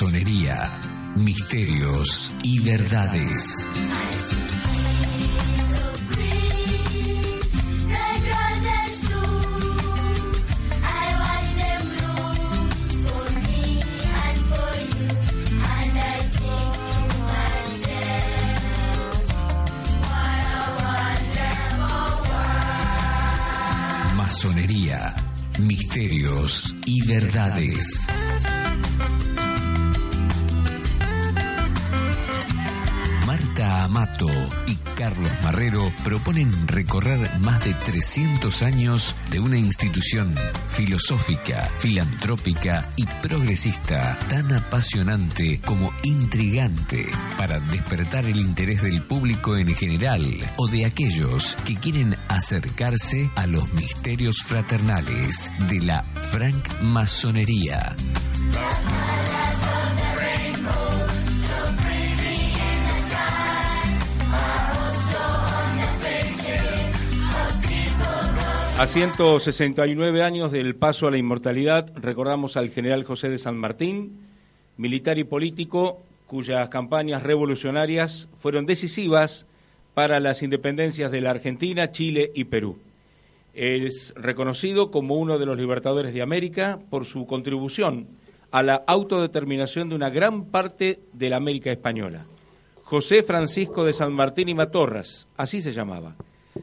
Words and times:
Masonería, 0.00 0.80
misterios 1.16 2.32
y 2.44 2.60
verdades. 2.60 3.66
Masonería, 24.14 25.14
misterios 25.58 26.76
y 26.86 27.04
verdades. 27.04 28.06
Amato 33.60 34.28
y 34.66 34.76
Carlos 34.96 35.32
Marrero 35.42 35.92
proponen 36.04 36.68
recorrer 36.68 37.38
más 37.40 37.64
de 37.64 37.74
300 37.74 38.62
años 38.62 39.16
de 39.30 39.40
una 39.40 39.58
institución 39.58 40.34
filosófica, 40.66 41.70
filantrópica 41.78 42.90
y 42.96 43.04
progresista 43.20 44.18
tan 44.28 44.52
apasionante 44.52 45.60
como 45.64 45.92
intrigante 46.04 47.06
para 47.36 47.58
despertar 47.58 48.26
el 48.26 48.36
interés 48.36 48.82
del 48.82 49.02
público 49.02 49.56
en 49.56 49.74
general 49.74 50.24
o 50.56 50.68
de 50.68 50.86
aquellos 50.86 51.56
que 51.64 51.74
quieren 51.76 52.16
acercarse 52.28 53.30
a 53.34 53.46
los 53.46 53.72
misterios 53.72 54.36
fraternales 54.44 55.50
de 55.68 55.80
la 55.80 56.02
francmasonería. 56.30 57.96
A 68.78 68.86
169 68.86 70.22
años 70.22 70.52
del 70.52 70.76
paso 70.76 71.08
a 71.08 71.10
la 71.10 71.18
inmortalidad, 71.18 71.92
recordamos 71.96 72.56
al 72.56 72.70
general 72.70 73.02
José 73.02 73.28
de 73.28 73.38
San 73.38 73.56
Martín, 73.56 74.20
militar 74.76 75.18
y 75.18 75.24
político 75.24 76.00
cuyas 76.28 76.68
campañas 76.68 77.24
revolucionarias 77.24 78.28
fueron 78.38 78.66
decisivas 78.66 79.46
para 79.94 80.20
las 80.20 80.44
independencias 80.44 81.10
de 81.10 81.20
la 81.20 81.30
Argentina, 81.30 81.90
Chile 81.90 82.30
y 82.36 82.44
Perú. 82.44 82.78
Es 83.52 84.14
reconocido 84.14 84.92
como 84.92 85.16
uno 85.16 85.38
de 85.38 85.46
los 85.46 85.58
libertadores 85.58 86.14
de 86.14 86.22
América 86.22 86.78
por 86.88 87.04
su 87.04 87.26
contribución 87.26 88.06
a 88.52 88.62
la 88.62 88.76
autodeterminación 88.86 89.88
de 89.88 89.96
una 89.96 90.08
gran 90.08 90.44
parte 90.44 91.00
de 91.14 91.30
la 91.30 91.36
América 91.36 91.72
española. 91.72 92.26
José 92.84 93.24
Francisco 93.24 93.82
de 93.82 93.92
San 93.92 94.12
Martín 94.12 94.48
y 94.48 94.54
Matorras, 94.54 95.26
así 95.36 95.62
se 95.62 95.72
llamaba. 95.72 96.14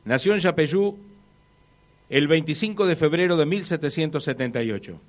Nació 0.06 0.32
en 0.32 0.40
Yapeyú 0.40 0.98
el 2.10 2.28
25 2.28 2.86
de 2.86 2.96
febrero 2.96 3.36
de 3.36 3.46
1778. 3.46 5.02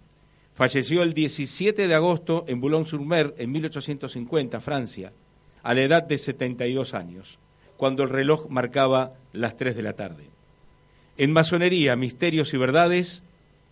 Falleció 0.54 1.02
el 1.02 1.12
17 1.12 1.86
de 1.86 1.94
agosto 1.94 2.44
en 2.48 2.60
Boulogne-sur-Mer 2.60 3.34
en 3.36 3.52
1850, 3.52 4.60
Francia, 4.60 5.12
a 5.62 5.74
la 5.74 5.82
edad 5.82 6.02
de 6.02 6.16
72 6.16 6.94
años, 6.94 7.38
cuando 7.76 8.02
el 8.02 8.08
reloj 8.08 8.48
marcaba 8.48 9.12
las 9.34 9.56
3 9.56 9.76
de 9.76 9.82
la 9.82 9.92
tarde. 9.92 10.24
En 11.18 11.32
Masonería, 11.32 11.96
Misterios 11.96 12.54
y 12.54 12.56
Verdades, 12.56 13.22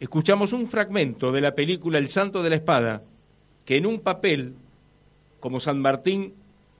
escuchamos 0.00 0.52
un 0.52 0.66
fragmento 0.66 1.32
de 1.32 1.41
la 1.41 1.54
película 1.54 1.98
El 1.98 2.08
Santo 2.08 2.42
de 2.42 2.50
la 2.50 2.56
Espada, 2.56 3.02
que 3.64 3.76
en 3.76 3.86
un 3.86 4.00
papel, 4.00 4.54
como 5.41 5.60
San 5.60 5.80
Martín, 5.80 6.34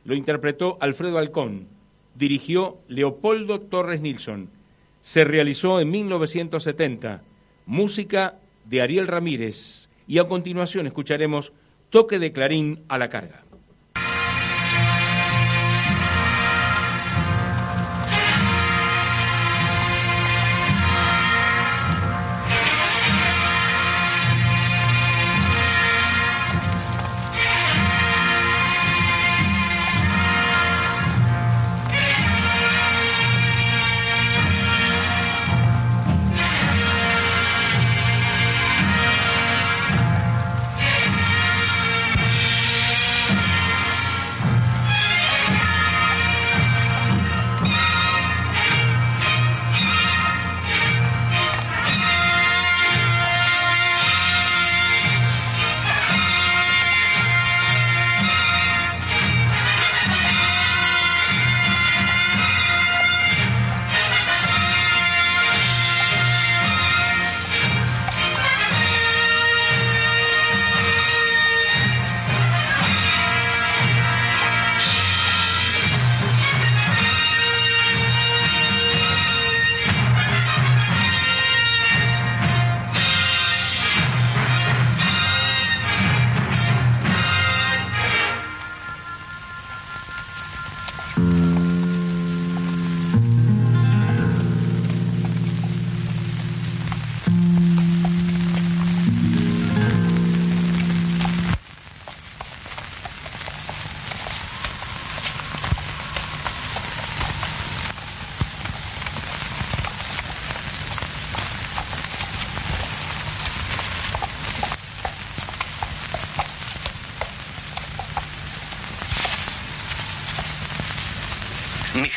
lo 0.05 0.15
interpretó 0.15 0.77
Alfredo 0.81 1.17
Alcón, 1.17 1.69
dirigió 2.15 2.77
Leopoldo 2.89 3.61
Torres 3.61 4.03
Nilsson, 4.03 4.51
se 5.05 5.23
realizó 5.23 5.81
en 5.81 5.91
1970, 5.91 7.23
música 7.67 8.39
de 8.65 8.81
Ariel 8.81 9.07
Ramírez, 9.07 9.91
y 10.07 10.17
a 10.17 10.25
continuación 10.25 10.87
escucharemos 10.87 11.53
Toque 11.91 12.19
de 12.19 12.33
Clarín 12.33 12.85
a 12.89 12.97
la 12.97 13.11
carga. 13.11 13.44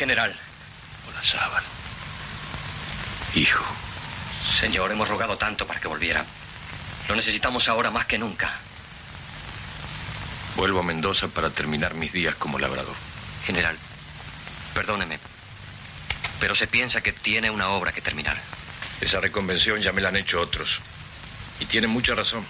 General. 0.08 0.34
Olazábal. 1.06 1.62
Hijo. 3.34 3.62
Señor, 4.58 4.90
hemos 4.90 5.06
rogado 5.06 5.36
tanto 5.36 5.66
para 5.66 5.80
que 5.80 5.86
volviera. 5.86 6.24
Lo 7.08 7.14
necesitamos 7.14 7.68
ahora 7.68 7.90
más 7.90 8.06
que 8.06 8.16
nunca. 8.16 8.50
Vuelvo 10.56 10.80
a 10.80 10.82
Mendoza 10.82 11.28
para 11.28 11.50
terminar 11.50 11.92
mis 11.92 12.10
días 12.10 12.34
como 12.36 12.58
labrador. 12.58 12.96
General, 13.44 13.76
perdóneme, 14.72 15.18
pero 16.40 16.54
se 16.54 16.66
piensa 16.66 17.02
que 17.02 17.12
tiene 17.12 17.50
una 17.50 17.68
obra 17.68 17.92
que 17.92 18.00
terminar. 18.00 18.38
Esa 19.02 19.20
reconvención 19.20 19.82
ya 19.82 19.92
me 19.92 20.00
la 20.00 20.08
han 20.08 20.16
hecho 20.16 20.40
otros. 20.40 20.80
Y 21.60 21.66
tienen 21.66 21.90
mucha 21.90 22.14
razón. 22.14 22.46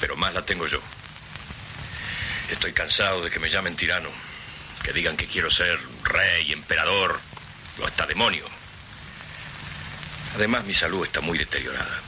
Pero 0.00 0.16
más 0.16 0.34
la 0.34 0.42
tengo 0.42 0.66
yo. 0.66 0.80
Estoy 2.50 2.72
cansado 2.74 3.22
de 3.22 3.30
que 3.30 3.40
me 3.40 3.48
llamen 3.48 3.74
tirano. 3.74 4.10
Que 4.82 4.92
digan 4.92 5.16
que 5.16 5.26
quiero 5.26 5.50
ser 5.50 5.78
rey, 6.02 6.52
emperador 6.52 7.20
o 7.80 7.86
hasta 7.86 8.06
demonio. 8.06 8.44
Además, 10.34 10.64
mi 10.64 10.74
salud 10.74 11.04
está 11.04 11.20
muy 11.20 11.38
deteriorada. 11.38 12.00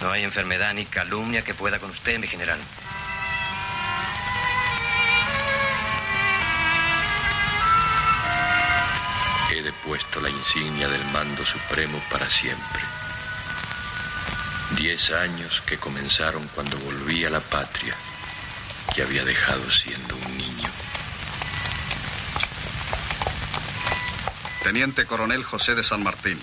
No 0.00 0.10
hay 0.10 0.24
enfermedad 0.24 0.72
ni 0.74 0.86
calumnia 0.86 1.42
que 1.42 1.54
pueda 1.54 1.78
con 1.78 1.90
usted, 1.90 2.18
mi 2.18 2.26
general. 2.26 2.58
He 9.50 9.62
depuesto 9.62 10.20
la 10.20 10.30
insignia 10.30 10.88
del 10.88 11.04
mando 11.06 11.44
supremo 11.44 12.00
para 12.10 12.30
siempre. 12.30 12.80
Diez 14.76 15.10
años 15.10 15.60
que 15.66 15.76
comenzaron 15.76 16.46
cuando 16.54 16.78
volví 16.78 17.24
a 17.24 17.30
la 17.30 17.40
patria 17.40 17.94
que 18.94 19.02
había 19.02 19.24
dejado 19.24 19.68
siendo 19.70 20.16
un 20.16 20.38
niño. 20.38 20.68
Teniente 24.62 25.06
Coronel 25.06 25.42
José 25.42 25.74
de 25.74 25.82
San 25.82 26.02
Martín, 26.02 26.38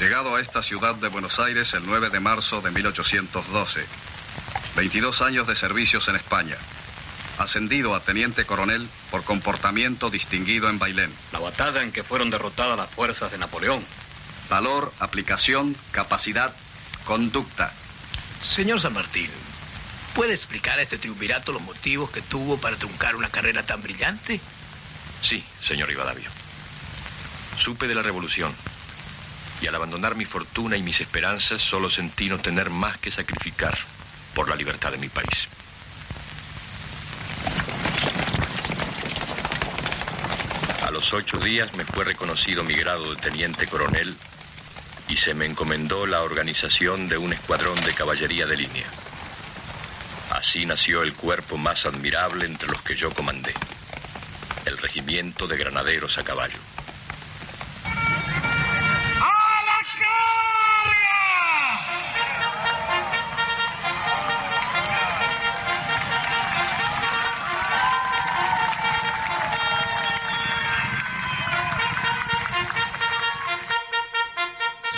llegado 0.00 0.34
a 0.34 0.40
esta 0.40 0.60
ciudad 0.60 0.96
de 0.96 1.06
Buenos 1.06 1.38
Aires 1.38 1.72
el 1.72 1.86
9 1.86 2.10
de 2.10 2.18
marzo 2.18 2.60
de 2.60 2.72
1812. 2.72 3.86
22 4.74 5.22
años 5.22 5.46
de 5.46 5.54
servicios 5.54 6.08
en 6.08 6.16
España. 6.16 6.56
Ascendido 7.38 7.94
a 7.94 8.00
teniente 8.00 8.44
coronel 8.44 8.88
por 9.12 9.22
comportamiento 9.22 10.10
distinguido 10.10 10.68
en 10.68 10.80
Bailén. 10.80 11.12
La 11.32 11.38
batalla 11.38 11.84
en 11.84 11.92
que 11.92 12.02
fueron 12.02 12.28
derrotadas 12.28 12.76
las 12.76 12.90
fuerzas 12.90 13.30
de 13.30 13.38
Napoleón. 13.38 13.84
Valor, 14.50 14.92
aplicación, 14.98 15.76
capacidad, 15.92 16.52
conducta. 17.04 17.72
Señor 18.42 18.80
San 18.80 18.94
Martín, 18.94 19.30
¿puede 20.12 20.34
explicar 20.34 20.80
a 20.80 20.82
este 20.82 20.98
triunvirato 20.98 21.52
los 21.52 21.62
motivos 21.62 22.10
que 22.10 22.20
tuvo 22.20 22.58
para 22.58 22.76
truncar 22.76 23.14
una 23.14 23.28
carrera 23.28 23.62
tan 23.62 23.80
brillante? 23.80 24.40
Sí, 25.22 25.44
señor 25.62 25.88
Rivadavia. 25.88 26.28
Supe 27.58 27.88
de 27.88 27.94
la 27.94 28.02
revolución 28.02 28.54
y 29.60 29.66
al 29.66 29.74
abandonar 29.74 30.14
mi 30.14 30.24
fortuna 30.24 30.76
y 30.76 30.82
mis 30.82 31.00
esperanzas 31.00 31.60
solo 31.60 31.90
sentí 31.90 32.28
no 32.28 32.38
tener 32.38 32.70
más 32.70 32.98
que 32.98 33.10
sacrificar 33.10 33.76
por 34.34 34.48
la 34.48 34.56
libertad 34.56 34.92
de 34.92 34.98
mi 34.98 35.08
país. 35.08 35.48
A 40.86 40.90
los 40.90 41.12
ocho 41.12 41.38
días 41.38 41.74
me 41.74 41.84
fue 41.84 42.04
reconocido 42.04 42.62
mi 42.62 42.74
grado 42.74 43.14
de 43.14 43.20
teniente 43.20 43.66
coronel 43.66 44.16
y 45.08 45.16
se 45.16 45.34
me 45.34 45.46
encomendó 45.46 46.06
la 46.06 46.22
organización 46.22 47.08
de 47.08 47.18
un 47.18 47.32
escuadrón 47.32 47.80
de 47.84 47.94
caballería 47.94 48.46
de 48.46 48.56
línea. 48.56 48.86
Así 50.30 50.64
nació 50.64 51.02
el 51.02 51.14
cuerpo 51.14 51.56
más 51.56 51.84
admirable 51.84 52.46
entre 52.46 52.68
los 52.68 52.80
que 52.82 52.94
yo 52.94 53.10
comandé, 53.12 53.52
el 54.66 54.78
regimiento 54.78 55.46
de 55.46 55.56
granaderos 55.56 56.16
a 56.18 56.22
caballo. 56.22 56.58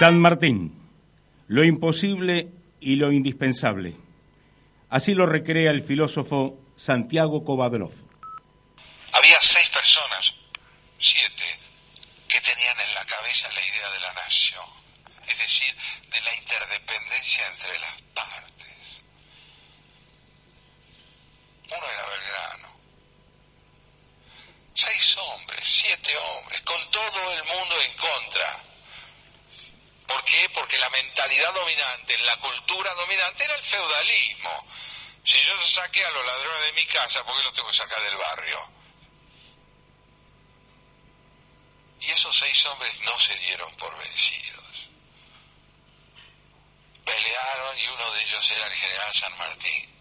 San 0.01 0.19
Martín, 0.19 0.73
lo 1.49 1.63
imposible 1.63 2.49
y 2.81 2.97
lo 2.97 3.13
indispensable. 3.13 3.95
Así 4.89 5.13
lo 5.13 5.27
recrea 5.27 5.71
el 5.73 5.83
filósofo 5.83 6.59
Santiago 6.75 7.45
Kovadlov. 7.45 7.93
Había 9.13 9.37
seis 9.43 9.69
personas, 9.69 10.37
siete, 10.97 11.45
que 12.29 12.41
tenían 12.41 12.81
en 12.81 12.95
la 12.95 13.05
cabeza 13.05 13.53
la 13.53 13.61
idea 13.61 13.91
de 13.91 14.01
la 14.01 14.13
nación, 14.15 14.65
es 15.29 15.39
decir, 15.39 15.75
de 16.15 16.21
la 16.23 16.35
interdependencia 16.35 17.47
entre 17.53 17.79
las 17.81 18.03
partes. 18.15 19.05
Uno 21.69 21.77
era 21.77 22.07
Belgrano. 22.09 22.69
Seis 24.73 25.19
hombres, 25.19 25.61
siete 25.63 26.13
hombres, 26.17 26.63
con 26.63 26.91
todo 26.91 27.35
el 27.35 27.45
mundo 27.45 27.75
en 27.85 27.97
contra 27.99 28.70
mentalidad 30.91 31.53
dominante, 31.55 32.19
la 32.19 32.37
cultura 32.39 32.95
dominante 32.95 33.45
era 33.45 33.55
el 33.55 33.63
feudalismo. 33.63 34.67
Si 35.25 35.39
yo 35.43 35.67
saqué 35.67 36.05
a 36.05 36.11
los 36.11 36.27
ladrones 36.27 36.67
de 36.67 36.73
mi 36.73 36.87
casa, 36.87 37.25
¿por 37.25 37.37
qué 37.37 37.43
los 37.43 37.55
tengo 37.55 37.69
que 37.69 37.77
sacar 37.77 38.03
del 38.03 38.17
barrio? 38.17 38.71
Y 42.01 42.11
esos 42.11 42.37
seis 42.37 42.65
hombres 42.67 42.99
no 43.01 43.19
se 43.19 43.37
dieron 43.39 43.75
por 43.77 43.97
vencidos. 43.99 44.89
Pelearon 47.05 47.79
y 47.79 47.89
uno 47.89 48.11
de 48.13 48.23
ellos 48.23 48.51
era 48.53 48.67
el 48.67 48.75
general 48.75 49.15
San 49.15 49.37
Martín 49.37 50.00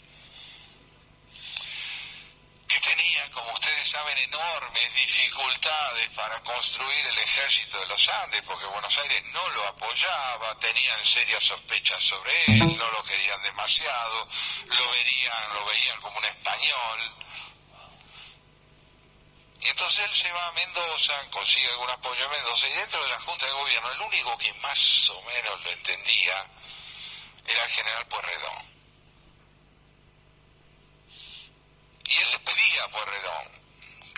que 2.70 2.80
tenía, 2.82 3.28
como 3.32 3.52
ustedes 3.52 3.90
saben, 3.90 4.16
enormes 4.20 4.94
dificultades 4.94 6.08
para 6.10 6.40
construir 6.42 7.08
el 7.08 7.18
ejército 7.18 7.80
de 7.80 7.88
los 7.88 8.08
Andes, 8.10 8.44
porque 8.44 8.66
Buenos 8.68 8.96
Aires 9.00 9.24
no 9.34 9.50
lo 9.50 9.68
apoyaba, 9.70 10.54
tenían 10.60 11.04
serias 11.04 11.44
sospechas 11.44 12.02
sobre 12.02 12.32
él, 12.46 12.78
no 12.78 12.92
lo 12.92 13.04
querían 13.04 13.42
demasiado, 13.42 14.28
lo 14.68 14.92
verían, 14.92 15.54
lo 15.54 15.66
veían 15.66 16.00
como 16.00 16.20
un 16.20 16.26
español. 16.26 17.16
Y 19.62 19.68
entonces 19.68 20.06
él 20.06 20.14
se 20.14 20.32
va 20.32 20.48
a 20.48 20.52
Mendoza, 20.52 21.14
consigue 21.32 21.68
algún 21.72 21.90
apoyo 21.90 22.24
en 22.24 22.32
Mendoza, 22.32 22.68
y 22.68 22.74
dentro 22.74 23.04
de 23.04 23.10
la 23.10 23.20
Junta 23.20 23.48
de 23.48 23.52
Gobierno, 23.52 23.92
el 23.94 24.02
único 24.02 24.38
que 24.38 24.54
más 24.56 25.10
o 25.10 25.22
menos 25.24 25.64
lo 25.64 25.72
entendía 25.72 26.46
era 27.48 27.64
el 27.64 27.70
general 27.70 28.06
Puerredón 28.06 28.69
Y 32.10 32.18
él 32.18 32.32
le 32.32 32.40
pedía 32.40 32.84
a 32.84 32.88
Puerredón 32.90 33.60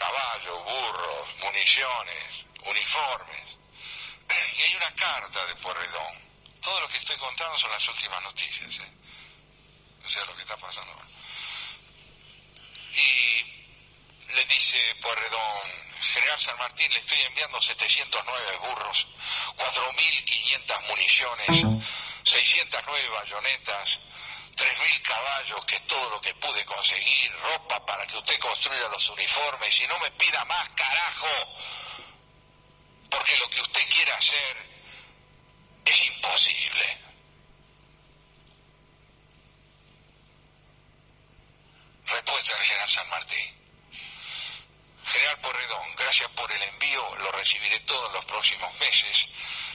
caballos, 0.02 0.64
burros, 0.64 1.28
municiones, 1.42 2.46
uniformes. 2.66 3.58
Y 4.58 4.62
hay 4.64 4.76
una 4.76 4.96
carta 4.96 5.46
de 5.48 5.56
Puerredón. 5.56 6.32
Todo 6.62 6.80
lo 6.82 6.88
que 6.88 6.98
estoy 6.98 7.18
contando 7.18 7.58
son 7.58 7.72
las 7.72 7.88
últimas 7.90 8.22
noticias. 8.24 8.80
¿eh? 8.80 8.94
O 10.06 10.10
sea, 10.10 10.26
lo 10.26 10.36
que 10.36 10.42
está 10.42 10.58
pasando. 10.58 10.94
Y 12.94 13.62
le 14.34 14.46
dice 14.46 14.96
Puerredón, 15.02 15.68
General 16.02 16.40
San 16.40 16.58
Martín, 16.58 16.92
le 16.92 17.00
estoy 17.00 17.22
enviando 17.22 17.62
709 17.62 18.58
burros, 18.58 19.08
4.500 19.58 20.88
municiones, 20.88 21.86
609 22.24 23.10
bayonetas, 23.10 24.00
tres 24.62 24.80
mil 24.80 25.02
caballos, 25.02 25.66
que 25.66 25.76
es 25.76 25.88
todo 25.88 26.10
lo 26.12 26.22
que 26.22 26.36
pude 26.36 26.64
conseguir, 26.66 27.32
ropa 27.32 27.84
para 27.84 28.06
que 28.06 28.16
usted 28.16 28.40
construya 28.40 28.88
los 28.90 29.10
uniformes 29.10 29.82
y 29.82 29.88
no 29.88 29.98
me 29.98 30.12
pida 30.12 30.46
más, 30.46 30.70
carajo, 30.70 31.28
porque 33.10 33.38
lo 33.38 33.50
que 33.50 33.60
usted 33.62 33.90
quiere 33.90 34.12
hacer 34.12 34.58
es 35.84 36.08
imposible. 36.10 36.98
Respuesta 42.06 42.56
del 42.56 42.66
general 42.66 42.90
San 42.90 43.10
Martín. 43.10 43.62
General 45.08 45.42
Porredón, 45.42 45.96
gracias 45.96 46.30
por 46.32 46.52
el 46.52 46.62
envío, 46.62 47.16
lo 47.16 47.32
recibiré 47.32 47.80
todos 47.80 48.14
los 48.14 48.26
próximos 48.26 48.72
meses. 48.80 49.28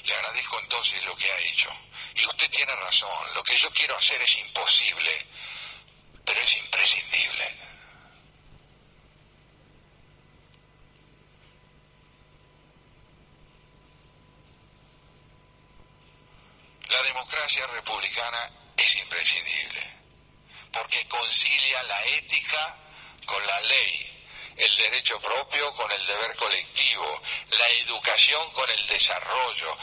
Le 0.06 0.14
agradezco 0.14 0.60
entonces 0.60 1.04
lo 1.04 1.16
que 1.16 1.30
ha 1.30 1.38
hecho. 1.38 1.68
Y 2.14 2.24
usted 2.26 2.48
tiene 2.50 2.74
razón, 2.76 3.34
lo 3.34 3.42
que 3.42 3.56
yo 3.58 3.70
quiero 3.72 3.96
hacer 3.96 4.22
es 4.22 4.38
imposible, 4.38 5.26
pero 6.24 6.40
es 6.40 6.56
imprescindible. 6.58 7.56
La 16.88 17.02
democracia 17.02 17.66
republicana 17.66 18.50
es 18.76 18.96
imprescindible, 18.96 19.82
porque 20.72 21.06
concilia 21.08 21.82
la 21.82 22.04
ética 22.04 22.76
con 23.26 23.44
la 23.44 23.60
ley 23.62 24.05
el 24.56 24.76
derecho 24.76 25.20
propio 25.20 25.72
con 25.72 25.90
el 25.92 26.06
deber 26.06 26.36
colectivo, 26.36 27.22
la 27.50 27.68
educación 27.84 28.50
con 28.52 28.68
el 28.70 28.86
desarrollo, 28.86 29.78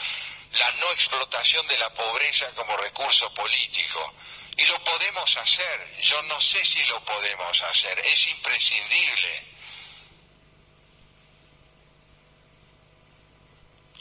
la 0.58 0.72
no 0.72 0.90
explotación 0.92 1.66
de 1.68 1.78
la 1.78 1.92
pobreza 1.94 2.52
como 2.54 2.76
recurso 2.76 3.32
político. 3.34 4.14
Y 4.56 4.64
lo 4.66 4.84
podemos 4.84 5.36
hacer, 5.36 6.00
yo 6.00 6.22
no 6.22 6.40
sé 6.40 6.64
si 6.64 6.84
lo 6.84 7.04
podemos 7.04 7.62
hacer, 7.62 7.98
es 8.00 8.28
imprescindible. 8.28 9.46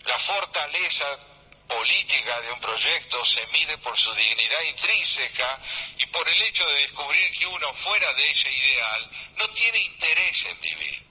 La 0.06 0.20
fortaleza 0.20 1.32
política 1.67 2.41
de 2.41 2.51
un 2.51 2.60
proyecto 2.60 3.24
se 3.25 3.46
mide 3.48 3.77
por 3.79 3.98
su 3.98 4.13
dignidad 4.13 4.62
intrínseca 4.63 5.60
y 5.98 6.05
por 6.08 6.27
el 6.27 6.41
hecho 6.43 6.65
de 6.67 6.82
descubrir 6.82 7.32
que 7.32 7.48
uno 7.48 7.74
fuera 7.74 8.13
de 8.13 8.29
ese 8.29 8.51
ideal 8.51 9.10
no 9.38 9.50
tiene 9.50 9.79
interés 9.79 10.46
en 10.46 10.62
vivir. 10.62 11.08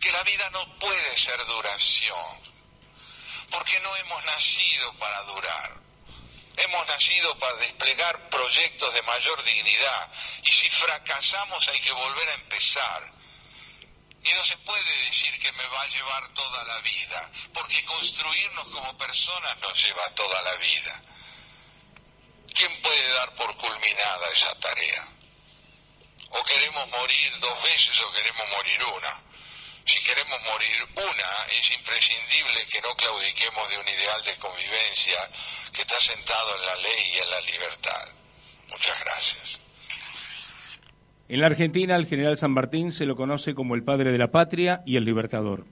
Que 0.00 0.12
la 0.12 0.22
vida 0.22 0.50
no 0.50 0.78
puede 0.78 1.16
ser 1.16 1.44
duración, 1.46 2.40
porque 3.50 3.80
no 3.80 3.96
hemos 3.96 4.24
nacido 4.24 4.92
para 4.94 5.22
durar. 5.24 5.80
Hemos 6.56 6.86
nacido 6.88 7.38
para 7.38 7.56
desplegar 7.56 8.28
proyectos 8.28 8.92
de 8.92 9.02
mayor 9.02 9.42
dignidad 9.44 10.10
y 10.42 10.50
si 10.50 10.68
fracasamos 10.68 11.68
hay 11.68 11.80
que 11.80 11.92
volver 11.92 12.28
a 12.28 12.34
empezar 12.34 13.19
y 14.22 14.32
no 14.32 14.44
se 14.44 14.56
puede 14.58 15.04
decir 15.04 15.38
que 15.40 15.52
me 15.52 15.66
va 15.66 15.82
a 15.82 15.88
llevar 15.88 16.34
toda 16.34 16.64
la 16.64 16.78
vida, 16.80 17.30
porque 17.54 17.84
construirnos 17.84 18.68
como 18.68 18.96
personas 18.98 19.58
nos 19.60 19.82
lleva 19.82 20.14
toda 20.14 20.42
la 20.42 20.54
vida. 20.56 21.02
¿Quién 22.54 22.82
puede 22.82 23.08
dar 23.14 23.34
por 23.34 23.56
culminada 23.56 24.28
esa 24.32 24.54
tarea? 24.60 25.08
O 26.30 26.42
queremos 26.44 26.88
morir 26.88 27.38
dos 27.38 27.62
veces 27.62 28.00
o 28.00 28.12
queremos 28.12 28.48
morir 28.50 28.84
una. 28.84 29.22
Si 29.86 29.98
queremos 30.04 30.40
morir 30.42 30.86
una, 30.96 31.46
es 31.52 31.70
imprescindible 31.70 32.66
que 32.66 32.80
no 32.82 32.94
claudiquemos 32.96 33.70
de 33.70 33.78
un 33.78 33.88
ideal 33.88 34.22
de 34.24 34.36
convivencia 34.36 35.30
que 35.72 35.80
está 35.80 35.98
sentado 36.00 36.56
en 36.56 36.66
la 36.66 36.76
ley 36.76 37.12
y 37.14 37.18
en 37.18 37.30
la 37.30 37.40
libertad. 37.40 38.08
Muchas 38.68 39.00
gracias. 39.00 39.60
En 41.30 41.38
la 41.38 41.46
Argentina, 41.46 41.94
al 41.94 42.06
general 42.06 42.36
San 42.36 42.50
Martín 42.50 42.90
se 42.90 43.06
lo 43.06 43.14
conoce 43.14 43.54
como 43.54 43.76
el 43.76 43.84
padre 43.84 44.10
de 44.10 44.18
la 44.18 44.32
patria 44.32 44.82
y 44.84 44.96
el 44.96 45.04
libertador. 45.04 45.64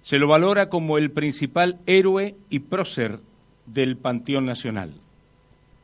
Se 0.00 0.16
lo 0.16 0.26
valora 0.26 0.70
como 0.70 0.96
el 0.96 1.10
principal 1.10 1.80
héroe 1.84 2.34
y 2.48 2.60
prócer 2.60 3.20
del 3.66 3.98
Panteón 3.98 4.46
Nacional. 4.46 4.94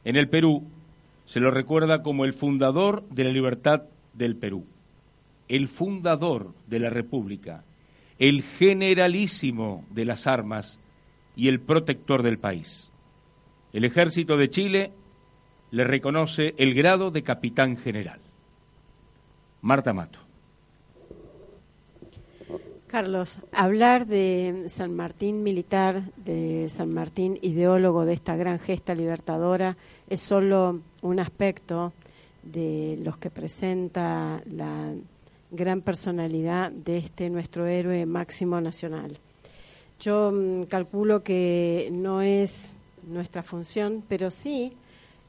En 0.06 0.16
el 0.16 0.30
Perú, 0.30 0.66
se 1.26 1.40
lo 1.40 1.50
recuerda 1.50 2.02
como 2.02 2.24
el 2.24 2.32
fundador 2.32 3.06
de 3.10 3.24
la 3.24 3.32
libertad 3.32 3.82
del 4.14 4.34
Perú, 4.34 4.64
el 5.48 5.68
fundador 5.68 6.54
de 6.66 6.80
la 6.80 6.88
República, 6.88 7.64
el 8.18 8.42
generalísimo 8.42 9.84
de 9.90 10.06
las 10.06 10.26
armas 10.26 10.80
y 11.36 11.48
el 11.48 11.60
protector 11.60 12.22
del 12.22 12.38
país. 12.38 12.90
El 13.74 13.84
ejército 13.84 14.38
de 14.38 14.48
Chile 14.48 14.92
le 15.70 15.84
reconoce 15.84 16.54
el 16.56 16.72
grado 16.72 17.10
de 17.10 17.22
capitán 17.22 17.76
general. 17.76 18.20
Marta 19.62 19.92
Mato. 19.92 20.18
Carlos, 22.86 23.38
hablar 23.52 24.06
de 24.06 24.64
San 24.68 24.96
Martín 24.96 25.44
militar, 25.44 26.02
de 26.16 26.68
San 26.68 26.92
Martín 26.92 27.38
ideólogo 27.40 28.04
de 28.04 28.14
esta 28.14 28.34
gran 28.34 28.58
gesta 28.58 28.96
libertadora, 28.96 29.76
es 30.08 30.20
solo 30.20 30.80
un 31.02 31.20
aspecto 31.20 31.92
de 32.42 32.98
los 33.04 33.16
que 33.16 33.30
presenta 33.30 34.40
la 34.50 34.92
gran 35.52 35.82
personalidad 35.82 36.72
de 36.72 36.98
este 36.98 37.30
nuestro 37.30 37.66
héroe 37.66 38.06
máximo 38.06 38.60
nacional. 38.60 39.18
Yo 40.00 40.32
mm, 40.32 40.62
calculo 40.64 41.22
que 41.22 41.90
no 41.92 42.22
es 42.22 42.72
nuestra 43.06 43.42
función, 43.42 44.02
pero 44.08 44.32
sí 44.32 44.72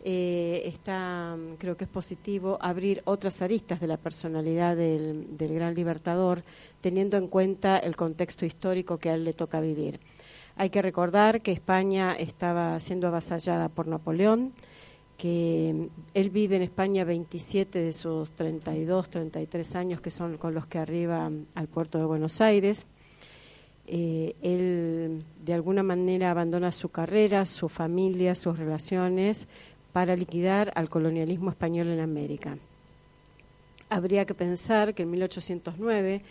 eh, 0.03 0.63
está, 0.65 1.37
creo 1.59 1.77
que 1.77 1.83
es 1.83 1.89
positivo 1.89 2.57
abrir 2.59 3.03
otras 3.05 3.43
aristas 3.43 3.79
de 3.79 3.85
la 3.85 3.97
personalidad 3.97 4.75
del, 4.75 5.27
gran 5.37 5.75
libertador, 5.75 6.43
teniendo 6.81 7.17
en 7.17 7.27
cuenta 7.27 7.77
el 7.77 7.95
contexto 7.95 8.45
histórico 8.45 8.97
que 8.97 9.11
a 9.11 9.13
él 9.13 9.23
le 9.23 9.33
toca 9.33 9.61
vivir. 9.61 9.99
Hay 10.55 10.71
que 10.71 10.81
recordar 10.81 11.41
que 11.41 11.51
España 11.51 12.13
estaba 12.13 12.79
siendo 12.79 13.07
avasallada 13.07 13.69
por 13.69 13.87
Napoleón, 13.87 14.53
que 15.17 15.89
él 16.15 16.29
vive 16.31 16.55
en 16.55 16.63
España 16.63 17.03
27 17.03 17.77
de 17.77 17.93
sus 17.93 18.31
32, 18.31 19.07
33 19.07 19.75
años 19.75 20.01
que 20.01 20.09
son 20.09 20.37
con 20.37 20.55
los 20.55 20.65
que 20.65 20.79
arriba 20.79 21.29
al 21.53 21.67
puerto 21.67 21.99
de 21.99 22.05
Buenos 22.05 22.41
Aires. 22.41 22.87
Eh, 23.87 24.35
él 24.41 25.23
de 25.43 25.53
alguna 25.53 25.83
manera 25.83 26.31
abandona 26.31 26.71
su 26.71 26.89
carrera, 26.89 27.45
su 27.45 27.67
familia, 27.67 28.35
sus 28.35 28.57
relaciones 28.57 29.47
para 29.93 30.15
liquidar 30.15 30.71
al 30.75 30.89
colonialismo 30.89 31.49
español 31.49 31.87
en 31.87 31.99
América. 31.99 32.57
Habría 33.89 34.25
que 34.25 34.33
pensar 34.33 34.93
que 34.93 35.03
en 35.03 35.11
1809 35.11 36.21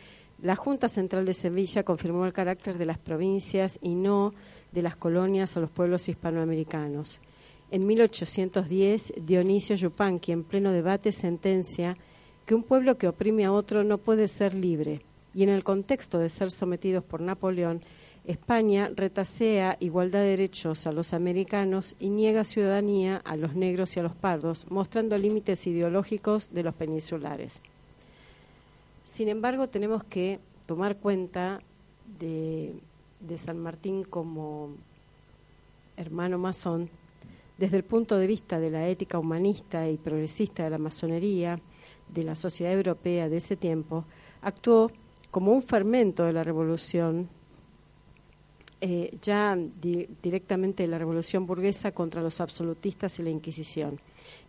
la 0.42 0.56
Junta 0.56 0.88
Central 0.88 1.26
de 1.26 1.34
Sevilla 1.34 1.82
confirmó 1.82 2.24
el 2.24 2.32
carácter 2.32 2.78
de 2.78 2.86
las 2.86 2.98
provincias 2.98 3.78
y 3.82 3.94
no 3.94 4.32
de 4.72 4.82
las 4.82 4.96
colonias 4.96 5.56
a 5.56 5.60
los 5.60 5.70
pueblos 5.70 6.08
hispanoamericanos. 6.08 7.20
En 7.70 7.86
1810, 7.86 9.14
Dionisio 9.24 9.76
Yupanqui, 9.76 10.32
en 10.32 10.44
pleno 10.44 10.72
debate, 10.72 11.12
sentencia 11.12 11.96
que 12.46 12.54
un 12.54 12.62
pueblo 12.62 12.96
que 12.98 13.06
oprime 13.06 13.44
a 13.44 13.52
otro 13.52 13.84
no 13.84 13.98
puede 13.98 14.26
ser 14.26 14.54
libre, 14.54 15.02
y 15.34 15.42
en 15.42 15.50
el 15.50 15.62
contexto 15.62 16.18
de 16.18 16.30
ser 16.30 16.50
sometidos 16.50 17.04
por 17.04 17.20
Napoleón, 17.20 17.82
España 18.30 18.92
retasea 18.94 19.76
igualdad 19.80 20.20
de 20.20 20.28
derechos 20.28 20.87
a 20.87 20.92
los 20.92 21.14
americanos 21.14 21.96
y 21.99 22.10
niega 22.10 22.44
ciudadanía 22.44 23.16
a 23.25 23.34
los 23.34 23.56
negros 23.56 23.96
y 23.96 24.00
a 24.00 24.04
los 24.04 24.14
pardos, 24.14 24.70
mostrando 24.70 25.18
límites 25.18 25.66
ideológicos 25.66 26.49
de 26.52 26.62
los 26.62 26.75
peninsulares. 26.75 27.60
Sin 29.04 29.28
embargo, 29.28 29.66
tenemos 29.66 30.04
que 30.04 30.38
tomar 30.66 30.99
cuenta 30.99 31.60
de, 32.20 32.78
San 33.37 33.58
Martín 33.58 34.04
como 34.04 34.70
hermano 35.96 36.38
masón 36.38 36.88
desde 37.58 37.78
el 37.78 37.84
punto 37.84 38.16
de 38.16 38.28
vista 38.28 38.60
de 38.60 38.70
la 38.70 38.88
ética 38.88 39.18
humanista 39.18 39.88
y 39.88 39.96
progresista 39.96 40.62
de 40.62 40.70
la 40.70 40.78
masonería, 40.78 41.58
de 42.08 42.22
la 42.22 42.37
sociedad 42.37 42.72
europea 42.75 43.28
de 43.28 43.38
ese 43.38 43.56
tiempo, 43.56 44.04
actuó 44.40 44.92
como 45.32 45.52
un 45.52 45.64
fermento 45.64 46.25
de 46.25 46.32
la 46.32 46.44
revolución 46.44 47.28
eh, 48.80 49.18
ya 49.20 49.58
directamente 50.22 50.84
de 50.84 50.88
la 50.88 50.99
revolución 50.99 51.46
burguesa 51.46 51.92
contra 51.92 52.22
los 52.22 52.40
absolutistas 52.40 53.18
y 53.18 53.22
la 53.22 53.30
Inquisición. 53.30 54.00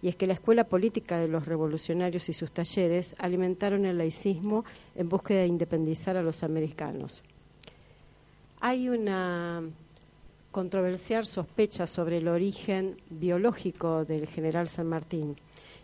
Y 0.01 0.07
es 0.07 0.15
que 0.15 0.27
la 0.27 0.33
escuela 0.33 0.63
política 0.63 1.19
de 1.19 1.27
los 1.27 1.45
revolucionarios 1.45 2.29
y 2.29 2.33
sus 2.33 2.51
talleres 2.51 3.15
alimentaron 3.19 3.85
el 3.85 3.97
laicismo 3.97 4.63
en 4.95 5.09
búsqueda 5.09 5.41
de 5.41 5.47
independizar 5.47 6.17
a 6.17 6.23
los 6.23 6.43
americanos. 6.43 7.21
Hay 8.61 8.89
una 8.89 9.63
controversial 10.51 11.25
sospecha 11.25 11.87
sobre 11.87 12.17
el 12.17 12.27
origen 12.27 12.97
biológico 13.09 14.05
del 14.05 14.27
general 14.27 14.67
San 14.67 14.87
Martín 14.87 15.35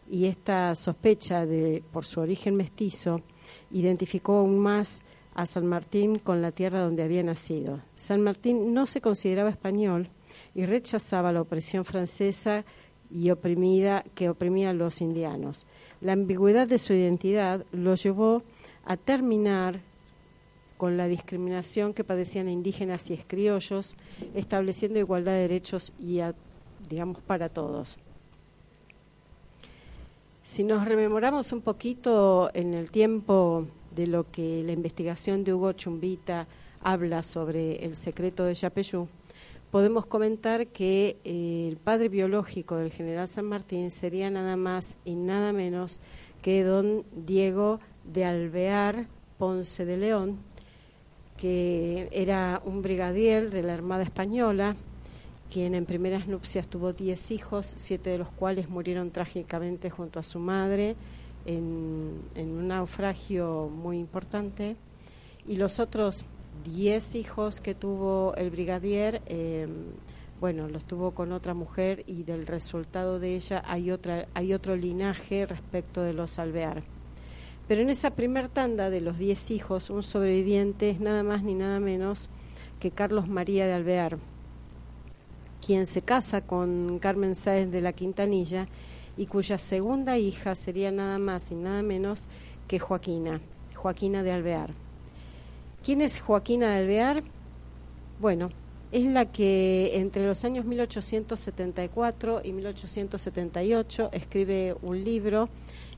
y 0.10 0.26
esta 0.26 0.74
sospecha 0.76 1.46
de 1.46 1.84
por 1.92 2.06
su 2.06 2.20
origen 2.20 2.56
mestizo 2.56 3.22
identificó 3.72 4.38
aún 4.38 4.60
más 4.60 5.02
a 5.38 5.46
San 5.46 5.68
Martín 5.68 6.18
con 6.18 6.42
la 6.42 6.52
tierra 6.52 6.82
donde 6.82 7.04
había 7.04 7.22
nacido. 7.22 7.80
San 7.96 8.22
Martín 8.22 8.74
no 8.74 8.88
se 8.88 9.02
consideraba 9.02 9.52
español 9.52 10.10
y 10.56 10.66
rechazaba 10.66 11.32
la 11.32 11.42
opresión 11.42 11.86
francesa 11.86 12.66
y 13.12 13.30
oprimida 13.30 14.04
que 14.16 14.30
oprimía 14.30 14.72
a 14.72 14.74
los 14.74 15.00
indianos. 15.00 15.68
La 16.02 16.14
ambigüedad 16.14 16.68
de 16.68 16.80
su 16.80 16.94
identidad 16.94 17.66
lo 17.72 17.94
llevó 17.94 18.42
a 18.84 18.98
terminar 18.98 19.82
con 20.78 20.98
la 20.98 21.08
discriminación 21.08 21.94
que 21.94 22.04
padecían 22.04 22.50
indígenas 22.50 23.10
y 23.12 23.14
escriollos, 23.14 23.96
estableciendo 24.34 24.98
igualdad 24.98 25.34
de 25.34 25.42
derechos 25.42 25.94
y 26.00 26.20
digamos 26.90 27.22
para 27.22 27.48
todos. 27.48 28.00
Si 30.44 30.64
nos 30.64 30.86
rememoramos 30.86 31.52
un 31.52 31.62
poquito 31.62 32.50
en 32.56 32.74
el 32.74 32.90
tiempo 32.90 33.68
de 33.98 34.08
lo 34.08 34.32
que 34.32 34.64
la 34.64 34.72
investigación 34.72 35.44
de 35.44 35.56
Hugo 35.56 35.74
Chumbita 35.74 36.48
habla 36.82 37.24
sobre 37.24 37.84
el 37.84 37.96
secreto 37.96 38.46
de 38.46 38.54
Yapeyú, 38.54 39.08
podemos 39.72 40.06
comentar 40.06 40.68
que 40.68 41.18
eh, 41.26 41.68
el 41.68 41.78
padre 41.78 42.08
biológico 42.08 42.78
del 42.78 42.92
general 42.92 43.28
San 43.28 43.46
Martín 43.46 43.90
sería 43.90 44.30
nada 44.30 44.56
más 44.56 44.96
y 45.04 45.16
nada 45.16 45.52
menos 45.52 46.00
que 46.44 46.64
don 46.64 47.06
Diego 47.12 47.80
de 48.06 48.24
Alvear 48.24 49.08
Ponce 49.40 49.84
de 49.84 49.98
León, 49.98 50.38
que 51.36 52.08
era 52.12 52.62
un 52.66 52.84
brigadier 52.84 53.50
de 53.50 53.64
la 53.64 53.74
Armada 53.74 54.04
Española, 54.04 54.76
quien 55.52 55.74
en 55.74 55.86
primeras 55.86 56.28
nupcias 56.28 56.68
tuvo 56.68 56.94
diez 56.94 57.32
hijos, 57.32 57.74
siete 57.76 58.12
de 58.12 58.20
los 58.20 58.30
cuales 58.30 58.70
murieron 58.70 59.10
trágicamente 59.10 59.90
junto 59.90 60.20
a 60.20 60.24
su 60.24 60.38
madre, 60.38 60.96
en, 61.48 62.22
un 62.36 62.68
naufragio 62.68 63.70
muy 63.70 63.98
importante 63.98 64.76
y 65.48 65.56
los 65.56 65.80
otros 65.80 66.26
diez 66.64 67.16
hijos 67.16 67.62
que 67.62 67.74
tuvo 67.74 68.36
el 68.36 68.50
brigadier, 68.52 69.22
em, 69.26 69.70
bueno, 70.40 70.68
los 70.68 70.86
tuvo 70.86 71.12
con 71.12 71.32
otra 71.32 71.54
mujer 71.54 72.04
y 72.06 72.24
del 72.24 72.46
resultado 72.46 73.20
de 73.20 73.36
ella 73.36 73.64
hay, 73.66 73.92
otra, 73.92 74.28
hay 74.34 74.54
otro 74.54 74.76
linaje 74.76 75.46
respecto 75.46 76.02
de 76.02 76.14
los 76.14 76.38
Alvear. 76.38 76.84
Pero 77.68 77.82
en 77.82 77.90
esa 77.90 78.12
primer 78.12 78.48
tanda 78.48 78.90
de 78.90 79.02
los 79.02 79.18
diez 79.18 79.52
hijos, 79.52 79.90
un 79.90 80.04
sobreviviente 80.04 80.90
es 80.90 81.00
nada 81.00 81.24
más 81.24 81.44
ni 81.44 81.54
nada 81.54 81.80
menos 81.80 82.30
que 82.80 82.92
Carlos 82.92 83.28
María 83.28 83.66
de 83.66 83.74
Alvear, 83.74 84.20
quien 85.66 85.86
se 85.86 86.02
casa 86.02 86.42
con 86.42 87.00
Carmen 87.00 87.36
Sáez 87.36 87.72
de 87.72 87.82
la 87.82 87.94
Quintanilla 87.94 88.68
y 89.18 89.26
cuya 89.26 89.58
segunda 89.58 90.18
hija 90.18 90.56
sería 90.56 90.92
nada 90.92 91.18
más 91.18 91.52
y 91.52 91.56
nada 91.56 91.82
menos 91.82 92.28
que 92.68 92.80
Joaquina, 92.80 93.42
Joaquina 93.76 94.24
de 94.24 94.32
Alvear. 94.32 94.70
¿Quién 95.84 96.02
es 96.02 96.20
Joaquina 96.20 96.70
de 96.70 96.82
Alvear? 96.82 97.24
Bueno, 98.20 98.50
es 98.92 99.06
la 99.06 99.26
que 99.32 99.92
entre 99.96 100.26
los 100.26 100.46
años 100.46 100.66
1874 100.66 102.42
y 102.44 102.54
1878 102.54 104.10
escribe 104.14 104.76
un 104.82 105.04
libro 105.04 105.50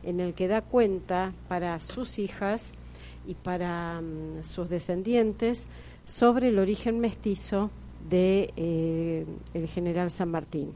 en 0.04 0.20
el 0.20 0.34
que 0.34 0.48
da 0.48 0.62
cuenta 0.62 1.34
para 1.48 1.80
sus 1.80 2.20
hijas 2.20 2.74
y 3.28 3.36
para 3.36 4.02
mm, 4.02 4.44
sus 4.44 4.70
descendientes 4.70 5.68
sobre 6.06 6.48
el 6.48 6.60
origen 6.60 7.00
mestizo 7.00 7.70
de 8.10 8.54
eh, 8.56 9.26
el 9.54 9.68
general 9.68 10.10
San 10.10 10.32
Martín. 10.32 10.74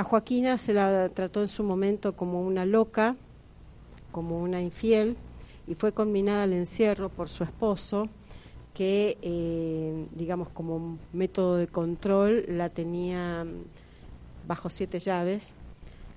A 0.00 0.02
Joaquina 0.02 0.56
se 0.56 0.72
la 0.72 1.10
trató 1.10 1.42
en 1.42 1.48
su 1.48 1.62
momento 1.62 2.16
como 2.16 2.40
una 2.40 2.64
loca, 2.64 3.16
como 4.12 4.40
una 4.40 4.62
infiel, 4.62 5.14
y 5.66 5.74
fue 5.74 5.92
combinada 5.92 6.44
al 6.44 6.54
encierro 6.54 7.10
por 7.10 7.28
su 7.28 7.44
esposo, 7.44 8.08
que, 8.72 9.18
eh, 9.20 10.06
digamos, 10.14 10.48
como 10.48 10.96
método 11.12 11.56
de 11.56 11.66
control 11.66 12.46
la 12.48 12.70
tenía 12.70 13.44
bajo 14.48 14.70
siete 14.70 15.00
llaves, 15.00 15.52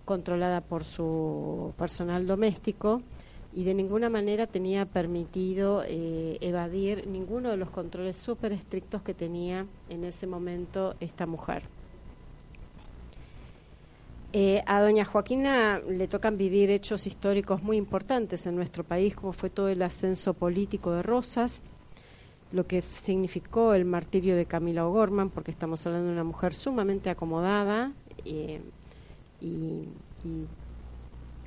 controlada 0.05 0.61
por 0.61 0.85
su 0.85 1.73
personal 1.77 2.25
doméstico 2.25 3.01
y 3.53 3.65
de 3.65 3.73
ninguna 3.73 4.07
manera 4.09 4.47
tenía 4.47 4.85
permitido 4.85 5.83
eh, 5.85 6.37
evadir 6.39 7.05
ninguno 7.05 7.49
de 7.49 7.57
los 7.57 7.69
controles 7.69 8.15
súper 8.15 8.53
estrictos 8.53 9.01
que 9.01 9.13
tenía 9.13 9.65
en 9.89 10.05
ese 10.05 10.25
momento 10.25 10.95
esta 11.01 11.25
mujer. 11.25 11.63
Eh, 14.35 14.63
a 14.65 14.81
doña 14.81 15.05
Joaquina 15.05 15.77
le 15.77 16.07
tocan 16.07 16.39
vivir 16.39 16.71
hechos 16.71 17.05
históricos 17.05 17.61
muy 17.61 17.77
importantes 17.77 18.47
en 18.47 18.55
nuestro 18.55 18.83
país, 18.83 19.15
como 19.15 19.31
fue 19.31 19.51
todo 19.51 19.69
el 19.69 19.79
ascenso 19.83 20.33
político 20.33 20.91
de 20.91 21.03
Rosas, 21.03 21.61
lo 22.51 22.65
que 22.65 22.81
significó 22.81 23.75
el 23.75 23.85
martirio 23.85 24.35
de 24.35 24.47
Camila 24.47 24.87
O'Gorman, 24.87 25.29
porque 25.29 25.51
estamos 25.51 25.85
hablando 25.85 26.07
de 26.07 26.13
una 26.13 26.23
mujer 26.23 26.55
sumamente 26.55 27.11
acomodada 27.11 27.91
eh, 28.25 28.59
y, 29.39 29.87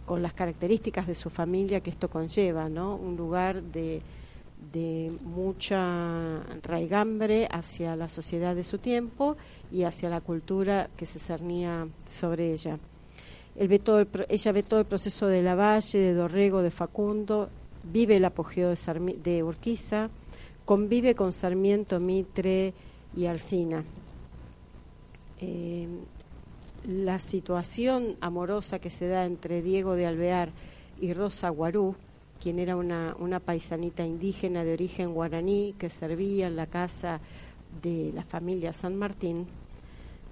con 0.05 0.23
las 0.23 0.35
características 0.35 1.09
de 1.09 1.17
su 1.17 1.29
familia 1.29 1.81
que 1.81 1.91
esto 1.91 2.09
conlleva, 2.09 2.69
¿no? 2.69 2.95
Un 2.95 3.17
lugar 3.17 3.65
de, 3.65 4.01
de 4.73 5.13
mucha 5.23 6.43
raigambre 6.63 7.49
hacia 7.51 7.97
la 7.97 8.09
sociedad 8.09 8.55
de 8.55 8.65
su 8.65 8.79
tiempo 8.79 9.37
y 9.71 9.85
hacia 9.85 10.11
la 10.11 10.21
cultura 10.21 10.89
que 10.97 11.07
se 11.07 11.19
cernía 11.19 11.89
sobre 12.09 12.53
ella. 12.53 12.79
ve 13.55 13.79
todo 13.79 14.05
ella 14.29 14.53
ve 14.53 14.63
todo 14.63 14.81
el 14.81 14.87
proceso 14.87 15.27
de 15.27 15.43
Lavalle, 15.43 15.99
de 15.99 16.15
Dorrego, 16.15 16.63
de 16.63 16.71
Facundo, 16.71 17.49
vive 17.85 18.17
el 18.17 18.25
apogeo 18.25 18.75
de, 18.75 19.43
Urquiza, 19.43 20.11
convive 20.65 21.15
con 21.15 21.33
Sarmiento, 21.33 22.01
Mitre 22.01 22.75
y 23.17 23.27
Alcina. 23.27 23.85
Eh, 25.41 25.87
la 26.87 27.19
situación 27.19 28.17
amorosa 28.21 28.79
que 28.79 28.91
se 28.91 29.09
da 29.09 29.25
entre 29.25 29.63
Diego 29.63 29.95
de 29.95 30.07
Alvear 30.07 30.51
y 31.01 31.13
Rosa 31.13 31.49
Guarú 31.51 31.97
quien 32.41 32.59
era 32.59 32.77
una, 32.77 33.17
una 33.19 33.41
paisanita 33.41 34.05
indígena 34.05 34.65
de 34.65 34.73
origen 34.73 35.15
guaraní 35.15 35.75
que 35.79 35.91
servía 35.91 36.47
en 36.47 36.57
la 36.57 36.67
casa 36.67 37.21
de 37.83 38.13
la 38.15 38.23
familia 38.23 38.73
San 38.73 38.97
Martín, 38.97 39.47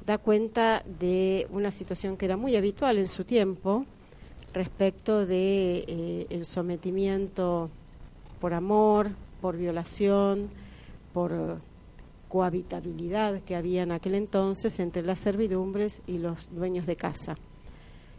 da 0.07 0.19
cuenta 0.19 0.83
de 0.99 1.47
una 1.51 1.71
situación 1.71 2.17
que 2.17 2.27
era 2.27 2.37
muy 2.37 2.57
habitual 2.57 2.99
en 2.99 3.09
su 3.09 3.25
tiempo 3.25 3.87
respecto 4.53 5.27
de 5.27 5.85
eh, 5.87 6.27
el 6.31 6.45
sometimiento 6.45 7.71
por 8.41 8.55
amor, 8.55 9.11
por 9.41 9.57
violación, 9.57 10.49
por 11.13 11.59
cohabitabilidad 12.29 13.41
que 13.43 13.57
había 13.57 13.83
en 13.83 13.93
aquel 13.93 14.15
entonces 14.15 14.81
entre 14.81 15.03
las 15.03 15.21
servidumbres 15.21 16.03
y 16.07 16.19
los 16.19 16.49
dueños 16.51 16.87
de 16.87 16.97
casa. 16.97 17.37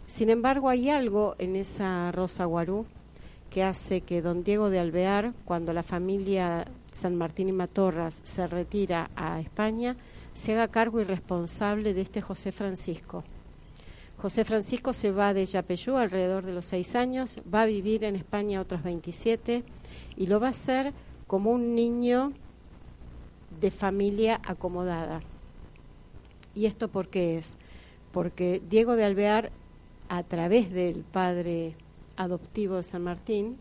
Sin 0.07 0.29
embargo, 0.29 0.69
hay 0.69 0.89
algo 0.89 1.35
en 1.37 1.55
esa 1.55 2.11
Rosa 2.11 2.45
Guarú 2.45 2.85
que 3.55 3.63
hace 3.63 4.01
que 4.01 4.21
don 4.21 4.43
Diego 4.43 4.69
de 4.69 4.79
Alvear, 4.79 5.31
cuando 5.45 5.71
la 5.71 5.81
familia 5.81 6.67
San 6.91 7.15
Martín 7.15 7.47
y 7.47 7.53
Matorras 7.53 8.19
se 8.25 8.47
retira 8.47 9.09
a 9.15 9.39
España, 9.39 9.95
se 10.33 10.51
haga 10.51 10.67
cargo 10.67 10.99
y 10.99 11.05
responsable 11.05 11.93
de 11.93 12.01
este 12.01 12.21
José 12.21 12.51
Francisco. 12.51 13.23
José 14.17 14.43
Francisco 14.43 14.91
se 14.91 15.11
va 15.11 15.33
de 15.33 15.45
Yapeyú 15.45 15.95
alrededor 15.95 16.43
de 16.43 16.51
los 16.51 16.65
seis 16.65 16.95
años, 16.95 17.39
va 17.47 17.61
a 17.61 17.65
vivir 17.65 18.03
en 18.03 18.17
España 18.17 18.59
otros 18.59 18.83
27 18.83 19.63
y 20.17 20.27
lo 20.27 20.41
va 20.41 20.47
a 20.47 20.49
hacer 20.49 20.91
como 21.25 21.51
un 21.51 21.75
niño 21.75 22.33
de 23.61 23.71
familia 23.71 24.41
acomodada. 24.45 25.21
¿Y 26.53 26.65
esto 26.65 26.89
por 26.89 27.07
qué 27.07 27.37
es? 27.37 27.55
Porque 28.11 28.61
Diego 28.69 28.97
de 28.97 29.05
Alvear, 29.05 29.49
a 30.09 30.23
través 30.23 30.73
del 30.73 31.05
padre 31.05 31.77
adoptivo 32.17 32.77
de 32.77 32.83
San 32.83 33.03
Martín, 33.03 33.57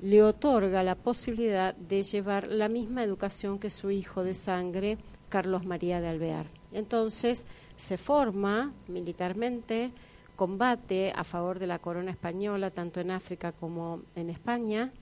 le 0.00 0.22
otorga 0.22 0.82
la 0.82 0.96
posibilidad 0.96 1.74
de 1.74 2.02
llevar 2.02 2.48
la 2.48 2.68
misma 2.68 3.02
educación 3.02 3.58
que 3.58 3.70
su 3.70 3.90
hijo 3.90 4.24
de 4.24 4.34
sangre, 4.34 4.98
Carlos 5.28 5.64
María 5.64 6.00
de 6.00 6.08
Alvear. 6.08 6.46
Entonces 6.72 7.46
se 7.76 7.96
forma 7.96 8.72
militarmente, 8.88 9.92
combate 10.36 11.12
a 11.14 11.24
favor 11.24 11.58
de 11.58 11.66
la 11.66 11.78
corona 11.78 12.10
española, 12.10 12.70
tanto 12.70 13.00
en 13.00 13.10
África 13.10 13.52
como 13.52 14.02
en 14.16 14.30
España, 14.30 14.92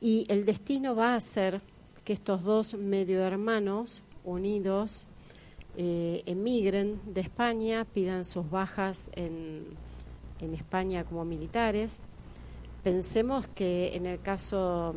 y 0.00 0.26
el 0.28 0.44
destino 0.44 0.94
va 0.94 1.14
a 1.14 1.20
ser 1.20 1.62
que 2.04 2.12
estos 2.12 2.42
dos 2.42 2.74
medio 2.74 3.24
hermanos 3.24 4.02
unidos 4.22 5.06
eh, 5.76 6.22
emigren 6.26 7.00
de 7.06 7.22
España, 7.22 7.84
pidan 7.84 8.24
sus 8.24 8.48
bajas 8.50 9.10
en 9.14 9.64
en 10.40 10.54
España 10.54 11.04
como 11.04 11.24
militares. 11.24 11.98
Pensemos 12.82 13.46
que 13.48 13.94
en 13.94 14.06
el 14.06 14.20
caso 14.20 14.94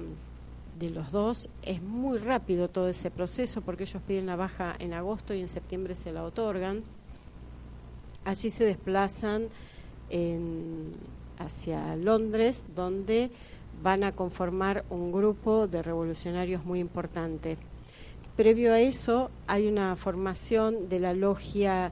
de 0.79 0.89
los 0.89 1.11
dos 1.11 1.49
es 1.63 1.81
muy 1.81 2.17
rápido 2.17 2.69
todo 2.69 2.87
ese 2.87 3.09
proceso 3.09 3.61
porque 3.61 3.83
ellos 3.83 4.01
piden 4.07 4.27
la 4.27 4.35
baja 4.35 4.75
en 4.79 4.93
agosto 4.93 5.33
y 5.33 5.41
en 5.41 5.49
septiembre 5.49 5.95
se 5.95 6.11
la 6.11 6.23
otorgan. 6.23 6.83
Allí 8.25 8.49
se 8.49 8.65
desplazan 8.65 9.47
hacia 11.39 11.95
Londres 11.95 12.65
donde 12.75 13.31
van 13.81 14.03
a 14.03 14.11
conformar 14.11 14.83
un 14.89 15.11
grupo 15.11 15.67
de 15.67 15.81
revolucionarios 15.81 16.65
muy 16.65 16.79
importante. 16.79 17.57
Previo 18.35 18.73
a 18.73 18.79
eso 18.79 19.31
hay 19.47 19.67
una 19.67 19.95
formación 19.95 20.89
de 20.89 20.99
la 20.99 21.13
logia 21.13 21.91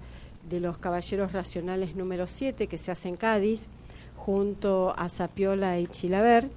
de 0.49 0.59
los 0.59 0.77
Caballeros 0.77 1.33
Racionales 1.33 1.95
número 1.95 2.27
7 2.27 2.67
que 2.67 2.77
se 2.77 2.91
hace 2.91 3.09
en 3.09 3.17
Cádiz 3.17 3.67
junto 4.15 4.93
a 4.97 5.09
Sapiola 5.09 5.79
y 5.79 5.87
Chilaver 5.87 6.49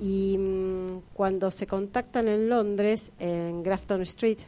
y 0.00 0.36
mm, 0.38 1.00
cuando 1.14 1.50
se 1.50 1.66
contactan 1.66 2.28
en 2.28 2.48
Londres 2.48 3.12
en 3.18 3.62
Grafton 3.62 4.02
Street 4.02 4.38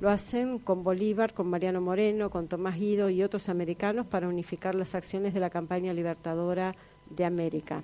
lo 0.00 0.10
hacen 0.10 0.58
con 0.58 0.84
Bolívar, 0.84 1.32
con 1.32 1.48
Mariano 1.48 1.80
Moreno, 1.80 2.28
con 2.28 2.48
Tomás 2.48 2.78
Guido 2.78 3.08
y 3.08 3.22
otros 3.22 3.48
americanos 3.48 4.06
para 4.06 4.28
unificar 4.28 4.74
las 4.74 4.94
acciones 4.94 5.32
de 5.32 5.40
la 5.40 5.48
campaña 5.48 5.94
libertadora 5.94 6.74
de 7.08 7.24
América. 7.24 7.82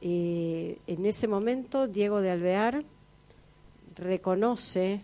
Eh, 0.00 0.78
en 0.86 1.06
ese 1.06 1.28
momento 1.28 1.86
Diego 1.86 2.20
de 2.20 2.30
Alvear 2.30 2.84
reconoce 3.96 5.00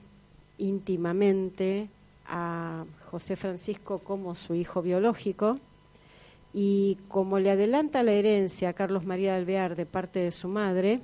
íntimamente 0.59 1.89
a 2.27 2.85
José 3.15 3.37
Francisco 3.37 4.01
como 4.01 4.35
su 4.35 4.57
hijo 4.57 4.83
biológico. 4.83 5.61
Y 6.53 6.99
como 7.07 7.39
le 7.39 7.53
adelanta 7.53 8.03
la 8.03 8.11
herencia 8.11 8.71
a 8.71 8.73
Carlos 8.73 9.07
María 9.07 9.35
de 9.35 9.39
Alvear 9.39 9.77
de 9.77 9.87
parte 9.87 10.19
de 10.19 10.33
su 10.33 10.49
madre, 10.49 11.01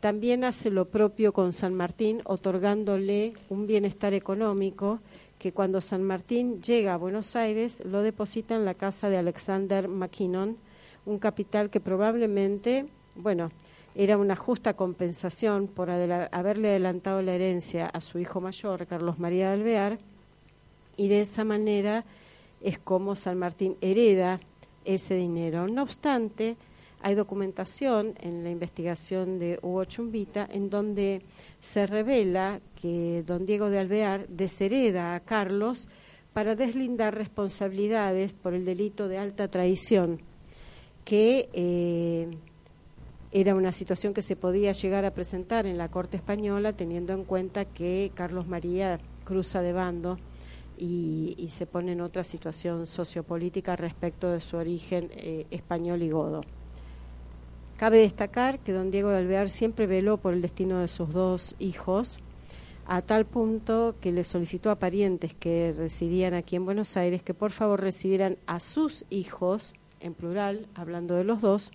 también 0.00 0.42
hace 0.42 0.68
lo 0.68 0.86
propio 0.86 1.32
con 1.32 1.52
San 1.52 1.74
Martín, 1.74 2.22
otorgándole 2.24 3.34
un 3.50 3.68
bienestar 3.68 4.14
económico 4.14 4.98
que 5.38 5.52
cuando 5.52 5.80
San 5.80 6.02
Martín 6.02 6.60
llega 6.60 6.94
a 6.94 6.96
Buenos 6.96 7.36
Aires 7.36 7.84
lo 7.84 8.02
deposita 8.02 8.56
en 8.56 8.64
la 8.64 8.74
casa 8.74 9.08
de 9.08 9.18
Alexander 9.18 9.86
McKinnon, 9.86 10.56
un 11.06 11.20
capital 11.20 11.70
que 11.70 11.78
probablemente, 11.78 12.86
bueno, 13.14 13.52
era 13.94 14.18
una 14.18 14.34
justa 14.34 14.74
compensación 14.74 15.68
por 15.68 15.88
haberle 15.88 16.68
adelantado 16.68 17.22
la 17.22 17.34
herencia 17.34 17.86
a 17.86 18.00
su 18.00 18.18
hijo 18.18 18.40
mayor, 18.40 18.88
Carlos 18.88 19.20
María 19.20 19.50
de 19.50 19.54
Alvear, 19.54 19.98
y 20.96 21.08
de 21.08 21.22
esa 21.22 21.44
manera 21.44 22.04
es 22.60 22.78
como 22.78 23.16
San 23.16 23.38
Martín 23.38 23.76
hereda 23.80 24.40
ese 24.84 25.14
dinero. 25.14 25.68
No 25.68 25.82
obstante, 25.82 26.56
hay 27.00 27.14
documentación 27.14 28.14
en 28.20 28.44
la 28.44 28.50
investigación 28.50 29.38
de 29.38 29.58
Hugo 29.62 29.84
Chumbita 29.84 30.48
en 30.50 30.70
donde 30.70 31.22
se 31.60 31.86
revela 31.86 32.60
que 32.80 33.24
don 33.26 33.44
Diego 33.46 33.70
de 33.70 33.80
Alvear 33.80 34.28
deshereda 34.28 35.14
a 35.14 35.20
Carlos 35.20 35.88
para 36.32 36.54
deslindar 36.54 37.14
responsabilidades 37.14 38.32
por 38.32 38.54
el 38.54 38.64
delito 38.64 39.08
de 39.08 39.18
alta 39.18 39.48
traición, 39.48 40.20
que 41.04 41.48
eh, 41.52 42.28
era 43.32 43.54
una 43.54 43.72
situación 43.72 44.14
que 44.14 44.22
se 44.22 44.36
podía 44.36 44.72
llegar 44.72 45.04
a 45.04 45.14
presentar 45.14 45.66
en 45.66 45.78
la 45.78 45.88
Corte 45.88 46.16
Española 46.16 46.72
teniendo 46.72 47.12
en 47.12 47.24
cuenta 47.24 47.64
que 47.64 48.12
Carlos 48.14 48.46
María 48.46 48.98
cruza 49.24 49.60
de 49.60 49.72
bando 49.72 50.18
y, 50.82 51.48
se 51.48 51.66
pone 51.66 51.92
en 51.92 52.00
otra 52.00 52.24
situación 52.24 52.86
sociopolítica 52.86 53.76
respecto 53.76 54.30
de 54.30 54.40
su 54.40 54.56
origen 54.56 55.10
eh, 55.12 55.46
español 55.50 56.02
y 56.02 56.10
godo. 56.10 56.42
Cabe 57.76 57.98
destacar 57.98 58.58
que 58.58 58.72
don 58.72 58.90
Diego 58.90 59.10
de 59.10 59.18
Alvear 59.18 59.48
siempre 59.48 59.86
veló 59.86 60.16
por 60.16 60.34
el 60.34 60.42
destino 60.42 60.80
de 60.80 60.88
sus 60.88 61.10
dos 61.10 61.54
hijos, 61.58 62.18
a 62.86 63.00
tal 63.02 63.26
punto 63.26 63.94
que 64.00 64.10
le 64.10 64.24
solicitó 64.24 64.70
a 64.70 64.76
parientes 64.76 65.34
que 65.34 65.72
residían 65.76 66.34
aquí 66.34 66.56
en 66.56 66.64
Buenos 66.64 66.96
Aires 66.96 67.22
que 67.22 67.34
por 67.34 67.52
favor 67.52 67.80
recibieran 67.80 68.36
a 68.46 68.58
sus 68.58 69.04
hijos, 69.08 69.74
en 70.00 70.14
plural, 70.14 70.66
hablando 70.74 71.14
de 71.14 71.24
los 71.24 71.40
dos, 71.40 71.70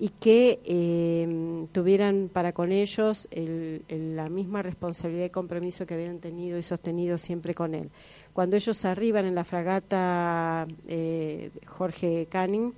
y 0.00 0.10
que 0.10 0.60
eh, 0.64 1.66
tuvieran 1.72 2.30
para 2.32 2.52
con 2.52 2.70
ellos 2.70 3.26
la 3.32 4.28
misma 4.28 4.62
responsabilidad 4.62 5.26
y 5.26 5.30
compromiso 5.30 5.86
que 5.86 5.94
habían 5.94 6.20
tenido 6.20 6.56
y 6.56 6.62
sostenido 6.62 7.18
siempre 7.18 7.54
con 7.54 7.74
él. 7.74 7.90
Cuando 8.32 8.56
ellos 8.56 8.84
arriban 8.84 9.26
en 9.26 9.34
la 9.34 9.44
fragata 9.44 10.66
eh, 10.86 11.50
Jorge 11.66 12.26
Canning, 12.30 12.72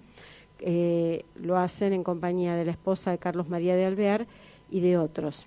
eh, 0.60 1.24
lo 1.36 1.58
hacen 1.58 1.92
en 1.92 2.04
compañía 2.04 2.54
de 2.54 2.64
la 2.64 2.72
esposa 2.72 3.10
de 3.10 3.18
Carlos 3.18 3.48
María 3.48 3.76
de 3.76 3.86
Alvear 3.86 4.26
y 4.70 4.80
de 4.80 4.98
otros. 4.98 5.46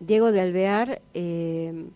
Diego 0.00 0.32
de 0.32 0.40
Alvear 0.40 1.02
eh, 1.14 1.86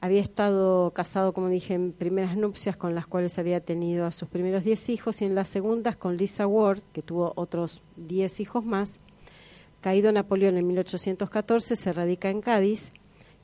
había 0.00 0.20
estado 0.20 0.90
casado, 0.92 1.32
como 1.32 1.48
dije, 1.48 1.74
en 1.74 1.92
primeras 1.92 2.36
nupcias 2.36 2.76
con 2.76 2.94
las 2.94 3.06
cuales 3.06 3.38
había 3.38 3.60
tenido 3.60 4.06
a 4.06 4.12
sus 4.12 4.28
primeros 4.28 4.64
diez 4.64 4.88
hijos 4.88 5.20
y 5.20 5.26
en 5.26 5.34
las 5.34 5.48
segundas 5.48 5.96
con 5.96 6.16
Lisa 6.16 6.46
Ward, 6.46 6.80
que 6.92 7.02
tuvo 7.02 7.32
otros 7.36 7.82
diez 7.96 8.40
hijos 8.40 8.64
más. 8.64 9.00
Caído 9.82 10.12
Napoleón 10.12 10.56
en 10.56 10.66
1814, 10.66 11.76
se 11.76 11.92
radica 11.92 12.30
en 12.30 12.40
Cádiz 12.40 12.92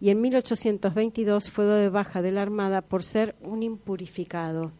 y 0.00 0.10
en 0.10 0.20
1822 0.20 1.50
fue 1.50 1.64
de 1.64 1.88
baja 1.88 2.22
de 2.22 2.32
la 2.32 2.42
Armada 2.42 2.82
por 2.82 3.02
ser 3.02 3.34
un 3.40 3.62
impurificado. 3.62 4.72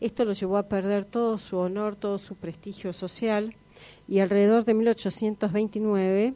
Esto 0.00 0.24
lo 0.24 0.32
llevó 0.32 0.56
a 0.56 0.68
perder 0.68 1.04
todo 1.04 1.38
su 1.38 1.58
honor, 1.58 1.94
todo 1.94 2.18
su 2.18 2.34
prestigio 2.34 2.92
social 2.92 3.54
y 4.08 4.18
alrededor 4.20 4.64
de 4.64 4.74
1829 4.74 6.34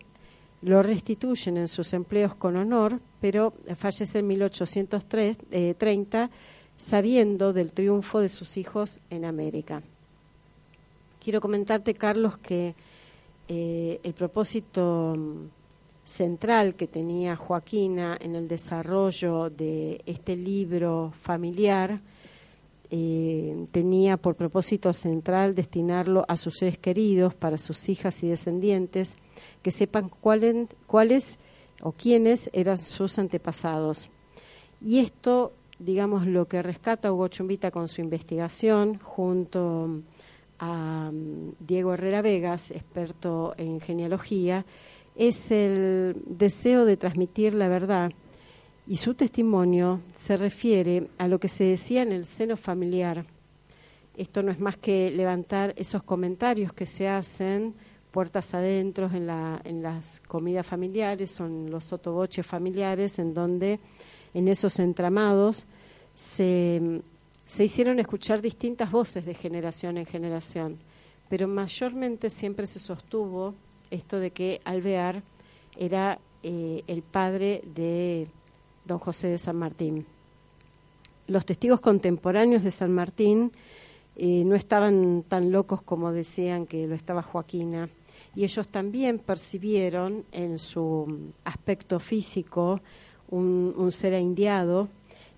lo 0.63 0.83
restituyen 0.83 1.59
en 1.59 1.69
sus 1.69 1.93
empleos 1.93 2.35
con 2.35 2.57
honor, 2.57 3.01
pero 3.21 3.53
fallece 3.77 4.21
en 4.21 4.27
1830 4.29 5.45
eh, 5.51 6.31
sabiendo 6.77 7.53
del 7.53 7.73
triunfo 7.73 8.21
de 8.21 8.29
sus 8.29 8.57
hijos 8.57 9.01
en 9.11 9.25
América. 9.25 9.83
Quiero 11.23 11.41
comentarte, 11.41 11.95
Carlos, 11.95 12.39
que 12.39 12.75
eh, 13.49 14.01
el 14.03 14.15
propósito 14.15 15.17
central 16.05 16.75
que 16.75 16.87
tenía 16.87 17.37
Joaquina 17.37 18.17
en 18.21 18.37
el 18.37 18.49
desarrollo 18.49 19.51
de 19.51 20.03
este 20.07 20.37
libro 20.37 21.13
familiar 21.21 22.01
eh, 22.91 23.67
tenía 23.73 24.17
por 24.17 24.37
propósito 24.37 24.93
central 24.93 25.55
destinarlo 25.57 26.25
a 26.29 26.37
sus 26.37 26.59
seres 26.59 26.79
queridos, 26.79 27.35
para 27.35 27.59
sus 27.59 27.89
hijas 27.89 28.23
y 28.23 28.29
descendientes, 28.29 29.17
que 29.63 29.73
sepan 29.73 30.11
cuáles 30.21 31.39
o 31.83 31.91
quiénes 31.91 32.51
eran 32.53 32.77
sus 32.77 33.19
antepasados. 33.19 34.11
Y 34.81 35.01
esto, 35.01 35.53
digamos, 35.81 36.27
lo 36.27 36.47
que 36.47 36.63
rescata 36.63 37.13
Hugo 37.13 37.27
Chumbita 37.27 37.71
con 37.73 37.89
su 37.89 38.01
investigación, 38.01 39.01
junto 39.01 40.03
a 40.61 41.11
mm, 41.13 41.55
Diego 41.59 41.95
Herrera 41.95 42.23
Vegas, 42.23 42.71
experto 42.71 43.55
en 43.57 43.81
genealogía, 43.81 44.65
es 45.15 45.51
el 45.51 46.17
deseo 46.27 46.85
de 46.85 46.97
transmitir 46.97 47.55
la 47.55 47.69
verdad 47.69 48.13
y 48.87 48.97
su 48.97 49.15
testimonio 49.15 50.01
se 50.15 50.37
refiere 50.37 51.09
a 51.19 51.29
lo 51.29 51.39
que 51.39 51.49
se 51.49 51.65
decía 51.65 52.03
en 52.03 52.13
el 52.13 52.25
seno 52.25 52.57
familiar. 52.57 53.25
Esto 54.17 54.43
no 54.43 54.53
es 54.53 54.61
más 54.61 54.77
que 54.77 55.11
levantar 55.11 55.73
esos 55.77 56.03
comentarios 56.03 56.73
que 56.73 56.87
se 56.87 57.09
hacen 57.09 57.75
puertas 58.11 58.55
adentro 58.55 59.11
en, 59.13 59.27
la, 59.27 59.61
en 59.65 59.83
las 59.83 60.21
comidas 60.29 60.65
familiares, 60.65 61.33
son 61.33 61.69
los 61.71 61.85
sotoboches 61.85 62.47
familiares, 62.47 63.19
en 63.19 63.35
donde 63.35 63.81
en 64.33 64.47
esos 64.47 64.79
entramados 64.79 65.67
se, 66.15 67.03
se 67.45 67.65
hicieron 67.65 67.99
escuchar 67.99 68.41
distintas 68.41 68.93
voces 68.93 69.25
de 69.25 69.35
generación 69.35 69.99
en 69.99 70.07
generación, 70.07 70.79
pero 71.29 71.49
mayormente 71.49 72.31
siempre 72.31 72.69
se 72.69 72.79
sostuvo 72.79 73.55
esto 73.95 74.19
de 74.19 74.31
que 74.31 74.61
Alvear 74.65 75.23
era 75.77 76.19
eh, 76.43 76.83
el 76.87 77.03
padre 77.03 77.63
de 77.75 78.29
don 78.85 78.99
José 78.99 79.29
de 79.29 79.39
San 79.39 79.57
Martín. 79.57 80.07
Los 81.27 81.47
testigos 81.47 81.81
contemporáneos 81.81 82.63
de 82.63 82.71
San 82.71 82.93
Martín 82.93 83.53
eh, 84.17 84.45
no 84.45 84.55
estaban 84.55 85.25
tan 85.27 85.51
locos 85.51 85.83
como 85.83 86.13
decían 86.13 86.67
que 86.67 86.87
lo 86.87 86.95
estaba 86.95 87.23
Joaquina, 87.23 87.89
y 88.37 88.45
ellos 88.45 88.69
también 88.69 89.19
percibieron 89.19 90.25
en 90.33 90.59
su 90.59 91.33
aspecto 91.45 92.01
físico 92.01 92.81
un, 93.31 93.91
ser 93.91 94.21
indiado 94.21 94.89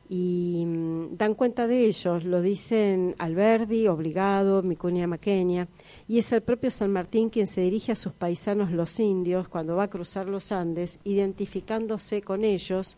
y 0.09 0.65
mm, 0.67 1.17
dan 1.17 1.35
cuenta 1.35 1.67
de 1.67 1.87
ellos, 1.87 2.25
lo 2.25 2.41
dicen 2.41 3.15
Alberdi, 3.19 3.89
Obligado, 3.89 4.63
Micunia 4.63 5.07
Maqueña, 5.07 5.69
y 6.07 6.19
es 6.19 6.33
el 6.33 6.43
propio 6.43 6.71
San 6.71 6.93
Martín 6.93 7.31
quien 7.31 7.47
se 7.47 7.63
dirige 7.63 7.93
a 7.93 7.97
sus 7.97 8.13
paisanos 8.13 8.71
los 8.71 9.01
indios 9.01 9.49
cuando 9.49 9.77
va 9.77 9.85
a 9.85 9.91
cruzar 9.91 10.29
los 10.29 10.53
Andes, 10.53 10.99
identificándose 11.05 12.23
con 12.23 12.45
ellos 12.45 12.97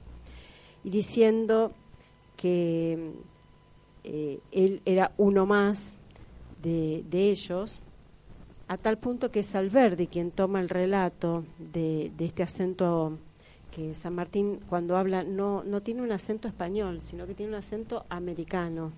y 0.84 0.90
diciendo 0.90 1.72
que 2.36 3.12
eh, 4.04 4.40
él 4.52 4.82
era 4.84 5.12
uno 5.16 5.46
más 5.46 5.94
de, 6.62 7.04
ellos, 7.12 7.80
a 8.66 8.76
tal 8.76 8.98
punto 8.98 9.30
que 9.30 9.40
es 9.40 9.54
Alberdi 9.54 10.06
quien 10.08 10.30
toma 10.30 10.60
el 10.60 10.68
relato 10.68 11.44
de, 11.58 12.12
de 12.16 12.26
este 12.26 12.42
acento 12.42 13.18
San 13.94 14.14
Martín 14.14 14.60
cuando 14.68 14.96
habla 14.96 15.24
no, 15.24 15.62
no 15.64 15.82
tiene 15.82 16.02
un 16.02 16.12
acento 16.12 16.48
español, 16.48 17.00
sino 17.00 17.26
que 17.26 17.34
tiene 17.34 17.52
un 17.52 17.58
acento 17.58 18.04
americano. 18.08 18.92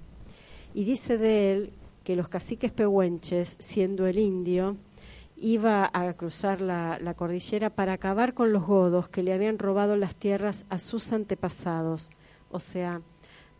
Y 0.74 0.84
dice 0.84 1.18
de 1.18 1.52
él 1.52 1.72
que 2.04 2.16
los 2.16 2.28
caciques 2.28 2.72
pehuenches, 2.72 3.56
siendo 3.58 4.06
el 4.06 4.18
indio, 4.18 4.76
iba 5.36 5.90
a 5.92 6.12
cruzar 6.12 6.60
la, 6.60 7.14
cordillera 7.16 7.70
para 7.70 7.94
acabar 7.94 8.34
con 8.34 8.52
los 8.52 8.66
godos 8.66 9.08
que 9.08 9.22
le 9.22 9.32
habían 9.32 9.58
robado 9.58 9.96
las 9.96 10.14
tierras 10.14 10.66
a 10.68 10.78
sus 10.78 11.12
antepasados. 11.12 12.10
O 12.50 12.60
sea, 12.60 13.00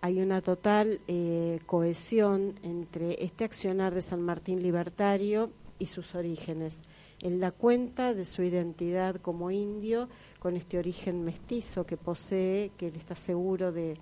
hay 0.02 0.20
una 0.20 0.42
total 0.42 1.00
eh, 1.09 1.61
cohesión 1.66 2.54
entre 2.62 3.24
este 3.24 3.44
accionar 3.44 3.94
de 3.94 4.02
San 4.02 4.20
Martín 4.20 4.62
libertario 4.62 5.50
y 5.78 5.87
sus 5.87 6.14
orígenes. 6.14 6.83
Él 7.20 7.40
da 7.40 7.50
cuenta 7.50 8.14
de 8.14 8.24
su 8.24 8.42
identidad 8.42 9.16
como 9.16 9.50
indio 9.50 10.09
con 10.38 10.56
este 10.56 10.78
origen 10.78 11.24
mestizo 11.24 11.85
que 11.85 11.96
posee, 11.96 12.72
que 12.76 12.88
él 12.88 12.96
está 12.96 13.14
seguro 13.14 13.72
de 13.72 13.98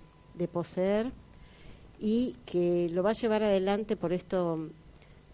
poseer 0.51 1.11
y 1.99 2.35
que 2.45 2.89
lo 2.91 3.03
va 3.03 3.09
a 3.09 3.13
llevar 3.13 3.43
adelante 3.43 3.97
por 3.97 4.13
esto 4.13 4.69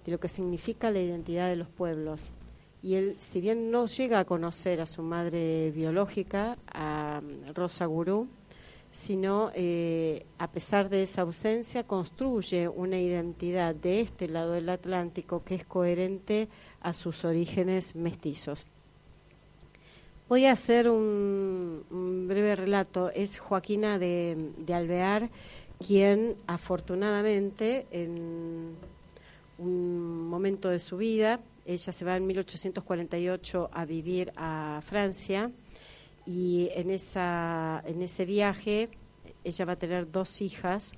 de 0.05 0.11
lo 0.11 0.19
que 0.19 0.29
significa 0.29 0.91
la 0.91 0.99
identidad 0.99 1.49
de 1.49 1.55
los 1.55 1.67
pueblos. 1.67 2.31
Y 2.81 2.95
él, 2.95 3.15
si 3.17 3.41
bien 3.41 3.71
no 3.71 3.87
llega 3.87 4.19
a 4.19 4.25
conocer 4.25 4.81
a 4.81 4.85
su 4.85 5.01
madre 5.01 5.71
biológica, 5.71 6.57
a 6.67 7.21
Rosa 7.53 7.85
Gurú, 7.85 8.27
sino 8.95 9.51
eh, 9.53 10.25
a 10.37 10.49
pesar 10.49 10.87
de 10.87 11.03
esa 11.03 11.23
ausencia 11.23 11.83
construye 11.83 12.69
una 12.69 12.97
identidad 12.97 13.75
de 13.75 13.99
este 13.99 14.29
lado 14.29 14.53
del 14.53 14.69
Atlántico 14.69 15.43
que 15.43 15.55
es 15.55 15.65
coherente 15.65 16.47
a 16.79 16.93
sus 16.93 17.25
orígenes 17.25 17.93
mestizos. 17.93 18.65
Voy 20.29 20.45
a 20.45 20.53
hacer 20.53 20.89
un, 20.89 22.25
breve 22.25 22.55
relato. 22.55 23.11
Es 23.11 23.37
Joaquina 23.37 23.99
de 23.99 24.73
Alvear 24.73 25.29
quien 25.85 26.37
afortunadamente 26.47 27.87
en 27.91 28.77
un 29.57 30.29
momento 30.29 30.69
de 30.69 30.79
su 30.79 30.95
vida. 30.95 31.41
Ella 31.65 31.91
se 31.91 32.05
va 32.05 32.15
en 32.15 32.27
1848 32.27 33.71
a 33.73 33.83
vivir 33.83 34.31
a 34.37 34.81
Francia 34.85 35.51
y 36.25 36.69
en, 36.73 36.89
esa, 36.89 37.83
en 37.85 38.01
ese 38.01 38.25
viaje 38.25 38.89
ella 39.43 39.65
va 39.65 39.73
a 39.73 39.77
tener 39.77 40.11
dos 40.11 40.41
hijas 40.41 40.93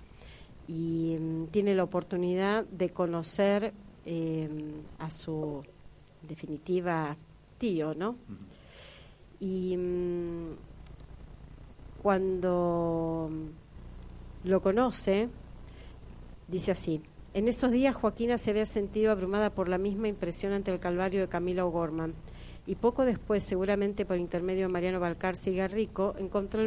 y 0.68 1.18
mm, 1.20 1.48
tiene 1.48 1.76
la 1.76 1.84
oportunidad 1.84 2.66
de 2.66 2.90
conocer 2.90 3.74
eh, 4.06 4.50
a 5.00 5.10
su 5.10 5.63
definitiva 6.22 7.18
tío, 7.58 7.94
¿no? 7.94 8.16
Y 9.40 9.76
mm, 9.76 10.56
cuando 12.02 13.30
lo 14.44 14.62
conoce, 14.62 15.30
dice 16.48 16.72
así, 16.72 17.02
en 17.34 17.48
esos 17.48 17.72
días 17.72 17.96
Joaquina 17.96 18.38
se 18.38 18.52
había 18.52 18.66
sentido 18.66 19.12
abrumada 19.12 19.50
por 19.50 19.68
la 19.68 19.78
misma 19.78 20.08
impresión 20.08 20.54
ante 20.54 20.72
el 20.72 20.80
calvario 20.80 21.20
de 21.20 21.28
Camila 21.28 21.66
O'Gorman 21.66 22.13
y 22.67 22.75
poco 22.75 23.06
después, 23.06 23.45
seguramente 23.45 24.06
por 24.06 24.17
intermedio 24.17 24.67
de 24.67 24.73
Mariano 24.73 24.99
Balcarce 24.99 25.51
y 25.51 25.56
Garrico, 25.56 26.13
encontró 26.19 26.62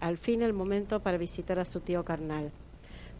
al 0.00 0.18
fin 0.18 0.42
el 0.42 0.52
momento 0.52 1.00
para 1.00 1.16
visitar 1.16 1.60
a 1.60 1.64
su 1.64 1.78
tío 1.78 2.04
carnal. 2.04 2.50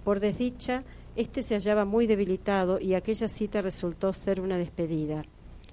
Por 0.05 0.19
desdicha, 0.19 0.83
este 1.15 1.45
se 1.45 1.55
hallaba 1.55 1.85
muy 1.85 2.09
debilitado 2.09 2.81
y 2.81 2.95
aquella 2.95 3.29
cita 3.29 3.63
resultó 3.63 4.13
ser 4.13 4.41
una 4.41 4.59
despedida. 4.59 5.25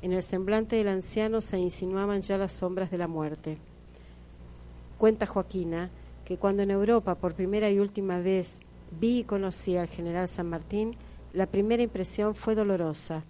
En 0.04 0.14
el 0.14 0.22
semblante 0.22 0.76
del 0.76 0.88
anciano 0.88 1.42
se 1.42 1.58
insinuaban 1.58 2.22
ya 2.22 2.38
las 2.38 2.54
sombras 2.54 2.92
de 2.92 3.00
la 3.00 3.08
muerte. 3.08 3.58
Cuenta 5.00 5.26
Joaquina 5.26 5.90
que 6.26 6.38
cuando 6.38 6.62
en 6.62 6.70
Europa 6.70 7.16
por 7.16 7.34
primera 7.34 7.72
y 7.72 7.80
última 7.80 8.20
vez 8.20 8.60
vi 9.00 9.20
y 9.20 9.24
conocí 9.24 9.78
al 9.78 9.88
general 9.88 10.28
San 10.28 10.48
Martín, 10.48 10.96
la 11.34 11.48
primera 11.48 11.82
impresión 11.82 12.36
fue 12.36 12.54
dolorosa. 12.54 13.24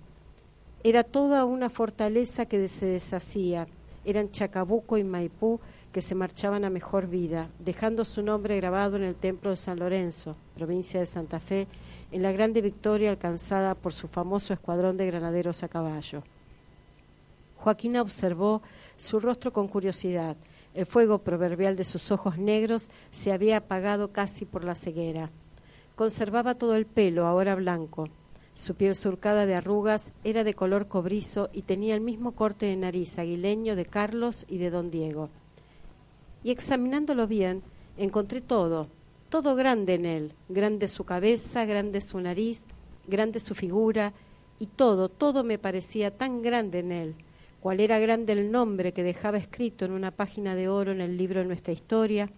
Era 0.81 1.03
toda 1.03 1.43
una 1.43 1.69
fortaleza 1.69 2.45
que 2.45 2.65
se 2.69 2.85
deshacía. 2.85 3.67
Eran 4.05 4.31
Chacabuco 4.31 4.97
y 4.97 5.03
Maipú 5.03 5.59
que 5.91 6.01
se 6.01 6.15
marchaban 6.15 6.63
a 6.63 6.69
mejor 6.69 7.07
vida, 7.07 7.49
dejando 7.59 8.05
su 8.05 8.23
nombre 8.23 8.55
grabado 8.55 8.95
en 8.95 9.03
el 9.03 9.15
templo 9.15 9.49
de 9.49 9.57
San 9.57 9.77
Lorenzo, 9.79 10.37
provincia 10.55 11.01
de 11.01 11.05
Santa 11.05 11.41
Fe, 11.41 11.67
en 12.13 12.23
la 12.23 12.31
grande 12.31 12.61
victoria 12.61 13.09
alcanzada 13.09 13.75
por 13.75 13.91
su 13.91 14.07
famoso 14.07 14.53
escuadrón 14.53 14.95
de 14.95 15.07
granaderos 15.07 15.63
a 15.63 15.67
caballo. 15.67 16.23
Joaquina 17.57 18.01
observó 18.01 18.61
su 18.95 19.19
rostro 19.19 19.51
con 19.51 19.67
curiosidad. 19.67 20.37
El 20.73 20.85
fuego 20.85 21.17
proverbial 21.17 21.75
de 21.75 21.83
sus 21.83 22.09
ojos 22.09 22.37
negros 22.37 22.89
se 23.11 23.33
había 23.33 23.57
apagado 23.57 24.13
casi 24.13 24.45
por 24.45 24.63
la 24.63 24.75
ceguera. 24.75 25.29
Conservaba 25.97 26.55
todo 26.55 26.75
el 26.75 26.85
pelo, 26.85 27.25
ahora 27.27 27.55
blanco. 27.55 28.07
Su 28.59 28.75
piel 28.75 28.93
surcada 28.93 29.45
de 29.45 29.55
arrugas 29.55 30.11
era 30.25 30.43
de 30.43 30.53
color 30.53 30.89
cobrizo 30.89 31.49
y 31.53 31.61
tenía 31.61 31.95
el 31.95 32.01
mismo 32.01 32.33
corte 32.33 32.65
de 32.65 32.75
nariz 32.75 33.17
aguileño 33.17 33.77
de 33.77 33.85
Carlos 33.85 34.45
y 34.49 34.57
de 34.57 34.69
don 34.69 34.91
Diego. 34.91 35.29
Y 36.43 36.51
examinándolo 36.51 37.25
bien, 37.25 37.63
encontré 37.95 38.41
todo, 38.41 38.89
todo 39.29 39.55
grande 39.55 39.93
en 39.93 40.05
él, 40.05 40.33
grande 40.49 40.89
su 40.89 41.05
cabeza, 41.05 41.63
grande 41.63 42.01
su 42.01 42.19
nariz, 42.19 42.65
grande 43.07 43.39
su 43.39 43.55
figura, 43.55 44.11
y 44.59 44.65
todo, 44.65 45.07
todo 45.07 45.45
me 45.45 45.57
parecía 45.57 46.11
tan 46.11 46.41
grande 46.41 46.79
en 46.79 46.91
él, 46.91 47.15
cual 47.61 47.79
era 47.79 47.97
grande 47.97 48.33
el 48.33 48.51
nombre 48.51 48.91
que 48.91 49.03
dejaba 49.03 49.37
escrito 49.37 49.85
en 49.85 49.93
una 49.93 50.11
página 50.11 50.53
de 50.53 50.67
oro 50.67 50.91
en 50.91 50.99
el 50.99 51.15
libro 51.15 51.39
de 51.39 51.45
nuestra 51.45 51.71
historia, 51.71 52.29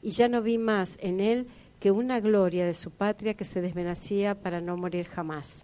y 0.00 0.08
ya 0.12 0.26
no 0.30 0.40
vi 0.40 0.56
más 0.56 0.96
en 1.02 1.20
él 1.20 1.48
que 1.80 1.90
una 1.90 2.18
gloria 2.20 2.64
de 2.64 2.72
su 2.72 2.92
patria 2.92 3.34
que 3.34 3.44
se 3.44 3.60
desvenacía 3.60 4.40
para 4.40 4.62
no 4.62 4.78
morir 4.78 5.04
jamás. 5.04 5.62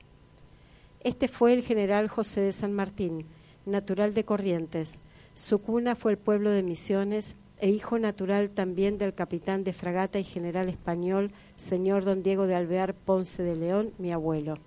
Este 1.04 1.26
fue 1.26 1.52
el 1.52 1.64
general 1.64 2.06
José 2.06 2.42
de 2.42 2.52
San 2.52 2.72
Martín, 2.72 3.26
natural 3.66 4.14
de 4.14 4.24
Corrientes. 4.24 5.00
Su 5.34 5.60
cuna 5.60 5.96
fue 5.96 6.12
el 6.12 6.18
pueblo 6.18 6.50
de 6.50 6.62
Misiones, 6.62 7.34
e 7.58 7.70
hijo 7.70 7.98
natural 7.98 8.50
también 8.50 8.98
del 8.98 9.12
capitán 9.12 9.64
de 9.64 9.72
fragata 9.72 10.20
y 10.20 10.24
general 10.24 10.68
español, 10.68 11.32
señor 11.56 12.04
don 12.04 12.22
Diego 12.22 12.46
de 12.46 12.54
Alvear 12.54 12.94
Ponce 12.94 13.42
de 13.42 13.56
León, 13.56 13.92
mi 13.98 14.12
abuelo. 14.12 14.58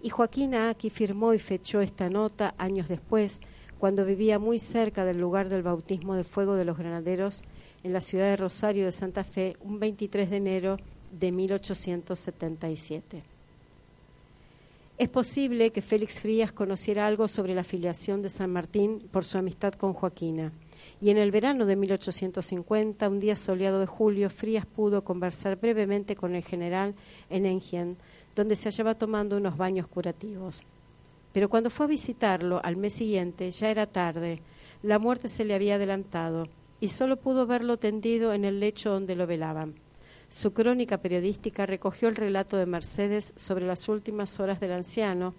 Y 0.00 0.10
Joaquín 0.10 0.54
aquí 0.54 0.90
firmó 0.90 1.34
y 1.34 1.40
fechó 1.40 1.80
esta 1.80 2.08
nota 2.08 2.54
años 2.56 2.88
después, 2.88 3.40
cuando 3.80 4.04
vivía 4.04 4.38
muy 4.38 4.60
cerca 4.60 5.04
del 5.04 5.18
lugar 5.18 5.48
del 5.48 5.64
bautismo 5.64 6.14
de 6.14 6.22
fuego 6.22 6.54
de 6.54 6.66
los 6.66 6.78
granaderos 6.78 7.42
en 7.82 7.92
la 7.92 8.00
ciudad 8.00 8.26
de 8.26 8.36
Rosario 8.36 8.84
de 8.84 8.92
Santa 8.92 9.24
Fe, 9.24 9.56
un 9.60 9.80
23 9.80 10.30
de 10.30 10.36
enero 10.36 10.76
de 11.10 11.32
1877. 11.32 13.24
Es 14.98 15.08
posible 15.08 15.70
que 15.70 15.80
Félix 15.80 16.20
Frías 16.20 16.50
conociera 16.50 17.06
algo 17.06 17.28
sobre 17.28 17.54
la 17.54 17.62
filiación 17.62 18.20
de 18.20 18.30
San 18.30 18.50
Martín 18.50 19.08
por 19.12 19.24
su 19.24 19.38
amistad 19.38 19.74
con 19.74 19.92
Joaquina 19.92 20.52
y 21.00 21.10
en 21.10 21.18
el 21.18 21.30
verano 21.30 21.66
de 21.66 21.76
1850, 21.76 23.08
un 23.08 23.20
día 23.20 23.36
soleado 23.36 23.80
de 23.80 23.86
julio, 23.86 24.30
Frías 24.30 24.66
pudo 24.66 25.04
conversar 25.04 25.56
brevemente 25.56 26.16
con 26.16 26.34
el 26.34 26.42
general 26.42 26.94
en 27.30 27.46
Enghien, 27.46 27.96
donde 28.34 28.56
se 28.56 28.68
hallaba 28.68 28.96
tomando 28.96 29.36
unos 29.36 29.56
baños 29.56 29.86
curativos. 29.86 30.62
Pero 31.32 31.48
cuando 31.48 31.70
fue 31.70 31.86
a 31.86 31.90
visitarlo 31.90 32.60
al 32.64 32.76
mes 32.76 32.94
siguiente, 32.94 33.50
ya 33.50 33.70
era 33.70 33.86
tarde, 33.86 34.42
la 34.82 34.98
muerte 34.98 35.28
se 35.28 35.44
le 35.44 35.54
había 35.54 35.76
adelantado 35.76 36.48
y 36.80 36.88
solo 36.88 37.16
pudo 37.16 37.46
verlo 37.46 37.76
tendido 37.76 38.32
en 38.32 38.44
el 38.44 38.60
lecho 38.60 38.90
donde 38.90 39.14
lo 39.14 39.26
velaban. 39.26 39.74
Su 40.28 40.52
crónica 40.52 40.98
periodística 40.98 41.64
recogió 41.64 42.08
el 42.08 42.16
relato 42.16 42.58
de 42.58 42.66
Mercedes 42.66 43.32
sobre 43.36 43.66
las 43.66 43.88
últimas 43.88 44.38
horas 44.40 44.60
del 44.60 44.72
anciano, 44.72 45.34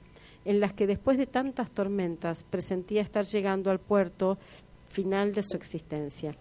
en 0.46 0.60
las 0.60 0.74
que 0.74 0.88
después 0.88 1.18
de 1.18 1.28
tantas 1.28 1.70
tormentas 1.70 2.44
presentía 2.44 3.02
estar 3.02 3.26
llegando 3.26 3.70
al 3.70 3.80
puerto 3.80 4.40
final 4.90 5.34
de 5.34 5.44
su 5.44 5.56
existencia. 5.58 6.36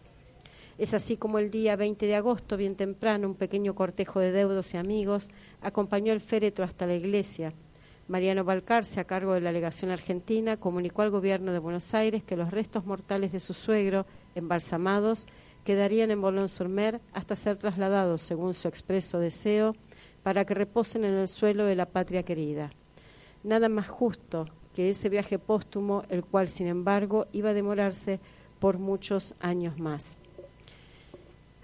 Es 0.79 0.95
así 0.95 1.17
como 1.17 1.39
el 1.39 1.51
día 1.51 1.77
20 1.77 2.07
de 2.07 2.15
agosto, 2.15 2.57
bien 2.57 2.75
temprano, 2.75 3.29
un 3.29 3.35
pequeño 3.35 3.75
cortejo 3.75 4.21
de 4.21 4.33
deudos 4.33 4.73
y 4.73 4.77
amigos 4.79 5.29
acompañó 5.61 6.13
el 6.13 6.21
féretro 6.21 6.65
hasta 6.65 6.87
la 6.87 6.95
iglesia. 6.95 7.53
Mariano 8.07 8.45
Balcarce, 8.45 9.01
a 9.01 9.05
cargo 9.05 9.35
de 9.35 9.43
la 9.43 9.53
legación 9.53 9.91
argentina, 9.91 10.57
comunicó 10.57 11.03
al 11.03 11.11
gobierno 11.11 11.53
de 11.53 11.59
Buenos 11.59 11.93
Aires 11.93 12.23
que 12.23 12.37
los 12.37 12.51
restos 12.51 12.87
mortales 12.87 13.33
de 13.33 13.41
su 13.41 13.53
suegro, 13.53 14.07
embalsamados, 14.35 15.27
quedarían 15.69 16.11
en 16.11 16.23
Boulogne-sur-Mer 16.23 16.99
hasta 17.13 17.37
ser 17.37 17.59
trasladados, 17.59 18.23
según 18.23 18.55
su 18.55 18.69
expreso 18.69 19.19
deseo, 19.19 19.77
para 20.23 20.47
que 20.47 20.55
reposen 20.55 21.05
en 21.05 21.13
el 21.13 21.29
suelo 21.29 21.67
de 21.67 21.77
la 21.77 21.85
patria 21.85 22.23
querida. 22.23 22.71
Nada 23.45 23.69
más 23.69 23.87
justo 23.87 24.47
que 24.75 24.89
ese 24.89 25.11
viaje 25.11 25.39
póstumo, 25.39 26.05
el 26.09 26.25
cual, 26.25 26.49
sin 26.49 26.69
embargo, 26.69 27.27
iba 27.33 27.51
a 27.51 27.53
demorarse 27.53 28.19
por 28.59 28.79
muchos 28.79 29.35
años 29.41 29.79
más. 29.79 30.17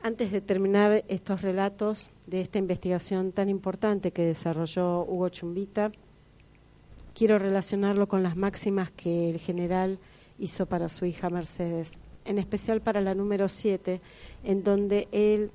Antes 0.03 0.31
de 0.31 0.43
terminar 0.43 1.03
estos 1.09 1.41
relatos 1.41 2.11
de 2.27 2.43
esta 2.43 2.59
investigación 2.59 3.33
tan 3.33 3.49
importante 3.49 4.11
que 4.11 4.27
desarrolló 4.27 5.01
Hugo 5.05 5.31
Chumbita, 5.31 5.93
quiero 7.15 7.39
relacionarlo 7.39 8.07
con 8.07 8.23
las 8.23 8.37
máximas 8.37 8.91
que 8.91 9.31
el 9.31 9.39
general 9.39 9.99
hizo 10.39 10.67
para 10.67 10.91
su 10.91 11.07
hija 11.07 11.31
Mercedes, 11.31 11.93
en 12.25 12.39
especial 12.39 12.81
para 12.81 13.01
la 13.01 13.15
número 13.15 13.49
7, 13.49 14.01
en 14.45 14.65
donde 14.65 15.09
él 15.13 15.51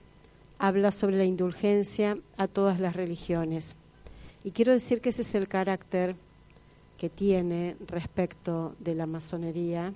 habla 0.57 0.91
sobre 0.91 1.17
la 1.17 1.25
indulgencia 1.25 2.17
a 2.37 2.47
todas 2.47 2.79
las 2.79 2.95
religiones. 2.95 3.75
Y 4.43 4.51
quiero 4.51 4.71
decir 4.71 5.01
que 5.01 5.09
ese 5.09 5.23
es 5.23 5.35
el 5.35 5.47
carácter 5.47 6.15
que 6.97 7.09
tiene 7.09 7.77
respecto 7.87 8.75
de 8.79 8.93
la 8.93 9.05
masonería 9.05 9.93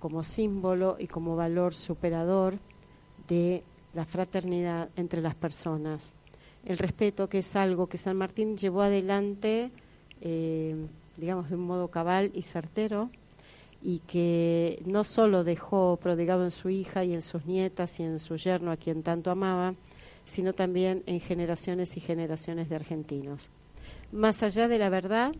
como 0.00 0.24
símbolo 0.24 0.96
y 0.98 1.06
como 1.06 1.36
valor 1.36 1.72
superador 1.72 2.58
de 3.28 3.62
la 3.94 4.04
fraternidad 4.04 4.88
entre 4.96 5.20
las 5.20 5.36
personas. 5.36 6.10
El 6.64 6.78
respeto, 6.78 7.28
que 7.28 7.38
es 7.38 7.56
algo 7.56 7.86
que 7.86 7.98
San 7.98 8.16
Martín 8.16 8.56
llevó 8.56 8.82
adelante, 8.82 9.70
eh, 10.20 10.74
digamos, 11.16 11.48
de 11.48 11.56
un 11.56 11.62
modo 11.62 11.88
cabal 11.88 12.32
y 12.34 12.42
certero, 12.42 13.10
y 13.82 13.98
que 14.00 14.82
no 14.86 15.04
solo 15.04 15.44
dejó 15.44 15.98
prodigado 16.00 16.44
en 16.44 16.50
su 16.50 16.70
hija 16.70 17.04
y 17.04 17.14
en 17.14 17.22
sus 17.22 17.46
nietas 17.46 17.98
y 18.00 18.04
en 18.04 18.18
su 18.18 18.36
yerno, 18.36 18.70
a 18.70 18.76
quien 18.76 19.02
tanto 19.02 19.30
amaba, 19.30 19.74
sino 20.24 20.52
también 20.52 21.02
en 21.06 21.20
generaciones 21.20 21.96
y 21.96 22.00
generaciones 22.00 22.68
de 22.68 22.76
argentinos. 22.76 23.50
Más 24.12 24.42
allá 24.42 24.68
de 24.68 24.78
la 24.78 24.88
verdad, 24.88 25.32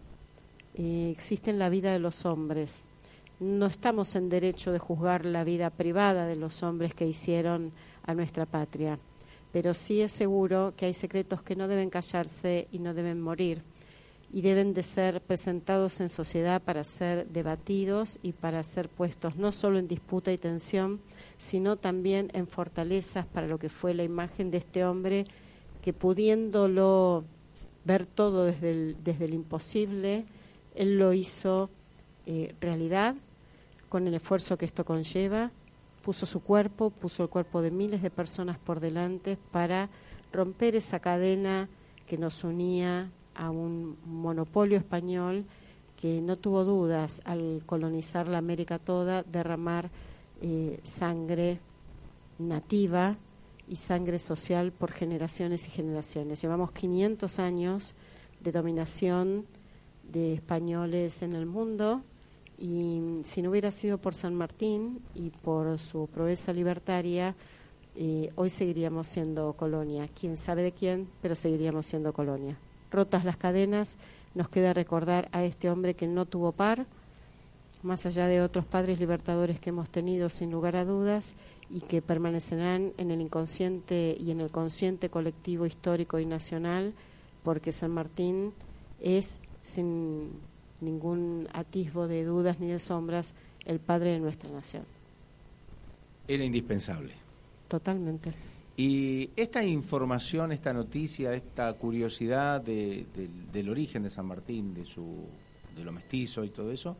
eh, 0.74 1.10
existe 1.12 1.50
en 1.50 1.58
la 1.58 1.68
vida 1.68 1.92
de 1.92 1.98
los 1.98 2.24
hombres 2.24 2.82
no 3.42 3.66
estamos 3.66 4.14
en 4.14 4.28
derecho 4.28 4.70
de 4.70 4.78
juzgar 4.78 5.26
la 5.26 5.42
vida 5.42 5.70
privada 5.70 6.26
de 6.26 6.36
los 6.36 6.62
hombres 6.62 6.94
que 6.94 7.08
hicieron 7.08 7.72
a 8.04 8.14
nuestra 8.14 8.46
patria, 8.46 9.00
pero 9.50 9.74
sí 9.74 10.00
es 10.00 10.12
seguro 10.12 10.74
que 10.76 10.86
hay 10.86 10.94
secretos 10.94 11.42
que 11.42 11.56
no 11.56 11.66
deben 11.66 11.90
callarse 11.90 12.68
y 12.70 12.78
no 12.78 12.94
deben 12.94 13.20
morir 13.20 13.62
y 14.32 14.40
deben 14.40 14.72
de 14.72 14.82
ser 14.82 15.20
presentados 15.20 16.00
en 16.00 16.08
sociedad 16.08 16.62
para 16.62 16.84
ser 16.84 17.28
debatidos 17.28 18.18
y 18.22 18.32
para 18.32 18.62
ser 18.62 18.88
puestos 18.88 19.36
no 19.36 19.52
solo 19.52 19.78
en 19.78 19.86
disputa 19.86 20.32
y 20.32 20.38
tensión, 20.38 21.00
sino 21.36 21.76
también 21.76 22.30
en 22.32 22.46
fortalezas 22.46 23.26
para 23.26 23.46
lo 23.46 23.58
que 23.58 23.68
fue 23.68 23.92
la 23.92 24.04
imagen 24.04 24.50
de 24.50 24.56
este 24.56 24.86
hombre 24.86 25.26
que 25.82 25.92
pudiéndolo 25.92 27.24
ver 27.84 28.06
todo 28.06 28.46
desde 28.46 28.70
el, 28.70 28.96
desde 29.04 29.26
el 29.26 29.34
imposible. 29.34 30.24
Él 30.74 30.98
lo 30.98 31.12
hizo 31.12 31.68
eh, 32.24 32.54
realidad 32.58 33.16
con 33.90 34.06
el 34.06 34.14
esfuerzo 34.14 34.56
que 34.56 34.64
esto 34.64 34.86
conlleva. 34.86 35.50
Puso 36.00 36.24
su 36.24 36.40
cuerpo, 36.40 36.88
puso 36.88 37.24
el 37.24 37.28
cuerpo 37.28 37.60
de 37.60 37.70
miles 37.70 38.00
de 38.00 38.10
personas 38.10 38.58
por 38.58 38.80
delante 38.80 39.36
para 39.50 39.90
romper 40.32 40.74
esa 40.74 41.00
cadena 41.00 41.68
que 42.06 42.16
nos 42.16 42.44
unía 42.44 43.10
a 43.34 43.50
un 43.50 43.96
monopolio 44.04 44.78
español 44.78 45.44
que 45.96 46.20
no 46.20 46.36
tuvo 46.36 46.64
dudas 46.64 47.22
al 47.24 47.62
colonizar 47.64 48.26
la 48.28 48.38
América 48.38 48.78
toda, 48.78 49.22
derramar 49.22 49.90
eh, 50.40 50.80
sangre 50.82 51.60
nativa 52.38 53.16
y 53.68 53.76
sangre 53.76 54.18
social 54.18 54.72
por 54.72 54.90
generaciones 54.90 55.66
y 55.68 55.70
generaciones. 55.70 56.42
Llevamos 56.42 56.72
500 56.72 57.38
años 57.38 57.94
de 58.40 58.50
dominación 58.50 59.46
de 60.02 60.34
españoles 60.34 61.22
en 61.22 61.34
el 61.34 61.46
mundo 61.46 62.02
y 62.58 63.20
si 63.24 63.40
no 63.42 63.50
hubiera 63.50 63.70
sido 63.70 63.98
por 63.98 64.14
San 64.14 64.34
Martín 64.34 65.00
y 65.14 65.30
por 65.30 65.78
su 65.78 66.08
proeza 66.08 66.52
libertaria, 66.52 67.34
eh, 67.94 68.30
hoy 68.34 68.50
seguiríamos 68.50 69.06
siendo 69.06 69.52
colonia. 69.54 70.08
Quién 70.18 70.36
sabe 70.36 70.62
de 70.62 70.72
quién, 70.72 71.08
pero 71.20 71.34
seguiríamos 71.34 71.86
siendo 71.86 72.12
colonia. 72.12 72.58
Rotas 72.92 73.24
las 73.24 73.36
cadenas, 73.36 73.96
nos 74.34 74.48
queda 74.48 74.74
recordar 74.74 75.28
a 75.32 75.44
este 75.44 75.70
hombre 75.70 75.94
que 75.94 76.06
no 76.06 76.26
tuvo 76.26 76.52
par, 76.52 76.86
más 77.82 78.06
allá 78.06 78.28
de 78.28 78.40
otros 78.40 78.64
padres 78.64 79.00
libertadores 79.00 79.58
que 79.58 79.70
hemos 79.70 79.90
tenido 79.90 80.28
sin 80.28 80.52
lugar 80.52 80.76
a 80.76 80.84
dudas 80.84 81.34
y 81.70 81.80
que 81.80 82.00
permanecerán 82.00 82.92
en 82.98 83.10
el 83.10 83.20
inconsciente 83.20 84.16
y 84.18 84.30
en 84.30 84.40
el 84.40 84.50
consciente 84.50 85.08
colectivo 85.08 85.66
histórico 85.66 86.18
y 86.18 86.26
nacional, 86.26 86.92
porque 87.42 87.72
San 87.72 87.90
Martín 87.90 88.52
es, 89.00 89.40
sin 89.62 90.30
ningún 90.80 91.48
atisbo 91.52 92.06
de 92.06 92.24
dudas 92.24 92.60
ni 92.60 92.68
de 92.68 92.78
sombras, 92.78 93.34
el 93.64 93.80
padre 93.80 94.10
de 94.10 94.20
nuestra 94.20 94.50
nación. 94.50 94.84
Era 96.28 96.44
indispensable. 96.44 97.14
Totalmente. 97.68 98.51
Y 98.76 99.30
esta 99.36 99.62
información, 99.64 100.52
esta 100.52 100.72
noticia, 100.72 101.34
esta 101.34 101.72
curiosidad 101.74 102.62
del 102.62 103.68
origen 103.68 104.02
de 104.02 104.10
San 104.10 104.26
Martín, 104.26 104.72
de, 104.72 104.86
su, 104.86 105.26
de 105.76 105.84
lo 105.84 105.92
mestizo 105.92 106.42
y 106.44 106.50
todo 106.50 106.72
eso, 106.72 106.96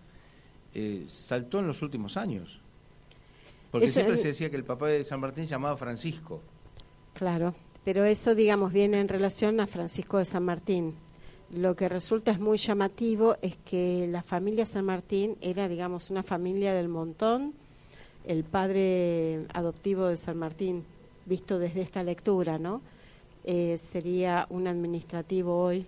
eh, 0.74 1.06
saltó 1.08 1.60
en 1.60 1.66
los 1.66 1.80
últimos 1.80 2.16
años. 2.16 2.60
Porque 3.70 3.88
siempre 3.88 4.18
se 4.18 4.28
decía 4.28 4.50
que 4.50 4.56
el 4.56 4.64
papá 4.64 4.88
de 4.88 5.02
San 5.02 5.20
Martín 5.20 5.46
llamaba 5.46 5.76
Francisco. 5.78 6.42
Claro, 7.14 7.54
pero 7.84 8.04
eso, 8.04 8.34
digamos, 8.34 8.70
viene 8.72 9.00
en 9.00 9.08
relación 9.08 9.58
a 9.60 9.66
Francisco 9.66 10.18
de 10.18 10.26
San 10.26 10.44
Martín. 10.44 10.94
Lo 11.50 11.74
que 11.74 11.88
resulta 11.88 12.32
es 12.32 12.38
muy 12.38 12.58
llamativo 12.58 13.36
es 13.40 13.56
que 13.64 14.06
la 14.10 14.22
familia 14.22 14.66
San 14.66 14.84
Martín 14.84 15.36
era, 15.40 15.68
digamos, 15.68 16.10
una 16.10 16.22
familia 16.22 16.74
del 16.74 16.88
montón. 16.88 17.54
El 18.26 18.44
padre 18.44 19.46
adoptivo 19.54 20.06
de 20.06 20.18
San 20.18 20.38
Martín 20.38 20.84
visto 21.26 21.58
desde 21.58 21.82
esta 21.82 22.02
lectura, 22.02 22.58
¿no? 22.58 22.80
Eh, 23.44 23.76
sería 23.78 24.46
un 24.50 24.68
administrativo 24.68 25.62
hoy, 25.62 25.86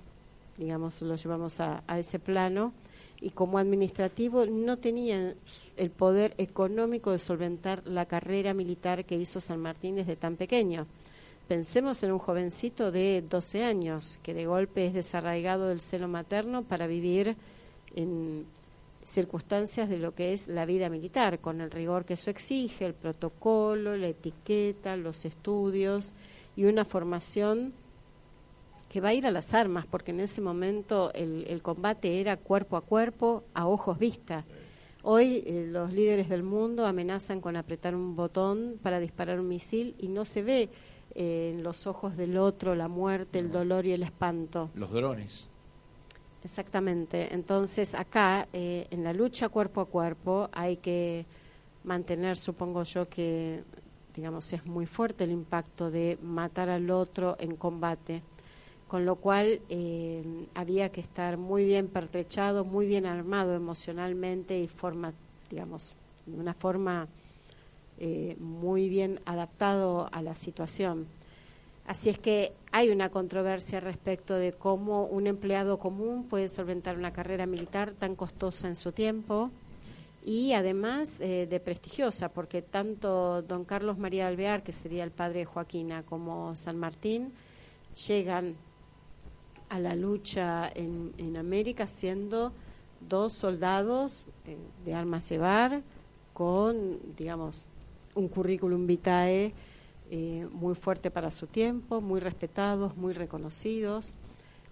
digamos, 0.56 1.00
lo 1.02 1.14
llevamos 1.16 1.60
a, 1.60 1.82
ese 1.98 2.18
plano, 2.18 2.72
y 3.20 3.30
como 3.30 3.58
administrativo 3.58 4.44
no 4.44 4.76
tenía 4.76 5.34
el 5.76 5.90
poder 5.90 6.34
económico 6.36 7.12
de 7.12 7.18
solventar 7.18 7.82
la 7.86 8.06
carrera 8.06 8.52
militar 8.52 9.04
que 9.04 9.16
hizo 9.16 9.40
San 9.40 9.60
Martín 9.60 9.96
desde 9.96 10.16
tan 10.16 10.36
pequeño. 10.36 10.86
Pensemos 11.48 12.02
en 12.02 12.12
un 12.12 12.18
jovencito 12.18 12.90
de 12.90 13.22
12 13.28 13.64
años 13.64 14.18
que 14.22 14.34
de 14.34 14.46
golpe 14.46 14.86
es 14.86 14.94
desarraigado 14.94 15.68
del 15.68 15.80
seno 15.80 16.08
materno 16.08 16.62
para 16.62 16.86
vivir 16.86 17.36
en 17.94 18.44
circunstancias 19.04 19.88
de 19.88 19.98
lo 19.98 20.14
que 20.14 20.32
es 20.32 20.48
la 20.48 20.66
vida 20.66 20.88
militar, 20.88 21.38
con 21.38 21.60
el 21.60 21.70
rigor 21.70 22.04
que 22.04 22.14
eso 22.14 22.30
exige, 22.30 22.86
el 22.86 22.94
protocolo, 22.94 23.96
la 23.96 24.08
etiqueta, 24.08 24.96
los 24.96 25.24
estudios 25.24 26.12
y 26.56 26.64
una 26.64 26.84
formación 26.84 27.72
que 28.88 29.00
va 29.00 29.08
a 29.08 29.14
ir 29.14 29.26
a 29.26 29.30
las 29.30 29.54
armas, 29.54 29.86
porque 29.86 30.12
en 30.12 30.20
ese 30.20 30.40
momento 30.40 31.10
el, 31.14 31.60
combate 31.62 32.20
era 32.20 32.36
cuerpo 32.36 32.76
a 32.76 32.80
cuerpo, 32.80 33.42
a 33.52 33.66
ojos 33.66 33.98
vista. 33.98 34.44
Hoy 35.02 35.42
eh, 35.46 35.66
los 35.68 35.92
líderes 35.92 36.28
del 36.28 36.44
mundo 36.44 36.86
amenazan 36.86 37.40
con 37.40 37.56
apretar 37.56 37.94
un 37.94 38.14
botón 38.14 38.78
para 38.82 39.00
disparar 39.00 39.40
un 39.40 39.48
misil 39.48 39.96
y 39.98 40.08
no 40.08 40.24
se 40.24 40.42
ve 40.42 40.70
eh, 41.14 41.52
en 41.52 41.62
los 41.62 41.86
ojos 41.86 42.16
del 42.16 42.38
otro 42.38 42.74
la 42.74 42.88
muerte, 42.88 43.38
el 43.38 43.50
dolor 43.50 43.84
y 43.84 43.92
el 43.92 44.02
espanto. 44.02 44.70
Los 44.74 44.92
drones. 44.92 45.50
Exactamente. 46.44 47.32
Entonces, 47.32 47.94
acá, 47.94 48.48
eh, 48.52 48.86
en 48.90 49.02
la 49.02 49.14
lucha 49.14 49.48
cuerpo 49.48 49.80
a 49.80 49.86
cuerpo, 49.86 50.50
hay 50.52 50.76
que 50.76 51.24
mantener, 51.84 52.36
supongo 52.36 52.82
yo, 52.82 53.08
que, 53.08 53.64
digamos, 54.14 54.52
es 54.52 54.64
muy 54.66 54.84
fuerte 54.84 55.24
el 55.24 55.30
impacto 55.30 55.90
de 55.90 56.18
matar 56.22 56.68
al 56.68 56.90
otro 56.90 57.36
en 57.40 57.56
combate. 57.56 58.22
Con 58.88 59.06
lo 59.06 59.16
cual, 59.16 59.60
eh, 59.70 60.22
había 60.54 60.90
que 60.90 61.00
estar 61.00 61.38
muy 61.38 61.64
bien 61.64 61.88
pertrechado, 61.88 62.64
muy 62.64 62.86
bien 62.86 63.06
armado 63.06 63.54
emocionalmente 63.54 64.60
y 64.60 64.68
forma, 64.68 65.14
digamos, 65.50 65.94
de 66.26 66.38
una 66.38 66.52
forma 66.52 67.08
eh, 67.98 68.36
muy 68.38 68.90
bien 68.90 69.18
adaptado 69.24 70.10
a 70.12 70.20
la 70.20 70.34
situación. 70.34 71.06
Así 71.86 72.08
es 72.08 72.18
que 72.18 72.52
hay 72.72 72.88
una 72.90 73.10
controversia 73.10 73.78
respecto 73.78 74.34
de 74.34 74.52
cómo 74.52 75.04
un 75.04 75.26
empleado 75.26 75.78
común 75.78 76.24
puede 76.24 76.48
solventar 76.48 76.96
una 76.96 77.12
carrera 77.12 77.44
militar 77.44 77.92
tan 77.92 78.16
costosa 78.16 78.68
en 78.68 78.76
su 78.76 78.92
tiempo 78.92 79.50
y 80.24 80.54
además 80.54 81.20
eh, 81.20 81.46
de 81.48 81.60
prestigiosa, 81.60 82.30
porque 82.30 82.62
tanto 82.62 83.42
don 83.42 83.66
Carlos 83.66 83.98
María 83.98 84.26
Alvear, 84.26 84.62
que 84.62 84.72
sería 84.72 85.04
el 85.04 85.10
padre 85.10 85.40
de 85.40 85.44
Joaquina, 85.44 86.02
como 86.02 86.56
San 86.56 86.78
Martín, 86.78 87.32
llegan 88.08 88.54
a 89.68 89.78
la 89.78 89.94
lucha 89.94 90.70
en, 90.74 91.36
América 91.36 91.86
siendo 91.86 92.52
dos 93.06 93.34
soldados 93.34 94.24
eh, 94.46 94.56
de 94.86 94.94
armas 94.94 95.28
llevar 95.28 95.82
con, 96.32 96.98
digamos, 97.18 97.66
un 98.14 98.28
currículum 98.28 98.86
vitae 98.86 99.52
eh, 100.10 100.46
muy 100.52 100.74
fuerte 100.74 101.10
para 101.10 101.30
su 101.30 101.46
tiempo, 101.46 102.00
muy 102.00 102.20
respetados, 102.20 102.96
muy 102.96 103.14
reconocidos. 103.14 104.14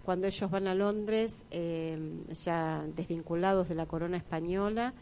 Cuando 0.03 0.27
ellos 0.27 0.51
van 0.51 0.67
a 0.67 0.75
Londres, 0.75 1.43
eh, 1.49 1.97
ya 2.43 2.85
desvinculados 2.95 3.69
de 3.69 3.75
la 3.75 3.85
corona 3.85 4.17
española, 4.17 4.93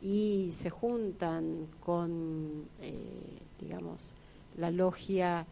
y 0.00 0.50
se 0.52 0.70
juntan 0.70 1.66
con, 1.80 2.68
eh, 2.80 3.38
digamos, 3.60 4.12
la 4.56 4.70
logia 4.70 5.46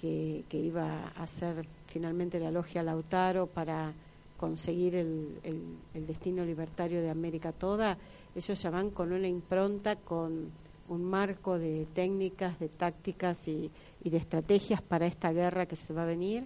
que, 0.00 0.44
iba 0.50 1.08
a 1.08 1.26
ser 1.26 1.66
finalmente 1.86 2.40
la 2.40 2.50
logia 2.50 2.82
Lautaro 2.82 3.46
para 3.46 3.92
conseguir 4.36 4.94
el, 4.96 5.38
el 5.94 6.06
destino 6.06 6.44
libertario 6.44 7.02
de 7.02 7.10
América 7.10 7.52
toda, 7.52 7.96
ellos 8.34 8.62
ya 8.62 8.70
van 8.70 8.90
con 8.90 9.12
una 9.12 9.28
impronta, 9.28 9.96
con 9.96 10.50
un 10.92 11.04
marco 11.04 11.58
de 11.58 11.86
técnicas, 11.94 12.58
de 12.58 12.68
tácticas 12.68 13.48
y, 13.48 13.70
de 14.04 14.16
estrategias 14.16 14.82
para 14.82 15.06
esta 15.06 15.32
guerra 15.32 15.66
que 15.66 15.76
se 15.76 15.92
va 15.92 16.02
a 16.02 16.06
venir, 16.06 16.44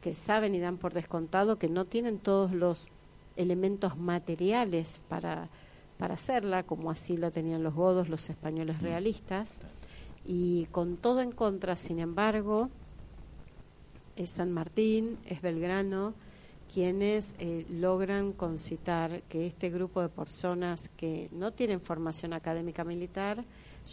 que 0.00 0.14
saben 0.14 0.54
y 0.54 0.58
dan 0.58 0.78
por 0.78 0.94
descontado 0.94 1.58
que 1.58 1.68
no 1.68 1.84
tienen 1.84 2.18
todos 2.18 2.52
los 2.52 2.88
elementos 3.36 3.96
materiales 3.96 5.00
para, 5.08 5.48
para 5.96 6.14
hacerla, 6.14 6.64
como 6.64 6.90
así 6.90 7.16
la 7.16 7.30
tenían 7.30 7.62
los 7.62 7.74
godos, 7.74 8.08
los 8.08 8.28
españoles 8.30 8.82
realistas, 8.82 9.58
y 10.24 10.66
con 10.72 10.96
todo 10.96 11.20
en 11.20 11.30
contra, 11.32 11.76
sin 11.76 12.00
embargo, 12.00 12.68
es 14.16 14.30
San 14.30 14.52
Martín, 14.52 15.18
es 15.26 15.40
Belgrano, 15.40 16.14
quienes 16.72 17.34
eh, 17.38 17.66
logran 17.70 18.32
concitar 18.32 19.22
que 19.22 19.46
este 19.46 19.70
grupo 19.70 20.02
de 20.02 20.08
personas 20.08 20.90
que 20.96 21.28
no 21.32 21.52
tienen 21.52 21.80
formación 21.80 22.32
académica 22.32 22.84
militar 22.84 23.44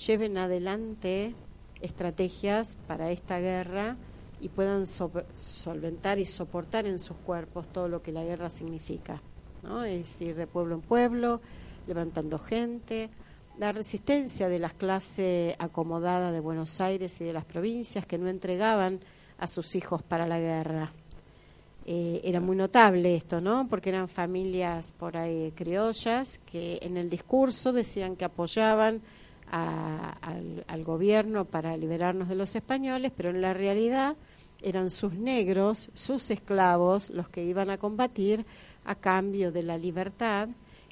lleven 0.06 0.38
adelante 0.38 1.34
estrategias 1.82 2.78
para 2.88 3.12
esta 3.12 3.40
guerra 3.40 3.98
y 4.42 4.50
puedan 4.50 4.86
solventar 4.86 6.20
y 6.20 6.26
soportar 6.26 6.86
en 6.86 7.00
sus 7.00 7.18
cuerpos 7.18 7.68
todo 7.68 7.88
lo 7.88 8.02
que 8.02 8.12
la 8.12 8.24
guerra 8.24 8.50
significa. 8.50 9.22
¿no? 9.64 9.84
Es 9.84 10.22
ir 10.22 10.36
de 10.36 10.48
pueblo 10.48 10.76
en 10.76 10.82
pueblo, 10.82 11.42
levantando 11.88 12.38
gente, 12.40 13.10
la 13.58 13.72
resistencia 13.72 14.50
de 14.50 14.60
las 14.60 14.74
clases 14.74 15.56
acomodadas 15.60 16.34
de 16.34 16.42
Buenos 16.42 16.82
Aires 16.82 17.20
y 17.22 17.24
de 17.24 17.34
las 17.34 17.46
provincias 17.46 18.06
que 18.06 18.18
no 18.18 18.28
entregaban 18.28 19.00
a 19.38 19.48
sus 19.48 19.76
hijos 19.76 20.04
para 20.04 20.28
la 20.28 20.40
guerra. 20.40 20.92
Eh, 21.88 22.22
era 22.24 22.40
muy 22.40 22.56
notable 22.56 23.16
esto, 23.16 23.40
¿no? 23.42 23.68
Porque 23.68 23.90
eran 23.90 24.08
familias 24.08 24.92
por 24.94 25.18
ahí 25.18 25.52
criollas 25.56 26.40
que 26.40 26.80
en 26.82 26.98
el 26.98 27.12
discurso 27.12 27.74
decían 27.74 28.16
que 28.16 28.26
apoyaban 28.26 29.02
al, 29.52 30.84
gobierno 30.84 31.46
para 31.46 31.78
liberarnos 31.78 32.28
de 32.28 32.36
los 32.36 32.56
españoles, 32.56 33.12
pero 33.16 33.30
en 33.30 33.42
la 33.42 33.54
realidad 33.54 34.16
eran 34.62 34.90
sus 34.90 35.14
negros, 35.14 35.90
sus 35.94 36.32
esclavos, 36.32 37.10
los 37.12 37.30
que 37.30 37.44
iban 37.44 37.70
a 37.70 37.78
combatir 37.78 38.46
a 38.86 38.96
cambio 38.96 39.52
de 39.52 39.64
la 39.64 39.78
libertad 39.78 40.50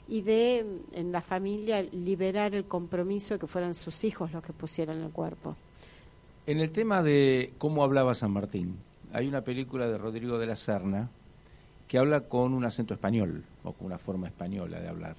y 0.08 0.22
de, 0.22 0.66
en 0.92 1.12
la 1.12 1.22
familia, 1.22 1.82
liberar 1.82 2.54
el 2.54 2.66
compromiso 2.66 3.34
de 3.34 3.40
que 3.40 3.48
fueran 3.48 3.74
sus 3.74 4.04
hijos 4.04 4.32
los 4.32 4.44
que 4.44 4.54
pusieran 4.54 5.02
el 5.02 5.10
cuerpo. 5.10 5.56
En 6.46 6.60
el 6.60 6.72
tema 6.72 7.02
de 7.02 7.54
cómo 7.58 7.84
hablaba 7.84 8.14
San 8.16 8.32
Martín, 8.32 8.78
hay 9.14 9.28
una 9.28 9.42
película 9.42 9.88
de 9.88 9.98
Rodrigo 9.98 10.38
de 10.40 10.48
la 10.48 10.56
Serna 10.56 11.10
que 11.88 12.00
habla 12.00 12.22
con 12.22 12.54
un 12.54 12.66
acento 12.66 12.96
español 12.96 13.44
o 13.64 13.72
con 13.74 13.86
una 13.86 14.00
forma 14.00 14.28
española 14.28 14.80
de 14.80 14.88
hablar. 14.88 15.16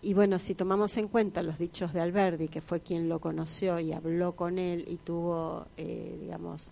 Y 0.00 0.14
bueno, 0.14 0.38
si 0.38 0.54
tomamos 0.54 0.96
en 0.96 1.08
cuenta 1.08 1.42
los 1.42 1.58
dichos 1.58 1.92
de 1.92 2.00
Alberdi, 2.00 2.48
que 2.48 2.60
fue 2.60 2.80
quien 2.80 3.08
lo 3.08 3.18
conoció 3.18 3.80
y 3.80 3.92
habló 3.92 4.32
con 4.36 4.58
él 4.58 4.84
y 4.86 4.96
tuvo, 4.96 5.66
eh, 5.76 6.16
digamos, 6.20 6.70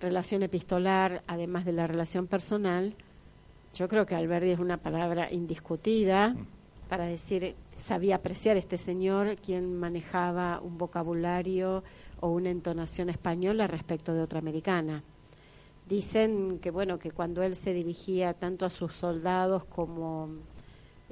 relación 0.00 0.42
epistolar, 0.42 1.22
además 1.26 1.66
de 1.66 1.72
la 1.72 1.86
relación 1.86 2.26
personal, 2.26 2.94
yo 3.74 3.88
creo 3.88 4.06
que 4.06 4.14
Alberdi 4.14 4.50
es 4.50 4.60
una 4.60 4.78
palabra 4.78 5.30
indiscutida 5.30 6.34
para 6.88 7.04
decir, 7.04 7.54
sabía 7.76 8.16
apreciar 8.16 8.56
este 8.56 8.78
señor 8.78 9.36
quien 9.36 9.78
manejaba 9.78 10.60
un 10.60 10.78
vocabulario 10.78 11.82
o 12.20 12.28
una 12.30 12.50
entonación 12.50 13.10
española 13.10 13.66
respecto 13.66 14.14
de 14.14 14.22
otra 14.22 14.38
americana. 14.38 15.02
Dicen 15.88 16.60
que 16.60 16.70
bueno 16.70 16.98
que 16.98 17.10
cuando 17.10 17.42
él 17.42 17.54
se 17.54 17.74
dirigía 17.74 18.32
tanto 18.32 18.64
a 18.64 18.70
sus 18.70 18.94
soldados 18.94 19.64
como 19.64 20.30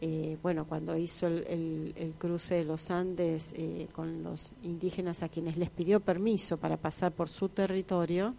eh, 0.01 0.39
bueno 0.43 0.65
cuando 0.65 0.97
hizo 0.97 1.27
el, 1.27 2.15
cruce 2.19 2.55
de 2.55 2.65
los 2.65 2.91
Andes 2.91 3.53
eh, 3.55 3.87
con 3.93 4.23
los 4.23 4.55
indígenas 4.63 5.23
a 5.23 5.29
quienes 5.29 5.59
les 5.59 5.69
pidió 5.69 6.01
permiso 6.01 6.57
para 6.57 6.79
pasar 6.79 7.13
por 7.13 7.29
su 7.29 7.51
territorio 7.51 8.35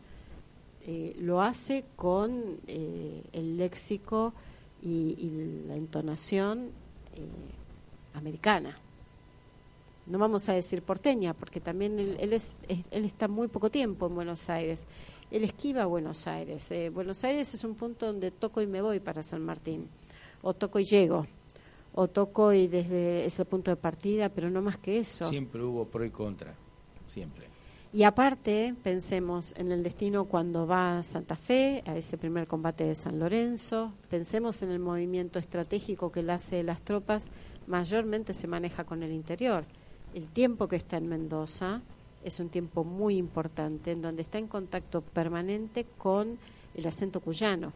eh, 0.86 1.16
lo 1.20 1.42
hace 1.42 1.86
con 1.96 2.58
el 2.68 3.58
léxico 3.58 4.34
y, 4.82 5.64
la 5.66 5.78
entonación 5.78 6.72
americana. 8.14 8.78
No 10.08 10.20
vamos 10.20 10.50
a 10.50 10.54
decir 10.54 10.82
porteña 10.82 11.34
porque 11.34 11.62
también 11.62 11.98
él, 12.00 12.18
él, 12.20 12.34
es, 12.34 12.50
él 12.68 13.06
está 13.06 13.30
muy 13.30 13.48
poco 13.48 13.70
tiempo 13.70 14.08
en 14.08 14.16
Buenos 14.16 14.50
Aires 14.50 14.86
él 15.34 15.44
esquiva 15.44 15.82
a 15.82 15.86
Buenos 15.88 16.28
Aires. 16.28 16.70
Eh, 16.72 16.90
Buenos 16.90 17.24
Aires 17.24 17.52
es 17.56 17.64
un 17.64 17.74
punto 17.74 18.06
donde 18.06 18.30
toco 18.30 18.62
y 18.62 18.68
me 18.68 18.82
voy 18.84 19.00
para 19.00 19.24
San 19.24 19.44
Martín, 19.44 19.90
o 20.44 20.54
toco 20.54 20.78
y 20.78 20.86
llego, 20.86 21.26
o 21.96 22.08
toco 22.08 22.54
y 22.54 22.68
desde 22.68 23.26
ese 23.26 23.44
punto 23.44 23.72
de 23.72 23.76
partida, 23.76 24.30
pero 24.30 24.52
no 24.52 24.62
más 24.62 24.78
que 24.78 25.00
eso. 25.00 25.28
Siempre 25.28 25.64
hubo 25.64 25.86
pro 25.86 26.06
y 26.06 26.12
contra, 26.12 26.54
siempre. 27.08 27.48
Y 27.92 28.04
aparte, 28.04 28.76
pensemos 28.84 29.56
en 29.58 29.72
el 29.72 29.82
destino 29.82 30.26
cuando 30.26 30.68
va 30.68 31.00
a 31.00 31.04
Santa 31.04 31.36
Fe, 31.36 31.84
a 31.88 31.98
ese 31.98 32.18
primer 32.20 32.46
combate 32.48 32.84
de 32.84 32.94
San 32.94 33.18
Lorenzo, 33.18 33.92
pensemos 34.10 34.62
en 34.62 34.70
el 34.70 34.80
movimiento 34.80 35.40
estratégico 35.40 36.12
que 36.12 36.20
él 36.20 36.30
hace 36.30 36.62
las 36.62 36.82
tropas, 36.82 37.32
mayormente 37.66 38.36
se 38.36 38.48
maneja 38.48 38.84
con 38.84 39.02
el 39.02 39.12
interior. 39.12 39.66
El 40.14 40.30
tiempo 40.30 40.68
que 40.68 40.76
está 40.76 40.98
en 40.98 41.08
Mendoza, 41.08 41.82
es 42.24 42.40
un 42.40 42.50
tiempo 42.50 42.84
muy 42.84 43.18
importante 43.18 43.92
en 43.92 44.02
donde 44.02 44.22
está 44.22 44.38
en 44.38 44.48
contacto 44.48 45.02
permanente 45.02 45.86
con 45.98 46.38
el 46.76 46.88
acento 46.88 47.20
cuyano. 47.20 47.74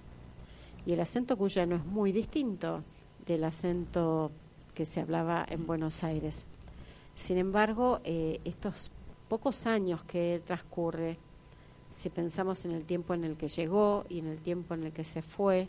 Y 0.86 0.94
el 0.94 1.00
acento 1.00 1.38
cuyano 1.38 1.76
es 1.76 1.86
muy 1.86 2.12
distinto 2.12 2.84
del 3.26 3.44
acento 3.44 4.32
que 4.74 4.86
se 4.86 5.02
hablaba 5.02 5.46
en 5.50 5.68
Buenos 5.68 6.04
Aires. 6.04 6.46
Sin 7.16 7.38
embargo, 7.38 8.00
eh, 8.04 8.40
estos 8.46 8.92
pocos 9.28 9.66
años 9.66 10.04
que 10.04 10.42
transcurre, 10.46 11.18
si 11.96 12.10
pensamos 12.10 12.64
en 12.66 12.72
el 12.72 12.86
tiempo 12.86 13.14
en 13.14 13.24
el 13.24 13.38
que 13.38 13.48
llegó 13.48 14.06
y 14.08 14.20
en 14.20 14.28
el 14.28 14.38
tiempo 14.38 14.76
en 14.76 14.84
el 14.84 14.94
que 14.94 15.04
se 15.04 15.22
fue, 15.22 15.68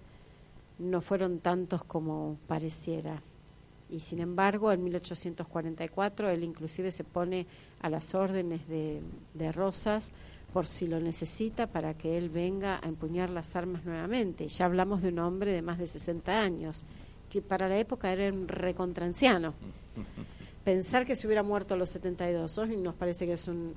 no 0.79 1.01
fueron 1.01 1.39
tantos 1.41 1.83
como 1.85 2.37
pareciera 2.47 3.23
y 3.91 4.01
sin 4.01 4.21
embargo 4.21 4.73
en 4.73 4.85
1844 4.85 6.31
él 6.31 6.45
inclusive 6.45 6.93
se 6.93 7.05
pone 7.05 7.47
a 7.81 7.89
las 7.89 8.15
órdenes 8.15 8.67
de, 8.69 9.03
Rosas 9.53 10.11
por 10.53 10.67
si 10.67 10.87
lo 10.87 11.01
necesita 11.01 11.67
para 11.67 11.95
que 11.95 12.19
él 12.19 12.29
venga 12.29 12.81
a 12.83 12.89
empuñar 12.89 13.31
las 13.31 13.55
armas 13.55 13.85
nuevamente. 13.85 14.49
Ya 14.49 14.65
hablamos 14.65 15.03
de 15.03 15.09
un 15.09 15.19
hombre 15.19 15.53
de 15.53 15.63
más 15.63 15.79
de 15.79 15.87
60 15.87 16.41
años, 16.41 16.85
que 17.29 17.43
para 17.43 17.69
la 17.69 17.79
época 17.79 18.11
era 18.11 18.33
un 18.33 18.49
recontranciano. 18.49 19.55
Pensar 20.65 21.07
que 21.07 21.17
se 21.17 21.27
hubiera 21.27 21.43
muerto 21.43 21.75
a 21.75 21.77
los 21.77 21.91
72 21.91 22.59
hoy 22.59 22.77
nos 22.77 22.95
parece 22.95 23.27
que 23.27 23.35
es 23.35 23.49
un, 23.49 23.75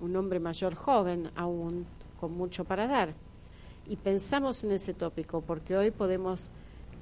un 0.00 0.16
hombre 0.16 0.38
mayor 0.38 0.74
joven 0.74 1.30
aún, 1.34 1.86
con 2.20 2.32
mucho 2.32 2.64
para 2.64 2.86
dar. 2.86 3.14
Y 3.86 3.96
pensamos 3.96 4.64
en 4.64 4.72
ese 4.72 4.94
tópico, 4.94 5.40
porque 5.40 5.76
hoy 5.76 5.90
podemos 5.90 6.50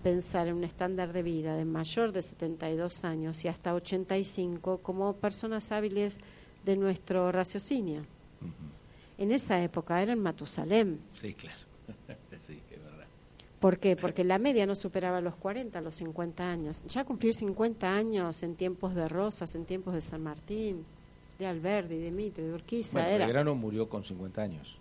pensar 0.03 0.49
en 0.49 0.55
un 0.55 0.65
estándar 0.65 1.13
de 1.13 1.23
vida 1.23 1.57
de 1.57 1.65
mayor 1.65 2.13
de 2.13 2.23
72 2.23 3.05
años 3.05 3.45
y 3.45 3.49
hasta 3.49 3.75
85 3.75 4.79
como 4.79 5.15
personas 5.15 5.71
hábiles 5.73 6.19
de 6.65 6.77
nuestro 6.77 7.31
raciocinio. 7.33 8.05
En 9.19 9.33
esa 9.33 9.63
época 9.63 10.03
era 10.03 10.13
en 10.13 10.21
Matusalem. 10.21 10.99
Sí, 11.15 11.35
claro. 11.35 11.59
sí, 12.39 12.61
es 12.71 12.83
verdad. 12.83 13.07
¿Por 13.61 13.79
qué? 13.79 13.95
Porque 13.97 14.25
la 14.25 14.39
media 14.39 14.65
no 14.65 14.75
superaba 14.75 15.21
los 15.21 15.37
40, 15.37 15.81
los 15.83 15.95
50 15.97 16.51
años. 16.51 16.83
Ya 16.89 17.05
cumplir 17.05 17.35
50 17.35 17.95
años 17.95 18.43
en 18.43 18.57
tiempos 18.57 18.95
de 18.95 19.07
Rosas, 19.09 19.55
en 19.55 19.67
tiempos 19.67 19.93
de 19.95 20.01
San 20.01 20.23
Martín, 20.23 20.87
de 21.39 21.47
Alberdi, 21.47 21.99
de 21.99 22.11
Mitre, 22.11 22.45
de 22.45 22.55
Urquiza. 22.55 23.03
Bueno, 23.03 23.19
Belgrano 23.19 23.55
murió 23.55 23.89
con 23.89 24.03
50 24.03 24.41
años. 24.41 24.79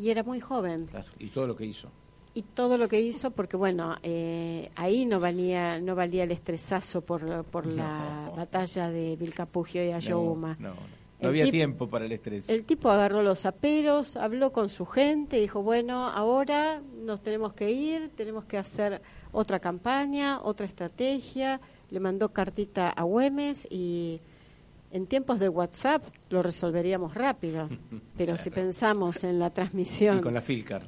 Y 0.00 0.08
era 0.08 0.22
muy 0.22 0.40
joven. 0.40 0.88
y 1.18 1.28
todo 1.28 1.46
lo 1.46 1.54
que 1.54 1.66
hizo 1.66 1.90
y 2.34 2.42
todo 2.42 2.76
lo 2.76 2.88
que 2.88 3.00
hizo 3.00 3.30
porque 3.30 3.56
bueno 3.56 3.96
eh, 4.02 4.70
ahí 4.74 5.06
no 5.06 5.20
valía 5.20 5.80
no 5.80 5.94
valía 5.94 6.24
el 6.24 6.32
estresazo 6.32 7.00
por, 7.00 7.44
por 7.44 7.72
la 7.72 8.30
batalla 8.36 8.90
de 8.90 9.16
Vilcapugio 9.16 9.84
y 9.84 9.92
Ayohuma 9.92 10.56
no, 10.58 10.74
no, 11.20 11.28
había 11.28 11.48
tiempo 11.50 11.88
para 11.88 12.04
el 12.04 12.12
estrés. 12.12 12.48
el 12.48 12.64
tipo 12.64 12.90
agarró 12.90 13.22
los 13.22 13.46
aperos 13.46 14.16
habló 14.16 14.52
con 14.52 14.68
su 14.68 14.84
gente 14.84 15.38
dijo 15.38 15.62
bueno 15.62 16.08
ahora 16.08 16.82
nos 17.04 17.22
tenemos 17.22 17.52
que 17.52 17.70
ir 17.70 18.10
tenemos 18.16 18.44
que 18.44 18.58
hacer 18.58 19.00
otra 19.30 19.60
campaña 19.60 20.40
otra 20.42 20.66
estrategia 20.66 21.60
le 21.90 22.00
mandó 22.00 22.30
cartita 22.30 22.88
a 22.88 23.04
Güemes 23.04 23.68
y 23.70 24.20
en 24.90 25.06
tiempos 25.06 25.40
de 25.40 25.48
WhatsApp 25.48 26.04
lo 26.30 26.40
resolveríamos 26.40 27.14
rápido. 27.14 27.68
Pero 28.16 28.36
si 28.36 28.50
pensamos 28.50 29.24
en 29.24 29.40
la 29.40 29.50
transmisión 29.50 30.18
y 30.18 30.20
con 30.20 30.34
la 30.34 30.40
Filcar 30.40 30.86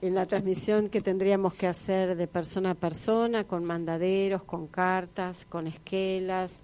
en 0.00 0.14
la 0.14 0.26
transmisión 0.26 0.88
que 0.88 1.00
tendríamos 1.00 1.54
que 1.54 1.66
hacer 1.66 2.16
de 2.16 2.26
persona 2.26 2.70
a 2.70 2.74
persona, 2.74 3.44
con 3.44 3.64
mandaderos, 3.64 4.42
con 4.42 4.66
cartas, 4.66 5.46
con 5.46 5.66
esquelas, 5.66 6.62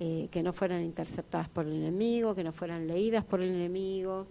eh, 0.00 0.28
que 0.30 0.42
no 0.42 0.52
fueran 0.52 0.82
interceptadas 0.82 1.48
por 1.48 1.66
el 1.66 1.72
enemigo, 1.72 2.34
que 2.34 2.44
no 2.44 2.52
fueran 2.52 2.86
leídas 2.86 3.24
por 3.24 3.40
el 3.40 3.50
enemigo. 3.50 4.26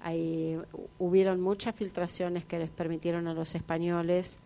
Ahí 0.00 0.56
hubieron 0.98 1.40
muchas 1.40 1.74
filtraciones 1.74 2.44
que 2.44 2.58
les 2.58 2.70
permitieron 2.70 3.26
a 3.26 3.34
los 3.34 3.54
españoles 3.54 4.38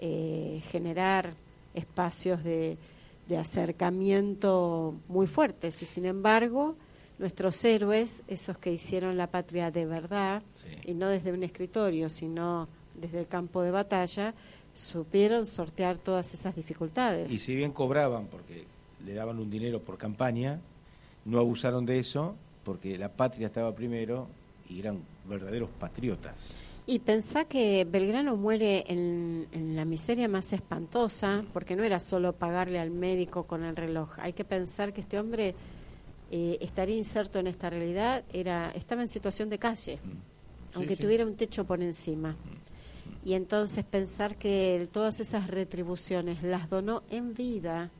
eh, 0.00 0.60
generar 0.70 1.34
espacios 1.74 2.42
de, 2.44 2.78
acercamiento 3.36 4.94
muy 5.06 5.26
fuertes 5.26 5.82
y 5.82 5.86
sin 5.86 6.06
embargo 6.06 6.76
nuestros 7.18 7.62
héroes, 7.64 8.22
esos 8.26 8.56
que 8.56 8.72
hicieron 8.72 9.18
la 9.18 9.26
patria 9.26 9.70
de 9.70 9.84
verdad, 9.84 10.42
y 10.84 10.94
no 10.94 11.08
desde 11.08 11.32
un 11.32 11.42
escritorio, 11.42 12.08
sino 12.08 12.68
desde 13.00 13.20
el 13.20 13.26
campo 13.26 13.62
de 13.62 13.70
batalla, 13.70 14.34
supieron 14.74 15.46
sortear 15.46 15.98
todas 15.98 16.32
esas 16.34 16.54
dificultades. 16.54 17.30
Y 17.30 17.38
si 17.38 17.54
bien 17.54 17.72
cobraban 17.72 18.26
porque 18.26 18.64
le 19.04 19.14
daban 19.14 19.38
un 19.38 19.50
dinero 19.50 19.80
por 19.80 19.98
campaña, 19.98 20.60
no 21.24 21.38
abusaron 21.38 21.84
de 21.84 21.98
eso 21.98 22.36
porque 22.64 22.96
la 22.96 23.08
patria 23.08 23.46
estaba 23.46 23.74
primero 23.74 24.28
y 24.68 24.78
eran 24.80 25.00
verdaderos 25.28 25.68
patriotas. 25.70 26.54
Y 26.86 27.00
pensá 27.00 27.44
que 27.44 27.86
Belgrano 27.90 28.36
muere 28.36 28.84
en, 28.88 29.76
la 29.76 29.84
miseria 29.84 30.26
más 30.26 30.52
espantosa, 30.52 31.44
porque 31.52 31.76
no 31.76 31.84
era 31.84 32.00
solo 32.00 32.32
pagarle 32.32 32.78
al 32.78 32.90
médico 32.90 33.44
con 33.44 33.62
el 33.62 33.76
reloj. 33.76 34.18
Hay 34.18 34.32
que 34.32 34.44
pensar 34.44 34.94
que 34.94 35.02
este 35.02 35.18
hombre 35.18 35.54
eh, 36.30 36.56
estaría 36.60 36.96
inserto 36.96 37.38
en 37.38 37.46
esta 37.46 37.68
realidad, 37.68 38.24
era 38.32 38.70
estaba 38.70 39.02
en 39.02 39.08
situación 39.08 39.50
de 39.50 39.58
calle, 39.58 39.98
mm. 40.02 40.76
aunque 40.76 40.96
tuviera 40.96 41.26
un 41.26 41.34
techo 41.34 41.64
por 41.64 41.82
encima. 41.82 42.32
Mm 42.32 42.67
y 43.24 43.34
entonces 43.34 43.84
pensar 43.84 44.36
que 44.36 44.88
todas 44.92 45.20
esas 45.20 45.48
retribuciones 45.48 46.42
las 46.42 46.70
donó 46.70 47.02
en 47.10 47.34
vida 47.34 47.90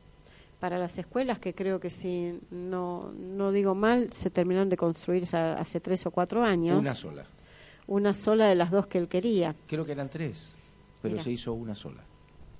para 0.59 0.77
las 0.77 0.97
escuelas 0.97 1.39
que 1.39 1.53
creo 1.53 1.79
que 1.79 1.89
si 1.89 2.39
no, 2.51 3.11
no 3.13 3.51
digo 3.51 3.75
mal 3.75 4.11
se 4.11 4.29
terminaron 4.29 4.69
de 4.69 4.77
construir 4.77 5.23
hace 5.33 5.79
tres 5.79 6.05
o 6.05 6.11
cuatro 6.11 6.43
años. 6.43 6.79
Una 6.79 6.95
sola. 6.95 7.25
Una 7.87 8.13
sola 8.13 8.47
de 8.47 8.55
las 8.55 8.71
dos 8.71 8.87
que 8.87 8.97
él 8.97 9.07
quería. 9.07 9.55
Creo 9.67 9.85
que 9.85 9.93
eran 9.93 10.09
tres, 10.09 10.55
pero 11.01 11.21
se 11.21 11.31
hizo 11.31 11.53
una 11.53 11.75
sola. 11.75 12.03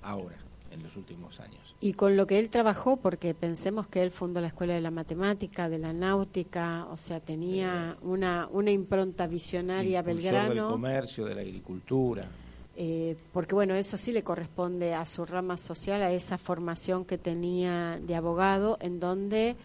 Ahora. 0.02 0.36
en 0.70 0.82
los 0.82 0.96
últimos 0.96 1.40
años. 1.40 1.74
Y 1.80 1.94
con 1.94 2.16
lo 2.16 2.26
que 2.26 2.38
él 2.38 2.48
trabajó, 2.48 2.96
porque 2.96 3.34
pensemos 3.34 3.88
que 3.88 4.02
él 4.02 4.10
fundó 4.10 4.40
la 4.40 4.46
Escuela 4.46 4.74
de 4.74 4.80
la 4.80 4.90
Matemática, 4.90 5.68
de 5.68 5.78
la 5.78 5.92
Náutica, 5.92 6.86
o 6.90 6.96
sea, 6.96 7.20
tenía 7.20 7.96
una, 8.02 8.48
una 8.52 8.70
impronta 8.70 9.26
visionaria 9.26 10.00
Belgrano. 10.00 10.54
del 10.54 10.64
comercio, 10.64 11.24
de 11.24 11.34
la 11.34 11.40
agricultura. 11.40 12.28
Eh, 12.76 13.16
porque 13.32 13.54
bueno, 13.54 13.74
eso 13.74 13.96
sí 13.96 14.12
le 14.12 14.22
corresponde 14.22 14.94
a 14.94 15.04
su 15.04 15.26
rama 15.26 15.58
social, 15.58 16.02
a 16.02 16.12
esa 16.12 16.38
formación 16.38 17.04
que 17.04 17.18
tenía 17.18 18.00
de 18.00 18.14
abogado, 18.14 18.78
en 18.80 19.00
donde 19.00 19.56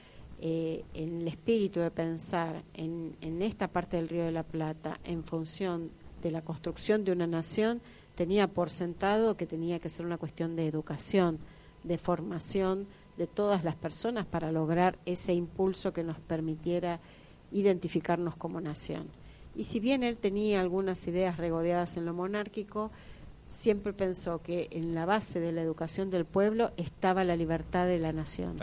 eh, 0.41 0.83
en 0.93 1.21
el 1.21 1.27
espíritu 1.27 1.79
de 1.79 1.91
pensar 1.91 2.63
en, 2.73 3.15
en 3.21 3.41
esta 3.41 3.67
parte 3.67 3.97
del 3.97 4.09
Río 4.09 4.25
de 4.25 4.31
la 4.31 4.43
Plata, 4.43 4.99
en 5.03 5.23
función 5.23 5.91
de 6.21 6.31
la 6.31 6.41
construcción 6.41 7.05
de 7.05 7.11
una 7.11 7.27
nación, 7.27 7.81
tenía 8.15 8.47
por 8.47 8.69
sentado 8.69 9.37
que 9.37 9.45
tenía 9.45 9.79
que 9.79 9.89
ser 9.89 10.05
una 10.05 10.17
cuestión 10.17 10.55
de 10.55 10.67
educación, 10.67 11.39
de 11.83 11.97
formación 11.97 12.87
de 13.17 13.27
todas 13.27 13.63
las 13.63 13.75
personas 13.75 14.25
para 14.25 14.51
lograr 14.51 14.97
ese 15.05 15.33
impulso 15.33 15.93
que 15.93 16.03
nos 16.03 16.19
permitiera 16.19 16.99
identificarnos 17.51 18.35
como 18.35 18.59
nación. 18.59 19.07
Y 19.55 19.63
si 19.63 19.79
bien 19.79 20.03
él 20.03 20.17
tenía 20.17 20.61
algunas 20.61 21.07
ideas 21.07 21.37
regodeadas 21.37 21.97
en 21.97 22.05
lo 22.05 22.13
monárquico, 22.13 22.91
siempre 23.47 23.93
pensó 23.93 24.41
que 24.41 24.67
en 24.71 24.93
la 24.93 25.05
base 25.05 25.39
de 25.39 25.51
la 25.51 25.61
educación 25.61 26.09
del 26.09 26.25
pueblo 26.25 26.71
estaba 26.77 27.23
la 27.23 27.35
libertad 27.35 27.87
de 27.87 27.99
la 27.99 28.11
nación. 28.11 28.59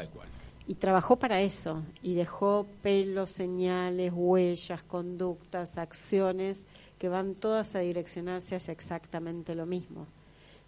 Y 0.68 0.74
trabajó 0.74 1.16
para 1.16 1.40
eso 1.40 1.82
y 2.02 2.14
dejó 2.14 2.66
pelos, 2.82 3.30
señales, 3.30 4.12
huellas, 4.14 4.82
conductas, 4.82 5.76
acciones 5.78 6.66
que 6.98 7.08
van 7.08 7.34
todas 7.34 7.74
a 7.74 7.80
direccionarse 7.80 8.54
hacia 8.54 8.72
exactamente 8.72 9.54
lo 9.54 9.66
mismo. 9.66 10.06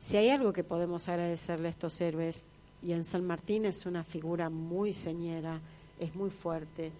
Si 0.00 0.16
hay 0.16 0.30
algo 0.30 0.52
que 0.52 0.64
podemos 0.64 1.08
agradecerle 1.08 1.68
a 1.68 1.70
estos 1.70 2.00
héroes, 2.00 2.42
y 2.82 2.92
en 2.92 3.04
San 3.04 3.24
Martín 3.24 3.64
es 3.64 3.86
una 3.86 4.04
figura 4.04 4.50
muy 4.50 4.92
señera, 4.92 5.60
es 5.98 6.14
muy 6.14 6.30
fuerte, 6.30 6.92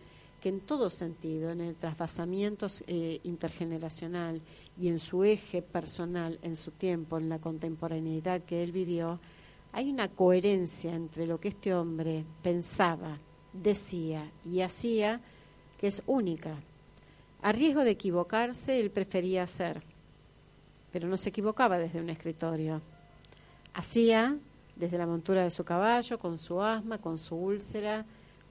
que 0.45 0.51
en 0.51 0.61
todo 0.61 0.91
sentido, 0.91 1.53
en 1.53 1.63
el 1.63 1.75
trasvasamiento 1.75 2.67
eh, 2.87 3.19
intergeneracional 3.23 4.43
y 4.79 4.89
en 4.89 4.99
su 4.99 5.25
eje 5.25 5.63
personal, 5.63 6.39
en 6.43 6.57
su 6.57 6.71
tiempo, 6.71 7.17
en 7.17 7.31
la 7.31 7.39
contemporaneidad 7.39 8.43
que 8.43 8.63
él 8.63 8.71
vivió, 8.71 9.21
hay 9.73 9.89
una 9.89 10.09
coherencia 10.09 10.95
entre 10.95 11.27
lo 11.27 11.41
que 11.41 11.49
este 11.49 11.73
hombre 11.73 12.27
pensaba, 12.43 13.17
decía 13.55 14.31
y 14.45 14.61
hacía 14.61 15.23
que 15.79 15.87
es 15.87 16.03
única. 16.07 16.59
A 17.41 17.51
riesgo 17.51 17.83
de 17.83 17.93
equivocarse, 17.93 18.79
él 18.79 18.91
prefería 18.91 19.45
hacer, 19.45 19.83
pero 20.93 21.09
no 21.09 21.17
se 21.17 21.31
equivocaba 21.31 21.79
desde 21.79 22.03
un 22.03 22.11
escritorio. 22.11 22.83
Hacía 23.73 24.37
desde 24.77 24.99
la 24.99 25.07
montura 25.07 25.43
de 25.43 25.51
su 25.51 25.65
caballo, 25.65 26.19
con 26.19 26.37
su 26.37 26.61
asma, 26.61 26.99
con 26.99 27.19
su 27.19 27.35
úlcera, 27.35 28.05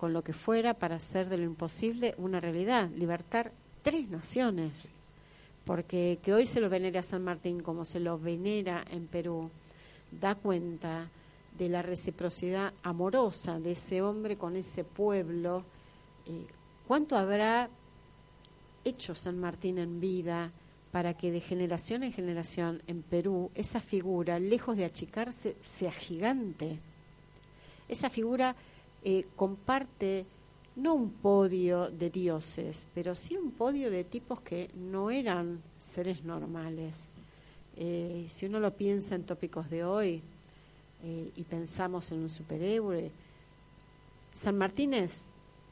con 0.03 0.11
lo 0.11 0.21
que 0.21 0.33
fuera 0.33 0.73
para 0.73 0.97
hacer 0.97 1.29
de 1.29 1.37
lo 1.37 1.45
imposible 1.45 2.13
una 2.17 2.41
realidad, 2.41 2.89
libertar 2.89 3.53
tres 3.83 4.09
naciones. 4.09 4.89
Porque 5.63 6.19
que 6.21 6.33
hoy 6.33 6.45
se 6.45 6.59
lo 6.59 6.69
venere 6.69 6.99
a 6.99 7.03
San 7.03 7.23
Martín 7.23 7.63
como 7.63 7.85
se 7.85 8.01
lo 8.01 8.19
venera 8.19 8.83
en 8.91 9.07
Perú, 9.07 9.49
da 10.11 10.35
cuenta 10.35 11.07
de 11.57 11.69
la 11.69 11.81
reciprocidad 11.81 12.73
amorosa 12.83 13.61
de 13.61 13.71
ese 13.71 14.01
hombre 14.01 14.35
con 14.35 14.57
ese 14.57 14.83
pueblo. 14.83 15.63
Eh, 16.25 16.47
¿Cuánto 16.85 17.15
habrá 17.15 17.69
hecho 18.83 19.15
San 19.15 19.39
Martín 19.39 19.77
en 19.77 20.01
vida 20.01 20.51
para 20.91 21.13
que 21.13 21.31
de 21.31 21.39
generación 21.39 22.03
en 22.03 22.11
generación 22.11 22.81
en 22.87 23.03
Perú 23.03 23.51
esa 23.55 23.79
figura, 23.79 24.37
lejos 24.37 24.75
de 24.75 24.83
achicarse, 24.83 25.55
sea 25.61 25.93
gigante? 25.93 26.77
Esa 27.87 28.09
figura 28.09 28.53
eh, 29.03 29.25
comparte 29.35 30.25
no 30.75 30.95
un 30.95 31.11
podio 31.11 31.89
de 31.89 32.09
dioses, 32.09 32.87
pero 32.93 33.13
sí 33.15 33.37
un 33.37 33.51
podio 33.51 33.91
de 33.91 34.03
tipos 34.03 34.41
que 34.41 34.69
no 34.73 35.11
eran 35.11 35.61
seres 35.77 36.23
normales. 36.23 37.05
Eh, 37.75 38.25
si 38.29 38.45
uno 38.45 38.59
lo 38.59 38.75
piensa 38.75 39.15
en 39.15 39.23
tópicos 39.23 39.69
de 39.69 39.83
hoy 39.83 40.21
eh, 41.03 41.31
y 41.35 41.43
pensamos 41.43 42.11
en 42.11 42.19
un 42.19 42.29
superhéroe, 42.29 43.11
San 44.33 44.57
Martín 44.57 44.93
es 44.93 45.23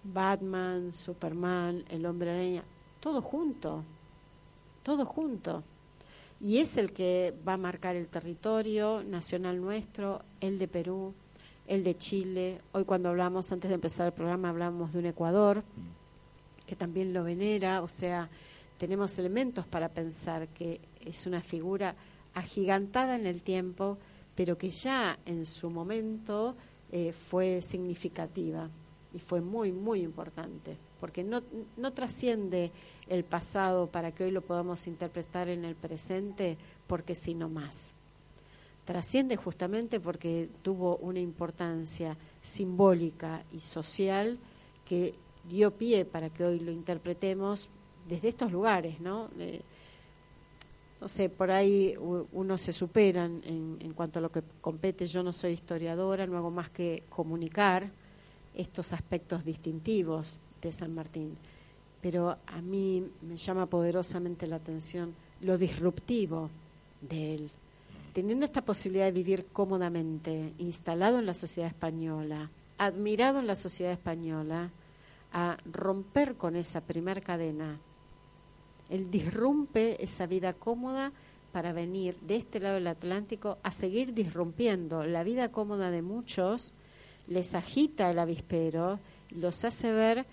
Batman, 0.04 0.94
Superman, 0.94 1.84
el 1.90 2.06
hombre 2.06 2.32
araña, 2.32 2.64
todo 3.00 3.22
junto, 3.22 3.84
todo 4.84 5.06
junto. 5.06 5.64
Y 6.40 6.58
es 6.58 6.78
el 6.78 6.92
que 6.92 7.36
va 7.48 7.54
a 7.54 7.58
marcar 7.58 7.96
el 7.96 8.08
territorio 8.08 9.04
nacional 9.04 9.62
nuestro, 9.62 10.24
el 10.40 10.58
de 10.58 10.68
Perú, 10.68 11.14
el 11.68 11.84
de 11.84 11.98
Chile. 11.98 12.62
Hoy 12.72 12.86
cuando 12.86 13.10
hablamos, 13.10 13.52
antes 13.52 13.70
de 13.70 13.76
empezar 13.76 14.08
el 14.08 14.14
programa, 14.14 14.50
hablamos 14.50 14.94
de 14.94 15.00
un 15.00 15.06
Ecuador, 15.06 15.64
que 16.66 16.76
también 16.76 17.14
lo 17.14 17.24
venera, 17.24 17.82
o 17.82 17.88
sea, 17.88 18.30
tenemos 18.78 19.18
elementos 19.20 19.66
para 19.66 19.90
pensar 19.90 20.48
que 20.50 20.80
es 21.06 21.26
una 21.26 21.42
figura 21.42 21.96
agigantada 22.34 23.16
en 23.16 23.28
el 23.28 23.42
tiempo, 23.42 23.98
pero 24.36 24.58
que 24.58 24.70
ya 24.70 25.20
en 25.26 25.46
su 25.46 25.70
momento 25.70 26.56
eh, 26.92 27.12
fue 27.12 27.62
significativa 27.62 28.70
y 29.14 29.20
fue 29.20 29.42
muy, 29.42 29.72
muy 29.72 30.02
importante, 30.02 30.78
porque 31.00 31.24
no, 31.24 31.42
no 31.78 31.92
trasciende 31.92 32.72
el 33.08 33.24
pasado 33.24 33.88
para 33.88 34.12
que 34.14 34.24
hoy 34.24 34.32
lo 34.32 34.42
podamos 34.42 34.88
interpretar 34.88 35.50
en 35.50 35.66
el 35.66 35.76
presente, 35.76 36.58
porque 36.88 37.14
sino 37.14 37.50
más 37.50 37.94
trasciende 38.92 39.38
justamente 39.38 40.02
porque 40.02 40.50
tuvo 40.64 40.98
una 40.98 41.22
importancia 41.22 42.18
simbólica 42.42 43.42
y 43.54 43.62
social 43.62 44.38
que 44.84 45.16
dio 45.48 45.72
pie 45.72 46.04
para 46.04 46.30
que 46.30 46.44
hoy 46.44 46.60
lo 46.60 46.74
interpretemos 46.74 47.70
desde 48.10 48.28
estos 48.28 48.52
lugares, 48.52 49.00
¿no? 49.00 49.30
no 51.00 51.08
sé, 51.08 51.30
por 51.30 51.52
ahí 51.52 51.96
uno 52.34 52.58
se 52.58 52.74
superan 52.74 53.42
en, 53.46 53.78
en 53.80 53.94
cuanto 53.94 54.20
a 54.20 54.22
lo 54.22 54.30
que 54.30 54.44
compete. 54.60 55.08
Yo 55.08 55.24
no 55.24 55.32
soy 55.32 55.54
historiadora, 55.54 56.28
no 56.28 56.38
hago 56.38 56.52
más 56.52 56.70
que 56.70 57.04
comunicar 57.08 57.90
estos 58.54 58.92
aspectos 58.92 59.46
distintivos 59.46 60.38
de 60.62 60.74
San 60.74 60.94
Martín. 60.94 61.38
Pero 62.02 62.38
a 62.46 62.62
mí 62.62 63.10
me 63.22 63.38
llama 63.38 63.68
poderosamente 63.68 64.48
la 64.48 64.58
atención 64.58 65.16
lo 65.40 65.58
disruptivo 65.58 66.50
de 67.00 67.36
él, 67.36 67.52
teniendo 68.14 68.46
esta 68.46 68.64
posibilidad 68.64 69.06
de 69.06 69.12
vivir 69.12 69.46
cómodamente, 69.52 70.54
instalado 70.58 71.20
en 71.20 71.26
la 71.26 71.34
sociedad 71.34 71.70
española, 71.70 72.50
admirado 72.78 73.40
en 73.40 73.48
la 73.48 73.56
sociedad 73.56 73.94
española, 73.94 74.70
a 75.32 75.58
romper 75.66 76.36
con 76.36 76.56
esa 76.56 76.82
primer 76.82 77.22
cadena. 77.22 77.80
Él 78.90 79.10
disrumpe 79.10 80.04
esa 80.04 80.28
vida 80.28 80.54
cómoda 80.54 81.14
para 81.54 81.74
venir 81.74 82.18
de 82.22 82.36
este 82.36 82.60
lado 82.60 82.76
del 82.76 82.88
Atlántico 82.88 83.58
a 83.64 83.72
seguir 83.72 84.14
disrumpiendo 84.14 85.06
la 85.06 85.24
vida 85.24 85.52
cómoda 85.52 85.92
de 85.92 86.02
muchos, 86.02 86.74
les 87.28 87.56
agita 87.56 88.12
el 88.12 88.20
avispero, 88.20 89.00
los 89.30 89.64
hace 89.64 89.92
ver 89.92 90.26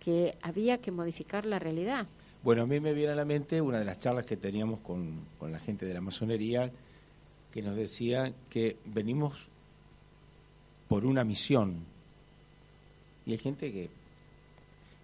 que 0.00 0.36
había 0.40 0.78
que 0.78 0.90
modificar 0.90 1.44
la 1.44 1.58
realidad. 1.58 2.06
Bueno, 2.42 2.62
a 2.62 2.66
mí 2.66 2.78
me 2.80 2.94
viene 2.94 3.12
a 3.12 3.16
la 3.16 3.24
mente 3.24 3.60
una 3.60 3.78
de 3.78 3.84
las 3.84 3.98
charlas 3.98 4.24
que 4.24 4.36
teníamos 4.36 4.80
con, 4.80 5.20
con 5.38 5.50
la 5.50 5.58
gente 5.58 5.84
de 5.84 5.92
la 5.92 6.00
masonería, 6.00 6.70
que 7.56 7.62
nos 7.62 7.76
decía 7.76 8.34
que 8.50 8.76
venimos 8.84 9.48
por 10.88 11.06
una 11.06 11.24
misión. 11.24 11.86
Y 13.24 13.32
hay 13.32 13.38
gente 13.38 13.72
que... 13.72 13.88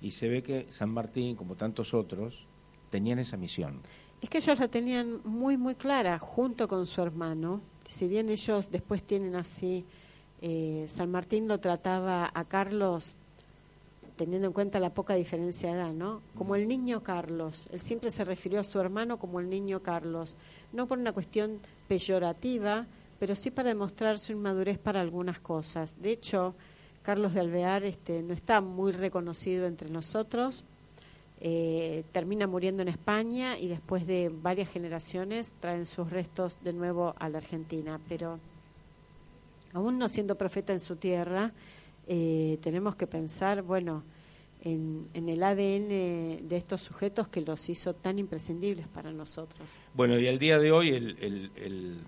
Y 0.02 0.10
se 0.10 0.28
ve 0.28 0.42
que 0.42 0.66
San 0.68 0.90
Martín, 0.90 1.34
como 1.34 1.54
tantos 1.54 1.94
otros, 1.94 2.44
tenían 2.90 3.18
esa 3.20 3.38
misión. 3.38 3.80
Es 4.20 4.28
que 4.28 4.36
ellos 4.36 4.58
la 4.58 4.68
tenían 4.68 5.22
muy, 5.24 5.56
muy 5.56 5.76
clara, 5.76 6.18
junto 6.18 6.68
con 6.68 6.86
su 6.86 7.00
hermano. 7.00 7.62
Si 7.88 8.06
bien 8.06 8.28
ellos 8.28 8.70
después 8.70 9.02
tienen 9.02 9.34
así, 9.34 9.86
eh, 10.42 10.84
San 10.88 11.10
Martín 11.10 11.48
lo 11.48 11.58
trataba 11.58 12.30
a 12.34 12.44
Carlos 12.44 13.16
teniendo 14.16 14.46
en 14.46 14.52
cuenta 14.52 14.78
la 14.78 14.90
poca 14.90 15.14
diferencia 15.14 15.70
de 15.70 15.80
edad, 15.80 15.92
¿no? 15.92 16.22
Como 16.36 16.54
el 16.54 16.68
niño 16.68 17.02
Carlos. 17.02 17.66
Él 17.72 17.80
siempre 17.80 18.10
se 18.10 18.24
refirió 18.24 18.60
a 18.60 18.64
su 18.64 18.78
hermano 18.78 19.18
como 19.18 19.40
el 19.40 19.48
niño 19.48 19.80
Carlos, 19.82 20.36
no 20.72 20.86
por 20.86 20.98
una 20.98 21.12
cuestión 21.12 21.58
peyorativa, 21.88 22.86
pero 23.18 23.36
sí 23.36 23.50
para 23.50 23.68
demostrar 23.68 24.18
su 24.18 24.32
inmadurez 24.32 24.78
para 24.78 25.00
algunas 25.00 25.38
cosas. 25.40 26.00
De 26.00 26.10
hecho, 26.10 26.54
Carlos 27.02 27.34
de 27.34 27.40
Alvear 27.40 27.84
este, 27.84 28.22
no 28.22 28.32
está 28.32 28.60
muy 28.60 28.92
reconocido 28.92 29.66
entre 29.66 29.90
nosotros. 29.90 30.64
Eh, 31.40 32.04
termina 32.12 32.46
muriendo 32.46 32.82
en 32.82 32.88
España 32.88 33.58
y 33.58 33.66
después 33.66 34.06
de 34.06 34.30
varias 34.32 34.70
generaciones 34.70 35.54
traen 35.58 35.86
sus 35.86 36.10
restos 36.10 36.56
de 36.62 36.72
nuevo 36.72 37.14
a 37.18 37.28
la 37.28 37.38
Argentina. 37.38 38.00
Pero 38.08 38.38
aún 39.72 39.98
no 39.98 40.08
siendo 40.08 40.36
profeta 40.36 40.72
en 40.72 40.80
su 40.80 40.96
tierra, 40.96 41.52
eh, 42.06 42.58
tenemos 42.62 42.94
que 42.94 43.06
pensar, 43.08 43.62
bueno, 43.62 44.04
en, 44.62 45.28
el 45.28 45.42
ADN 45.42 46.48
de 46.48 46.56
estos 46.56 46.82
sujetos 46.82 47.28
que 47.28 47.40
los 47.40 47.68
hizo 47.68 47.94
tan 47.94 48.18
imprescindibles 48.18 48.86
para 48.88 49.12
nosotros. 49.12 49.68
Bueno, 49.94 50.18
y 50.18 50.28
al 50.28 50.38
día 50.38 50.58
de 50.58 50.72
hoy 50.72 50.90
el, 50.90 51.50
el, 51.56 52.00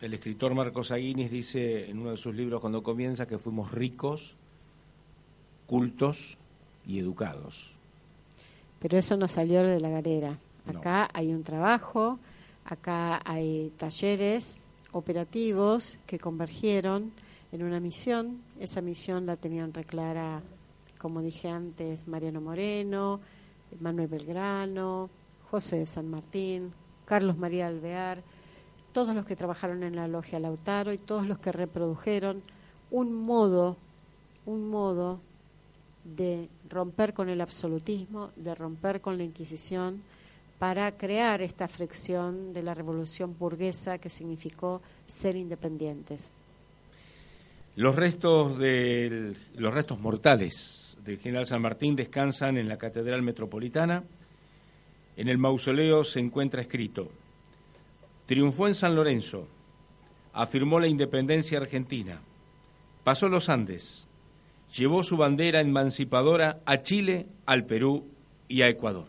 El 0.00 0.12
escritor 0.12 0.54
Marcos 0.54 0.90
Aguinis 0.90 1.30
dice 1.30 1.88
en 1.88 1.98
uno 2.00 2.10
de 2.10 2.16
sus 2.16 2.34
libros 2.34 2.60
cuando 2.60 2.82
comienza 2.82 3.26
que 3.26 3.38
fuimos 3.38 3.72
ricos, 3.72 4.36
cultos 5.66 6.36
y 6.86 6.98
educados. 6.98 7.74
Pero 8.80 8.98
eso 8.98 9.16
no 9.16 9.28
salió 9.28 9.62
de 9.62 9.80
la 9.80 9.88
galera. 9.88 10.38
Acá 10.66 11.08
hay 11.14 11.32
un 11.32 11.42
trabajo, 11.42 12.18
acá 12.64 13.22
hay 13.24 13.72
talleres 13.78 14.58
operativos 14.92 15.98
que 16.06 16.18
convergieron 16.18 17.12
en 17.52 17.62
una 17.62 17.80
misión. 17.80 18.42
Esa 18.60 18.80
misión 18.82 19.26
la 19.26 19.36
tenían 19.36 19.72
reclara, 19.72 20.42
como 21.04 21.20
dije 21.20 21.50
antes, 21.50 22.08
Mariano 22.08 22.40
Moreno, 22.40 23.20
Manuel 23.78 24.08
Belgrano, 24.08 25.10
José 25.50 25.80
de 25.80 25.86
San 25.86 26.08
Martín, 26.08 26.72
Carlos 27.04 27.36
María 27.36 27.66
Alvear, 27.66 28.22
todos 28.94 29.14
los 29.14 29.26
que 29.26 29.36
trabajaron 29.36 29.82
en 29.82 29.96
la 29.96 30.08
logia 30.08 30.40
Lautaro 30.40 30.94
y 30.94 30.96
todos 30.96 31.26
los 31.26 31.38
que 31.38 31.52
reprodujeron 31.52 32.40
un 32.90 33.12
modo, 33.12 33.76
un 34.46 34.70
modo 34.70 35.20
de 36.04 36.48
romper 36.70 37.12
con 37.12 37.28
el 37.28 37.42
absolutismo, 37.42 38.30
de 38.36 38.54
romper 38.54 39.02
con 39.02 39.18
la 39.18 39.24
Inquisición, 39.24 40.00
para 40.58 40.90
crear 40.92 41.42
esta 41.42 41.68
fricción 41.68 42.54
de 42.54 42.62
la 42.62 42.72
revolución 42.72 43.36
burguesa 43.38 43.98
que 43.98 44.08
significó 44.08 44.80
ser 45.06 45.36
independientes. 45.36 46.30
Los 47.76 47.94
restos 47.94 48.56
de 48.56 49.34
los 49.56 49.74
restos 49.74 50.00
mortales 50.00 50.83
del 51.04 51.18
general 51.18 51.46
San 51.46 51.62
Martín 51.62 51.96
descansan 51.96 52.56
en 52.56 52.68
la 52.68 52.78
Catedral 52.78 53.22
Metropolitana. 53.22 54.04
En 55.16 55.28
el 55.28 55.38
mausoleo 55.38 56.02
se 56.02 56.20
encuentra 56.20 56.62
escrito: 56.62 57.10
Triunfó 58.26 58.66
en 58.66 58.74
San 58.74 58.94
Lorenzo, 58.94 59.46
afirmó 60.32 60.80
la 60.80 60.88
independencia 60.88 61.58
argentina, 61.58 62.20
pasó 63.04 63.28
los 63.28 63.48
Andes, 63.48 64.08
llevó 64.76 65.02
su 65.02 65.16
bandera 65.16 65.60
emancipadora 65.60 66.60
a 66.64 66.82
Chile, 66.82 67.26
al 67.46 67.66
Perú 67.66 68.08
y 68.48 68.62
a 68.62 68.68
Ecuador. 68.68 69.06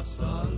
Los 0.00 0.49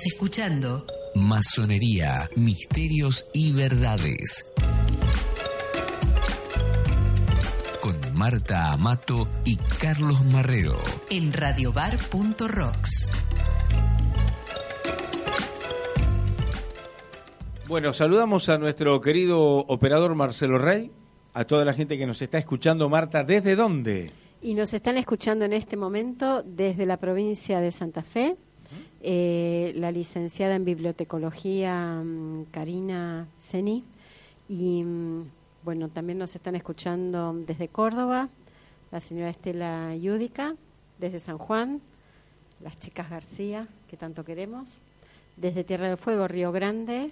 Estás 0.00 0.14
escuchando 0.14 0.86
Masonería, 1.14 2.30
misterios 2.34 3.26
y 3.34 3.52
verdades. 3.52 4.50
Con 7.82 7.98
Marta 8.14 8.72
Amato 8.72 9.28
y 9.44 9.56
Carlos 9.78 10.24
Marrero. 10.24 10.78
en 11.10 11.34
radiobar.rocks. 11.34 13.12
Bueno, 17.68 17.92
saludamos 17.92 18.48
a 18.48 18.56
nuestro 18.56 19.02
querido 19.02 19.38
operador 19.38 20.14
Marcelo 20.14 20.56
Rey, 20.56 20.90
a 21.34 21.44
toda 21.44 21.66
la 21.66 21.74
gente 21.74 21.98
que 21.98 22.06
nos 22.06 22.22
está 22.22 22.38
escuchando. 22.38 22.88
Marta, 22.88 23.22
¿desde 23.22 23.54
dónde? 23.54 24.12
Y 24.40 24.54
nos 24.54 24.72
están 24.72 24.96
escuchando 24.96 25.44
en 25.44 25.52
este 25.52 25.76
momento 25.76 26.42
desde 26.42 26.86
la 26.86 26.96
provincia 26.96 27.60
de 27.60 27.70
Santa 27.70 28.02
Fe, 28.02 28.38
eh, 29.02 29.72
la 29.76 29.90
licenciada 29.90 30.54
en 30.54 30.64
bibliotecología 30.64 32.02
mm, 32.04 32.44
Karina 32.50 33.28
Seni 33.38 33.84
y 34.48 34.82
mm, 34.82 35.24
bueno, 35.64 35.88
también 35.88 36.18
nos 36.18 36.34
están 36.34 36.54
escuchando 36.54 37.34
desde 37.46 37.68
Córdoba 37.68 38.28
la 38.90 39.00
señora 39.00 39.30
Estela 39.30 39.94
Yúdica, 39.96 40.54
desde 40.98 41.20
San 41.20 41.38
Juan, 41.38 41.80
las 42.60 42.78
chicas 42.78 43.08
García, 43.08 43.68
que 43.88 43.96
tanto 43.96 44.24
queremos, 44.24 44.80
desde 45.36 45.64
Tierra 45.64 45.88
del 45.88 45.96
Fuego, 45.96 46.26
Río 46.28 46.52
Grande, 46.52 47.10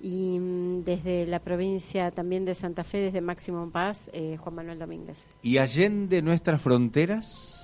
y 0.00 0.38
mm, 0.38 0.84
desde 0.84 1.26
la 1.26 1.38
provincia 1.38 2.10
también 2.10 2.44
de 2.44 2.54
Santa 2.54 2.84
Fe, 2.84 2.98
desde 2.98 3.20
Máximo 3.20 3.70
Paz, 3.70 4.10
eh, 4.12 4.36
Juan 4.38 4.54
Manuel 4.56 4.78
Domínguez. 4.78 5.24
¿Y 5.42 5.58
allende 5.58 6.20
nuestras 6.20 6.60
fronteras? 6.60 7.63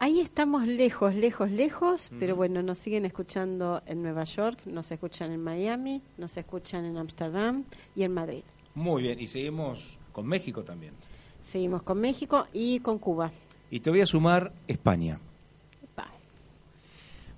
Ahí 0.00 0.20
estamos 0.20 0.66
lejos, 0.66 1.14
lejos, 1.14 1.50
lejos, 1.50 2.10
pero 2.20 2.36
bueno, 2.36 2.62
nos 2.62 2.78
siguen 2.78 3.04
escuchando 3.04 3.82
en 3.84 4.00
Nueva 4.00 4.22
York, 4.22 4.60
nos 4.66 4.92
escuchan 4.92 5.32
en 5.32 5.42
Miami, 5.42 6.02
nos 6.16 6.36
escuchan 6.36 6.84
en 6.84 6.96
Ámsterdam 6.96 7.64
y 7.96 8.04
en 8.04 8.14
Madrid. 8.14 8.42
Muy 8.76 9.02
bien, 9.02 9.18
y 9.18 9.26
seguimos 9.26 9.98
con 10.12 10.26
México 10.26 10.62
también. 10.62 10.92
Seguimos 11.42 11.82
con 11.82 12.00
México 12.00 12.46
y 12.52 12.78
con 12.78 12.98
Cuba. 12.98 13.32
Y 13.72 13.80
te 13.80 13.90
voy 13.90 14.00
a 14.00 14.06
sumar 14.06 14.52
España. 14.68 15.18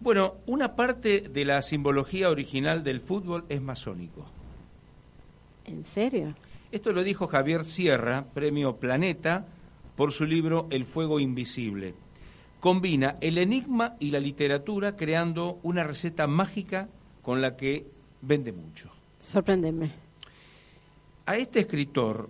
Bueno, 0.00 0.36
una 0.46 0.76
parte 0.76 1.20
de 1.20 1.44
la 1.44 1.60
simbología 1.60 2.30
original 2.30 2.82
del 2.82 3.02
fútbol 3.02 3.44
es 3.50 3.60
masónico. 3.60 4.24
¿En 5.66 5.84
serio? 5.84 6.34
Esto 6.72 6.92
lo 6.92 7.02
dijo 7.04 7.26
Javier 7.26 7.64
Sierra, 7.64 8.24
premio 8.32 8.76
Planeta, 8.76 9.46
por 9.96 10.12
su 10.12 10.24
libro 10.24 10.68
El 10.70 10.86
fuego 10.86 11.20
invisible. 11.20 11.94
Combina 12.60 13.16
el 13.20 13.38
enigma 13.38 13.96
y 13.98 14.10
la 14.10 14.20
literatura 14.20 14.96
creando 14.96 15.58
una 15.62 15.82
receta 15.82 16.26
mágica 16.26 16.88
con 17.22 17.40
la 17.40 17.56
que 17.56 17.86
vende 18.20 18.52
mucho. 18.52 18.90
Sorpréndeme. 19.18 19.92
A 21.26 21.36
este 21.36 21.60
escritor 21.60 22.28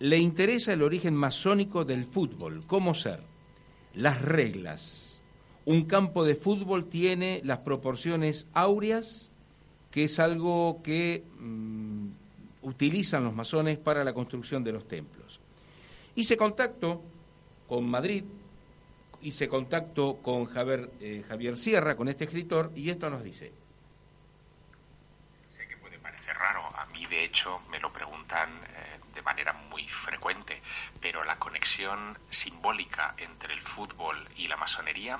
le 0.00 0.18
interesa 0.18 0.72
el 0.72 0.82
origen 0.82 1.14
masónico 1.14 1.84
del 1.84 2.04
fútbol, 2.04 2.60
cómo 2.66 2.94
ser, 2.94 3.20
las 3.94 4.20
reglas, 4.20 5.14
un 5.66 5.84
campo 5.84 6.24
de 6.24 6.34
fútbol 6.34 6.86
tiene 6.86 7.40
las 7.44 7.58
proporciones 7.58 8.48
áureas, 8.52 9.30
que 9.90 10.04
es 10.04 10.18
algo 10.18 10.80
que 10.82 11.24
mm, 11.38 12.08
utilizan 12.62 13.24
los 13.24 13.34
masones 13.34 13.78
para 13.78 14.04
la 14.04 14.12
construcción 14.12 14.62
de 14.62 14.72
los 14.72 14.86
templos. 14.86 15.40
Hice 16.16 16.36
contacto 16.36 17.00
con 17.66 17.88
Madrid, 17.88 18.24
hice 19.24 19.48
contacto 19.48 20.20
con 20.22 20.44
Javier, 20.44 20.90
eh, 21.00 21.24
Javier 21.26 21.56
Sierra, 21.56 21.96
con 21.96 22.08
este 22.08 22.24
escritor, 22.24 22.70
y 22.74 22.90
esto 22.90 23.08
nos 23.08 23.24
dice. 23.24 23.52
Sé 25.48 25.66
que 25.66 25.76
puede 25.78 25.98
parecer 25.98 26.36
raro, 26.36 26.62
a 26.76 26.84
mí 26.86 27.06
de 27.06 27.24
hecho 27.24 27.60
me 27.70 27.80
lo 27.80 27.90
preguntan 27.90 28.50
eh, 28.68 29.00
de 29.14 29.22
manera 29.22 29.52
muy 29.54 29.88
frecuente, 29.88 30.43
pero 31.04 31.22
la 31.22 31.36
conexión 31.36 32.18
simbólica 32.30 33.14
entre 33.18 33.52
el 33.52 33.60
fútbol 33.60 34.26
y 34.36 34.48
la 34.48 34.56
masonería 34.56 35.18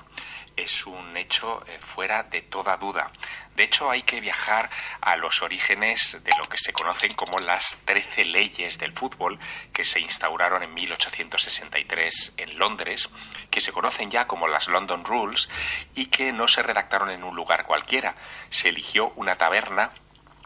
es 0.57 0.87
un 0.87 1.15
hecho 1.15 1.63
eh, 1.67 1.77
fuera 1.77 2.23
de 2.23 2.41
toda 2.41 2.75
duda. 2.77 3.11
De 3.55 3.65
hecho, 3.65 3.91
hay 3.91 4.01
que 4.01 4.19
viajar 4.19 4.67
a 4.99 5.15
los 5.15 5.43
orígenes 5.43 6.23
de 6.23 6.31
lo 6.39 6.45
que 6.45 6.57
se 6.57 6.73
conocen 6.73 7.13
como 7.13 7.37
las 7.37 7.77
trece 7.85 8.25
leyes 8.25 8.79
del 8.79 8.93
fútbol 8.93 9.37
que 9.71 9.85
se 9.85 9.99
instauraron 9.99 10.63
en 10.63 10.73
1863 10.73 12.33
en 12.37 12.57
Londres, 12.57 13.07
que 13.51 13.61
se 13.61 13.71
conocen 13.71 14.09
ya 14.09 14.25
como 14.25 14.47
las 14.47 14.67
London 14.67 15.05
Rules 15.05 15.47
y 15.93 16.07
que 16.07 16.31
no 16.31 16.47
se 16.47 16.63
redactaron 16.63 17.11
en 17.11 17.23
un 17.23 17.35
lugar 17.35 17.63
cualquiera. 17.67 18.15
Se 18.49 18.69
eligió 18.69 19.09
una 19.17 19.35
taberna 19.35 19.91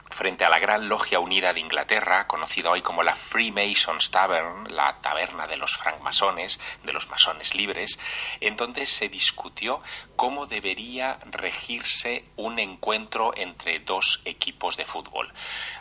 frente 0.09 0.43
a 0.43 0.49
la 0.49 0.59
Gran 0.59 0.89
Logia 0.89 1.19
Unida 1.19 1.53
de 1.53 1.59
Inglaterra, 1.59 2.27
conocida 2.27 2.71
hoy 2.71 2.81
como 2.81 3.03
la 3.03 3.15
Freemasons 3.15 4.11
Tavern, 4.11 4.73
la 4.75 4.97
taberna 5.01 5.47
de 5.47 5.57
los 5.57 5.77
francmasones, 5.77 6.59
de 6.83 6.93
los 6.93 7.09
masones 7.09 7.55
libres, 7.55 7.99
en 8.39 8.55
donde 8.55 8.85
se 8.85 9.09
discutió 9.09 9.81
cómo 10.15 10.45
debería 10.45 11.19
regirse 11.31 12.25
un 12.35 12.59
encuentro 12.59 13.31
entre 13.35 13.79
dos 13.79 14.21
equipos 14.25 14.75
de 14.77 14.85
fútbol. 14.85 15.31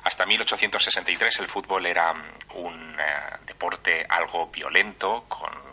Hasta 0.05 0.27
1863 0.27 1.41
el 1.41 1.49
fútbol 1.49 1.87
era 1.87 2.13
un 2.55 2.97
eh, 2.99 3.37
deporte 3.47 4.07
algo 4.09 4.49
violento, 4.49 5.25
con 5.29 5.68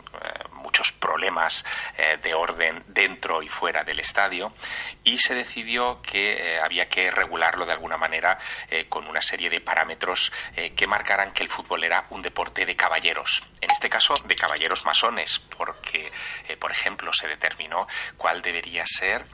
muchos 0.66 0.91
problemas 0.91 1.63
eh, 1.97 2.18
de 2.22 2.34
orden 2.34 2.84
dentro 2.88 3.41
y 3.41 3.47
fuera 3.47 3.84
del 3.84 3.99
estadio 3.99 4.53
y 5.03 5.18
se 5.20 5.34
decidió 5.34 6.01
que 6.01 6.34
eh, 6.34 6.59
había 6.59 6.89
que 6.89 7.11
regularlo 7.11 7.66
de 7.66 7.74
alguna 7.74 7.97
manera 7.97 8.38
con 8.89 9.07
una 9.07 9.22
serie 9.22 9.49
de 9.49 9.61
parámetros 9.61 10.32
que 10.76 10.88
marcaran 10.88 11.32
que 11.32 11.43
el 11.43 11.49
fútbol 11.49 11.84
era 11.84 12.05
un 12.09 12.22
deporte 12.22 12.66
de 12.66 12.76
caballeros. 12.76 13.43
En 13.61 13.72
este 13.72 13.89
caso, 13.89 14.13
de 14.26 14.36
caballeros 14.36 14.84
masones, 14.86 15.39
porque, 15.39 16.11
por 16.59 16.72
ejemplo, 16.72 17.13
se 17.13 17.28
determinó 17.28 17.88
cuál 18.18 18.41
debería 18.41 18.84
ser 18.86 19.26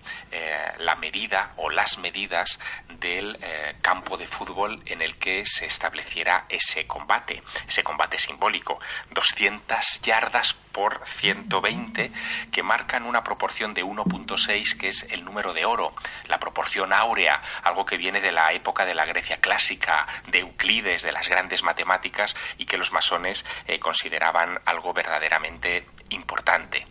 la 0.79 0.95
medida 0.95 1.53
o 1.57 1.69
las 1.69 1.97
medidas 1.97 2.59
del 2.89 3.37
campo 3.81 4.17
de 4.17 4.27
fútbol 4.27 4.81
en 4.85 5.01
el 5.01 5.17
que 5.17 5.45
se 5.45 5.65
estableciera 5.65 6.45
ese 6.49 6.85
combate, 6.85 7.41
ese 7.67 7.83
combate 7.83 8.19
simbólico. 8.19 8.79
200 9.11 10.01
yardas 10.01 10.53
por 10.71 11.01
120 11.19 12.11
que 12.51 12.63
marcan 12.63 13.03
una 13.03 13.23
proporción 13.23 13.73
de 13.73 13.83
1.6 13.83 14.77
que 14.77 14.89
es 14.89 15.03
el 15.09 15.23
número 15.23 15.53
de 15.53 15.65
oro, 15.65 15.93
la 16.27 16.39
proporción 16.39 16.93
áurea, 16.93 17.41
algo 17.63 17.85
que 17.85 17.97
viene 17.97 18.21
de 18.21 18.31
la 18.31 18.53
época 18.53 18.85
de 18.85 18.95
la 18.95 19.05
Grecia 19.05 19.37
clásica, 19.37 20.07
de 20.27 20.39
Euclides, 20.39 21.03
de 21.03 21.11
las 21.11 21.27
grandes 21.27 21.63
matemáticas 21.63 22.35
y 22.57 22.65
que 22.65 22.77
los 22.77 22.91
masones 22.91 23.45
eh, 23.67 23.79
consideraban 23.79 24.59
algo 24.65 24.93
verdaderamente 24.93 25.85
importante 26.09 26.85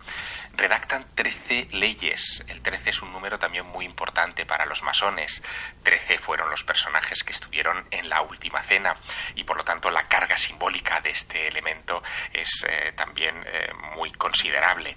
redactan 0.61 1.07
13 1.15 1.69
leyes. 1.73 2.45
El 2.47 2.61
13 2.61 2.91
es 2.91 3.03
un 3.03 3.13
número 3.13 3.39
también 3.39 3.65
muy 3.67 3.87
importante 3.87 4.45
para 4.45 4.67
los 4.67 4.83
masones. 4.83 5.43
13 5.83 6.19
fueron 6.19 6.51
los 6.51 6.63
personajes 6.63 7.23
que 7.23 7.33
estuvieron 7.33 7.87
en 7.91 8.09
la 8.11 8.21
última 8.21 8.63
cena 8.63 8.95
y 9.35 9.45
por 9.45 9.57
lo 9.57 9.65
tanto 9.65 9.91
la 9.91 10.07
carga 10.07 10.37
simbólica 10.37 11.01
de 11.01 11.11
este 11.11 11.49
elemento 11.49 12.03
es 12.33 12.51
eh, 12.69 12.93
también 12.95 13.43
eh, 13.47 13.73
muy 13.97 14.13
considerable. 14.13 14.97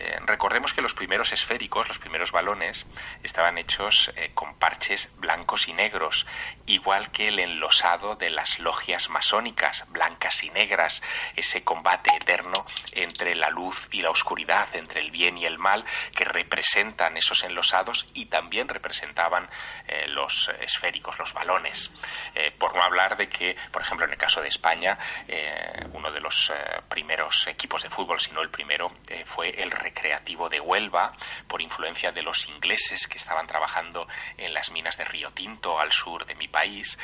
Eh, 0.00 0.18
recordemos 0.24 0.72
que 0.72 0.80
los 0.80 0.94
primeros 0.94 1.30
esféricos, 1.30 1.86
los 1.86 1.98
primeros 1.98 2.32
balones, 2.32 2.86
estaban 3.22 3.58
hechos 3.58 4.10
eh, 4.16 4.30
con 4.32 4.58
parches 4.58 5.10
blancos 5.18 5.68
y 5.68 5.74
negros, 5.74 6.26
igual 6.64 7.12
que 7.12 7.28
el 7.28 7.38
enlosado 7.38 8.16
de 8.16 8.30
las 8.30 8.58
logias 8.60 9.10
masónicas, 9.10 9.84
blancas 9.88 10.42
y 10.42 10.48
negras, 10.48 11.02
ese 11.36 11.62
combate 11.64 12.16
eterno 12.16 12.64
entre 12.92 13.34
la 13.34 13.50
luz 13.50 13.88
y 13.90 14.00
la 14.00 14.08
oscuridad, 14.08 14.74
entre 14.74 15.00
el 15.00 15.10
bien 15.10 15.36
y 15.36 15.44
el 15.44 15.58
mal, 15.58 15.84
que 16.16 16.24
representan 16.24 17.18
esos 17.18 17.44
enlosados 17.44 18.06
y 18.14 18.26
también 18.26 18.68
representaban 18.68 19.50
eh, 19.86 20.06
los 20.08 20.50
esféricos, 20.60 21.18
los 21.18 21.34
balones. 21.34 21.90
por 22.58 22.74
no 22.74 22.82
hablar 22.82 23.16
de 23.18 23.28
que, 23.28 23.54
por 23.70 23.82
ejemplo, 23.82 24.06
en 24.06 24.12
el 24.12 24.18
caso 24.18 24.40
de 24.40 24.48
España, 24.48 24.98
uno 25.92 26.10
de 26.10 26.20
los 26.20 26.52
primeros 26.88 27.46
equipos 27.48 27.82
de 27.82 27.90
fútbol, 27.90 28.20
si 28.20 28.30
no 28.32 28.40
el 28.40 28.50
primero, 28.50 28.92
fue 29.24 29.50
el 29.50 29.70
creativo 29.92 30.48
de 30.48 30.60
Huelva, 30.60 31.12
por 31.46 31.62
influencia 31.62 32.12
de 32.12 32.22
los 32.22 32.48
ingleses 32.48 33.06
que 33.06 33.18
estaban 33.18 33.46
trabajando 33.46 34.06
en 34.36 34.54
las 34.54 34.70
minas 34.70 34.96
de 34.96 35.04
Río 35.04 35.30
Tinto, 35.30 35.78
al 35.78 35.92
sur 35.92 36.26
de 36.26 36.34
mi 36.34 36.48
país, 36.48 36.98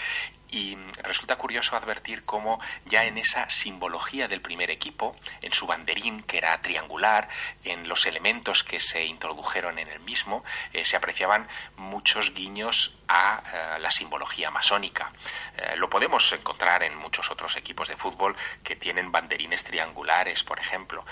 y 0.50 0.76
resulta 1.02 1.36
curioso 1.36 1.76
advertir 1.76 2.24
cómo 2.24 2.60
ya 2.84 3.04
en 3.04 3.18
esa 3.18 3.48
simbología 3.50 4.28
del 4.28 4.40
primer 4.40 4.70
equipo, 4.70 5.16
en 5.42 5.52
su 5.52 5.66
banderín 5.66 6.22
que 6.22 6.38
era 6.38 6.60
triangular, 6.60 7.28
en 7.64 7.88
los 7.88 8.06
elementos 8.06 8.62
que 8.62 8.80
se 8.80 9.04
introdujeron 9.04 9.78
en 9.78 9.88
el 9.88 10.00
mismo, 10.00 10.44
eh, 10.72 10.84
se 10.84 10.96
apreciaban 10.96 11.48
muchos 11.76 12.32
guiños 12.32 12.94
a 13.08 13.42
eh, 13.52 13.80
la 13.80 13.90
simbología 13.90 14.50
masónica. 14.50 15.12
Eh, 15.56 15.76
lo 15.76 15.88
podemos 15.88 16.32
encontrar 16.32 16.82
en 16.82 16.96
muchos 16.96 17.30
otros 17.30 17.56
equipos 17.56 17.88
de 17.88 17.96
fútbol 17.96 18.36
que 18.62 18.76
tienen 18.76 19.12
banderines 19.12 19.64
triangulares, 19.64 20.42
por 20.42 20.58
ejemplo. 20.58 21.04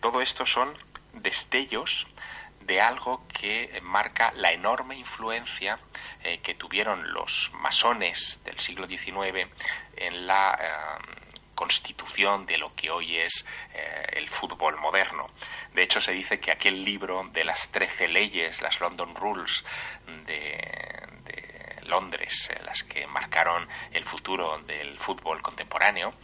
todo 0.00 0.20
esto 0.20 0.46
son 0.46 0.76
destellos 1.12 2.06
de 2.66 2.80
algo 2.80 3.26
que 3.28 3.80
marca 3.82 4.32
la 4.36 4.52
enorme 4.52 4.96
influencia 4.96 5.78
eh, 6.22 6.38
que 6.38 6.54
tuvieron 6.54 7.12
los 7.12 7.50
masones 7.54 8.40
del 8.44 8.58
siglo 8.58 8.86
XIX 8.86 9.48
en 9.96 10.26
la 10.26 10.58
eh, 10.60 11.22
constitución 11.54 12.46
de 12.46 12.58
lo 12.58 12.74
que 12.74 12.90
hoy 12.90 13.18
es 13.18 13.44
eh, 13.74 14.06
el 14.14 14.28
fútbol 14.28 14.78
moderno. 14.78 15.30
De 15.74 15.82
hecho, 15.82 16.00
se 16.00 16.12
dice 16.12 16.40
que 16.40 16.50
aquel 16.50 16.82
libro 16.82 17.28
de 17.32 17.44
las 17.44 17.70
trece 17.70 18.08
leyes, 18.08 18.62
las 18.62 18.80
London 18.80 19.14
Rules 19.14 19.64
de, 20.26 21.06
de 21.24 21.80
Londres, 21.82 22.50
las 22.64 22.82
que 22.84 23.06
marcaron 23.06 23.68
el 23.92 24.04
futuro 24.04 24.58
del 24.60 24.98
fútbol 24.98 25.42
contemporáneo, 25.42 26.14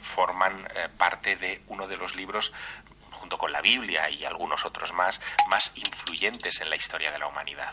forman 0.00 0.68
parte 0.98 1.36
de 1.36 1.62
uno 1.68 1.86
de 1.86 1.96
los 1.96 2.16
libros 2.16 2.52
junto 3.22 3.38
con 3.38 3.52
la 3.52 3.60
Biblia 3.60 4.10
y 4.10 4.24
algunos 4.24 4.64
otros 4.64 4.92
más, 4.92 5.20
más 5.48 5.70
influyentes 5.76 6.60
en 6.60 6.68
la 6.68 6.74
historia 6.74 7.12
de 7.12 7.20
la 7.20 7.28
humanidad. 7.28 7.72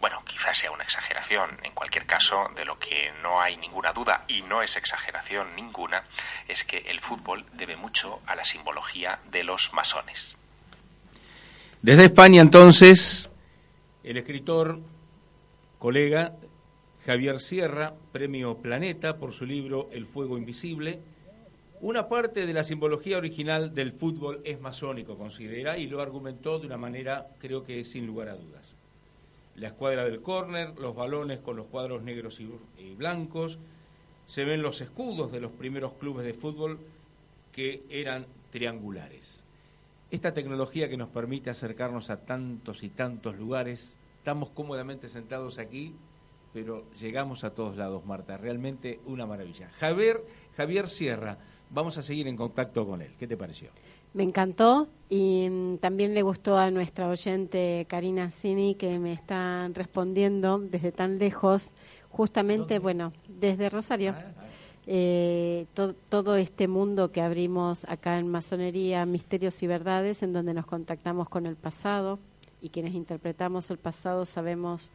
Bueno, 0.00 0.24
quizás 0.24 0.58
sea 0.58 0.72
una 0.72 0.82
exageración. 0.82 1.50
En 1.62 1.70
cualquier 1.70 2.04
caso, 2.04 2.50
de 2.56 2.64
lo 2.64 2.76
que 2.76 3.12
no 3.22 3.40
hay 3.40 3.56
ninguna 3.58 3.92
duda, 3.92 4.24
y 4.26 4.42
no 4.42 4.62
es 4.62 4.76
exageración 4.76 5.54
ninguna, 5.54 6.02
es 6.48 6.64
que 6.64 6.78
el 6.78 6.98
fútbol 6.98 7.46
debe 7.52 7.76
mucho 7.76 8.20
a 8.26 8.34
la 8.34 8.44
simbología 8.44 9.20
de 9.30 9.44
los 9.44 9.72
masones. 9.72 10.34
Desde 11.80 12.06
España 12.06 12.42
entonces, 12.42 13.30
el 14.02 14.16
escritor, 14.16 14.80
colega 15.78 16.32
Javier 17.06 17.38
Sierra, 17.38 17.94
premio 18.10 18.56
Planeta 18.56 19.16
por 19.16 19.32
su 19.32 19.46
libro 19.46 19.88
El 19.92 20.06
Fuego 20.06 20.36
Invisible. 20.36 20.98
Una 21.82 22.08
parte 22.08 22.46
de 22.46 22.54
la 22.54 22.64
simbología 22.64 23.18
original 23.18 23.74
del 23.74 23.92
fútbol 23.92 24.40
es 24.44 24.60
masónico, 24.60 25.18
considera, 25.18 25.76
y 25.76 25.86
lo 25.86 26.00
argumentó 26.00 26.58
de 26.58 26.66
una 26.66 26.78
manera, 26.78 27.28
creo 27.38 27.64
que 27.64 27.84
sin 27.84 28.06
lugar 28.06 28.30
a 28.30 28.36
dudas. 28.36 28.74
La 29.56 29.68
escuadra 29.68 30.04
del 30.04 30.22
córner, 30.22 30.78
los 30.78 30.94
balones 30.94 31.40
con 31.40 31.56
los 31.56 31.66
cuadros 31.66 32.02
negros 32.02 32.40
y 32.40 32.94
blancos, 32.94 33.58
se 34.24 34.44
ven 34.44 34.62
los 34.62 34.80
escudos 34.80 35.30
de 35.32 35.40
los 35.40 35.52
primeros 35.52 35.92
clubes 35.94 36.24
de 36.24 36.32
fútbol 36.32 36.78
que 37.52 37.82
eran 37.90 38.26
triangulares. 38.50 39.44
Esta 40.10 40.32
tecnología 40.32 40.88
que 40.88 40.96
nos 40.96 41.10
permite 41.10 41.50
acercarnos 41.50 42.08
a 42.08 42.24
tantos 42.24 42.82
y 42.84 42.88
tantos 42.88 43.36
lugares, 43.36 43.98
estamos 44.18 44.48
cómodamente 44.50 45.10
sentados 45.10 45.58
aquí 45.58 45.94
pero 46.56 46.90
llegamos 46.98 47.44
a 47.44 47.50
todos 47.50 47.76
lados, 47.76 48.06
Marta. 48.06 48.38
Realmente 48.38 48.98
una 49.04 49.26
maravilla. 49.26 49.68
Javier, 49.78 50.24
Javier 50.56 50.88
Sierra, 50.88 51.36
vamos 51.70 51.98
a 51.98 52.02
seguir 52.02 52.28
en 52.28 52.36
contacto 52.36 52.86
con 52.86 53.02
él. 53.02 53.12
¿Qué 53.18 53.26
te 53.26 53.36
pareció? 53.36 53.68
Me 54.14 54.22
encantó 54.22 54.88
y 55.08 55.48
mm, 55.50 55.78
también 55.78 56.14
le 56.14 56.22
gustó 56.22 56.56
a 56.56 56.70
nuestra 56.70 57.08
oyente 57.08 57.86
Karina 57.88 58.30
Cini 58.30 58.74
que 58.74 58.98
me 58.98 59.12
está 59.12 59.68
respondiendo 59.74 60.58
desde 60.58 60.92
tan 60.92 61.18
lejos, 61.18 61.72
justamente, 62.10 62.78
bueno, 62.78 63.12
desde 63.28 63.68
Rosario. 63.68 64.14
Ah, 64.16 64.24
ah. 64.38 64.42
Eh, 64.88 65.66
todo 66.08 66.36
este 66.36 66.68
mundo 66.68 67.10
que 67.10 67.20
abrimos 67.20 67.84
acá 67.88 68.18
en 68.18 68.28
Masonería, 68.28 69.04
Misterios 69.04 69.60
y 69.62 69.66
Verdades, 69.66 70.22
en 70.22 70.32
donde 70.32 70.54
nos 70.54 70.64
contactamos 70.64 71.28
con 71.28 71.44
el 71.46 71.56
pasado 71.56 72.20
y 72.62 72.68
quienes 72.68 72.94
interpretamos 72.94 73.70
el 73.70 73.78
pasado 73.78 74.24
sabemos 74.26 74.90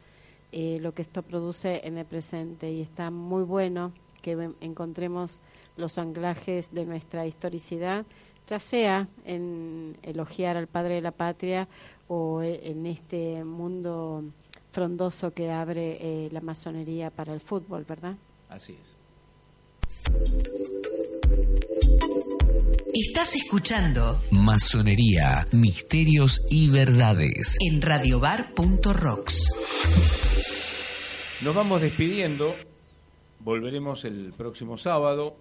eh, 0.53 0.79
lo 0.81 0.93
que 0.93 1.01
esto 1.01 1.23
produce 1.23 1.81
en 1.85 1.97
el 1.97 2.05
presente 2.05 2.71
y 2.71 2.81
está 2.81 3.11
muy 3.11 3.43
bueno 3.43 3.93
que 4.21 4.51
encontremos 4.61 5.41
los 5.77 5.97
anclajes 5.97 6.73
de 6.73 6.85
nuestra 6.85 7.25
historicidad, 7.25 8.05
ya 8.47 8.59
sea 8.59 9.07
en 9.25 9.97
elogiar 10.03 10.57
al 10.57 10.67
padre 10.67 10.95
de 10.95 11.01
la 11.01 11.11
patria 11.11 11.67
o 12.07 12.41
e, 12.41 12.69
en 12.69 12.85
este 12.85 13.43
mundo 13.43 14.23
frondoso 14.71 15.33
que 15.33 15.51
abre 15.51 15.97
eh, 15.99 16.29
la 16.31 16.41
masonería 16.41 17.09
para 17.09 17.33
el 17.33 17.41
fútbol, 17.41 17.85
¿verdad? 17.87 18.15
Así 18.49 18.77
es. 18.79 18.95
Estás 22.93 23.35
escuchando 23.35 24.21
Masonería, 24.31 25.47
Misterios 25.51 26.41
y 26.49 26.69
Verdades 26.69 27.57
en 27.59 27.81
radiobar.rocks. 27.81 29.47
Nos 31.41 31.55
vamos 31.55 31.81
despidiendo. 31.81 32.53
Volveremos 33.43 34.05
el 34.05 34.33
próximo 34.37 34.77
sábado. 34.77 35.35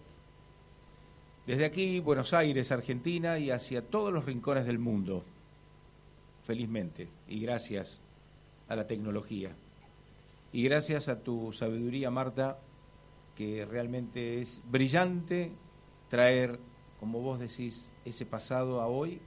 Desde 1.47 1.67
aquí, 1.67 2.01
Buenos 2.01 2.33
Aires, 2.33 2.73
Argentina 2.73 3.39
y 3.39 3.51
hacia 3.51 3.83
todos 3.83 4.11
los 4.11 4.25
rincones 4.25 4.65
del 4.65 4.79
mundo. 4.79 5.23
Felizmente. 6.47 7.11
Y 7.29 7.41
gracias 7.41 8.03
a 8.69 8.77
la 8.77 8.87
tecnología. 8.87 9.55
Y 10.51 10.63
gracias 10.63 11.11
a 11.11 11.21
tu 11.23 11.53
sabiduría, 11.53 12.11
Marta, 12.11 12.59
que 13.37 13.67
realmente 13.67 14.41
es 14.41 14.63
brillante 14.65 15.53
traer, 16.09 16.59
como 16.99 17.21
vos 17.21 17.39
decís, 17.39 17.91
ese 18.07 18.25
pasado 18.25 18.81
a 18.81 18.87
hoy 18.87 19.21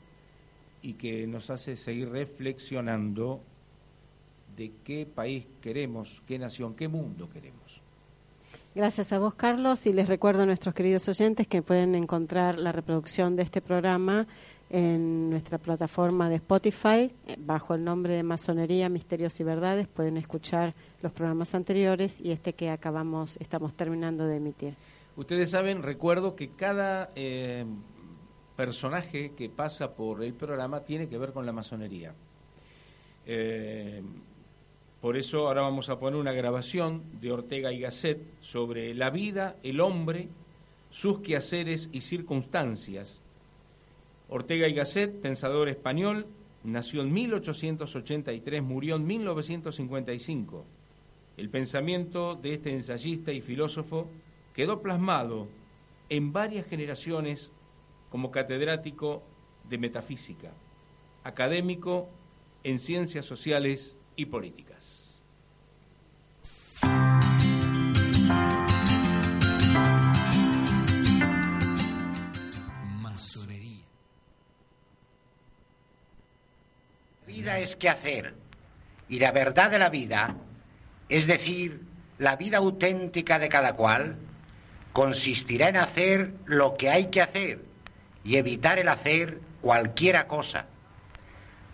y 0.82 0.94
que 0.94 1.28
nos 1.28 1.52
hace 1.52 1.78
seguir 1.78 2.10
reflexionando 2.10 3.44
de 4.58 4.72
qué 4.84 5.06
país 5.06 5.46
queremos, 5.62 6.24
qué 6.26 6.40
nación, 6.40 6.76
qué 6.76 6.88
mundo 6.88 7.30
queremos. 7.30 7.83
Gracias 8.76 9.14
a 9.14 9.20
vos, 9.20 9.36
Carlos, 9.36 9.86
y 9.86 9.94
les 9.94 10.10
recuerdo 10.10 10.42
a 10.42 10.46
nuestros 10.48 10.74
queridos 10.74 11.08
oyentes 11.08 11.48
que 11.48 11.62
pueden 11.62 11.94
encontrar 11.94 12.58
la 12.58 12.72
reproducción 12.72 13.36
de 13.36 13.44
este 13.44 13.62
programa 13.62 14.26
en 14.72 15.30
nuestra 15.30 15.60
plataforma 15.60 16.28
de 16.28 16.38
Spotify, 16.38 17.14
eh, 17.28 17.36
bajo 17.38 17.76
el 17.76 17.84
nombre 17.84 18.14
de 18.14 18.24
Masonería, 18.24 18.90
Misterios 18.90 19.40
y 19.40 19.44
Verdades. 19.44 19.88
Pueden 19.88 20.18
escuchar 20.18 20.74
los 21.04 21.12
programas 21.12 21.54
anteriores 21.54 22.20
y 22.20 22.32
este 22.32 22.54
que 22.54 22.72
acabamos, 22.72 23.38
estamos 23.38 23.76
terminando 23.76 24.26
de 24.26 24.38
emitir. 24.38 24.74
Ustedes 25.16 25.52
saben, 25.52 25.84
recuerdo 25.84 26.36
que 26.36 26.56
cada 26.56 27.12
eh, 27.14 27.66
personaje 28.56 29.36
que 29.36 29.52
pasa 29.52 29.94
por 29.94 30.24
el 30.24 30.34
programa 30.34 30.84
tiene 30.84 31.08
que 31.08 31.20
ver 31.20 31.32
con 31.32 31.46
la 31.46 31.52
masonería. 31.52 32.16
Eh, 33.28 34.02
por 35.04 35.18
eso 35.18 35.50
ahora 35.50 35.64
vamos 35.64 35.90
a 35.90 36.00
poner 36.00 36.18
una 36.18 36.32
grabación 36.32 37.04
de 37.20 37.34
Ortega 37.34 37.74
y 37.74 37.82
Gasset 37.82 38.22
sobre 38.40 38.94
la 38.94 39.10
vida, 39.10 39.58
el 39.62 39.82
hombre, 39.82 40.30
sus 40.92 41.20
quehaceres 41.20 41.90
y 41.92 42.00
circunstancias. 42.00 43.20
Ortega 44.30 44.66
y 44.70 44.74
Gasset, 44.74 45.20
pensador 45.20 45.68
español, 45.68 46.26
nació 46.64 47.02
en 47.02 47.12
1883, 47.12 48.64
murió 48.64 48.96
en 48.96 49.06
1955. 49.06 50.64
El 51.36 51.50
pensamiento 51.50 52.36
de 52.36 52.54
este 52.54 52.72
ensayista 52.72 53.34
y 53.34 53.42
filósofo 53.42 54.08
quedó 54.54 54.82
plasmado 54.82 55.50
en 56.08 56.32
varias 56.32 56.66
generaciones 56.66 57.52
como 58.10 58.32
catedrático 58.32 59.22
de 59.68 59.80
metafísica, 59.80 60.54
académico 61.26 62.08
en 62.64 62.80
ciencias 62.80 63.26
sociales 63.26 63.98
y 64.16 64.26
políticas. 64.26 65.24
Masonería. 73.02 73.84
La 77.22 77.28
vida 77.28 77.60
es 77.60 77.76
que 77.76 77.90
hacer 77.90 78.34
y 79.10 79.20
la 79.20 79.32
verdad 79.32 79.72
de 79.72 79.80
la 79.80 79.90
vida, 79.90 80.36
es 81.10 81.28
decir, 81.28 81.82
la 82.18 82.36
vida 82.36 82.58
auténtica 82.58 83.40
de 83.40 83.50
cada 83.50 83.76
cual, 83.76 84.18
consistirá 84.94 85.70
en 85.70 85.78
hacer 85.78 86.34
lo 86.46 86.76
que 86.76 86.90
hay 86.90 87.08
que 87.10 87.22
hacer 87.22 87.64
y 88.24 88.38
evitar 88.38 88.80
el 88.80 88.88
hacer 88.88 89.40
cualquiera 89.62 90.28
cosa 90.28 90.68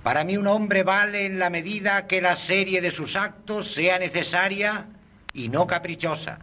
para 0.04 0.24
mí 0.24 0.38
un 0.38 0.48
hombre 0.48 0.84
vale 0.84 1.26
en 1.26 1.40
la 1.40 1.50
medida 1.50 2.08
que 2.08 2.22
la 2.22 2.36
serie 2.36 2.82
de 2.82 2.92
sus 2.92 3.16
actos 3.16 3.74
sea 3.74 4.00
necesaria 4.00 4.86
y 5.34 5.50
no 5.50 5.68
caprichosa. 5.68 6.40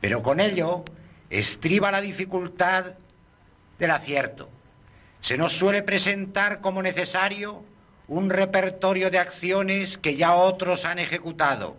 Pero 0.00 0.22
con 0.22 0.40
ello 0.40 0.84
estriba 1.28 1.90
la 1.90 2.00
dificultad 2.00 2.86
del 3.78 3.90
acierto. 3.90 4.48
Se 5.20 5.36
nos 5.36 5.52
suele 5.52 5.82
presentar 5.82 6.60
como 6.60 6.82
necesario 6.82 7.62
un 8.08 8.30
repertorio 8.30 9.10
de 9.10 9.18
acciones 9.18 9.98
que 9.98 10.16
ya 10.16 10.34
otros 10.34 10.84
han 10.84 10.98
ejecutado 10.98 11.76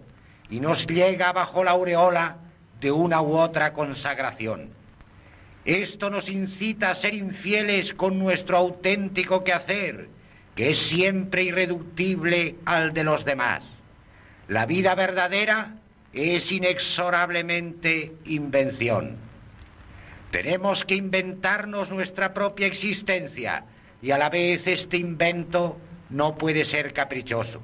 y 0.50 0.60
nos 0.60 0.86
llega 0.86 1.32
bajo 1.34 1.64
la 1.64 1.72
aureola 1.72 2.38
de 2.80 2.92
una 2.92 3.22
u 3.22 3.38
otra 3.38 3.74
consagración. 3.74 4.70
Esto 5.66 6.10
nos 6.10 6.30
incita 6.30 6.92
a 6.92 6.96
ser 6.96 7.14
infieles 7.14 7.94
con 7.94 8.20
nuestro 8.20 8.58
auténtico 8.58 9.44
quehacer 9.44 10.10
que 10.56 10.72
es 10.72 10.80
siempre 10.80 11.44
irreductible 11.44 12.56
al 12.66 12.94
de 12.94 13.04
los 13.04 13.26
demás. 13.26 13.62
La 14.48 14.66
vida 14.66 14.96
verdadera 14.96 15.76
es 16.14 16.52
inexorablemente 16.52 18.14
invención. 18.26 19.16
Tenemos 20.32 20.84
que 20.86 20.96
inventarnos 20.96 21.90
nuestra 21.90 22.34
propia 22.34 22.68
existencia 22.68 23.64
y 24.02 24.12
a 24.12 24.18
la 24.18 24.30
vez 24.30 24.66
este 24.66 24.98
invento 24.98 25.78
no 26.10 26.38
puede 26.38 26.66
ser 26.66 26.94
caprichoso. 26.94 27.62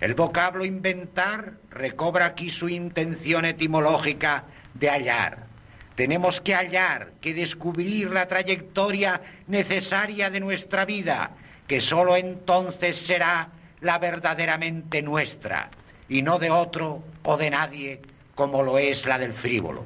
El 0.00 0.14
vocablo 0.14 0.64
inventar 0.64 1.54
recobra 1.70 2.26
aquí 2.26 2.50
su 2.50 2.68
intención 2.68 3.44
etimológica 3.44 4.44
de 4.74 4.90
hallar. 4.90 5.46
Tenemos 5.94 6.40
que 6.42 6.54
hallar, 6.54 7.12
que 7.20 7.32
descubrir 7.32 8.10
la 8.10 8.28
trayectoria 8.28 9.22
necesaria 9.46 10.28
de 10.28 10.40
nuestra 10.40 10.84
vida 10.84 11.30
que 11.66 11.80
sólo 11.80 12.16
entonces 12.16 12.96
será 13.06 13.48
la 13.80 13.98
verdaderamente 13.98 15.02
nuestra 15.02 15.70
y 16.08 16.22
no 16.22 16.38
de 16.38 16.50
otro 16.50 17.02
o 17.22 17.36
de 17.36 17.50
nadie 17.50 18.00
como 18.34 18.62
lo 18.62 18.78
es 18.78 19.04
la 19.04 19.18
del 19.18 19.34
frívolo. 19.34 19.84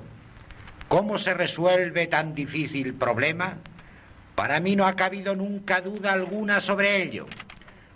¿Cómo 0.89 1.19
se 1.19 1.35
resuelve 1.35 2.07
tan 2.09 2.35
difícil 2.35 2.95
problema? 2.95 3.57
Para 4.35 4.59
mí 4.61 4.75
no 4.75 4.87
ha 4.87 4.97
cabido 4.97 5.37
nunca 5.37 5.81
duda 5.81 6.13
alguna 6.13 6.61
sobre 6.61 7.03
ello. 7.03 7.27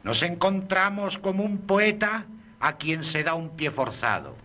Nos 0.02 0.22
encontramos 0.22 1.18
como 1.18 1.42
un 1.42 1.58
poeta 1.58 2.24
a 2.60 2.76
quien 2.76 3.04
se 3.04 3.22
da 3.22 3.34
un 3.34 3.56
pie 3.56 3.70
forzado. 3.70 4.36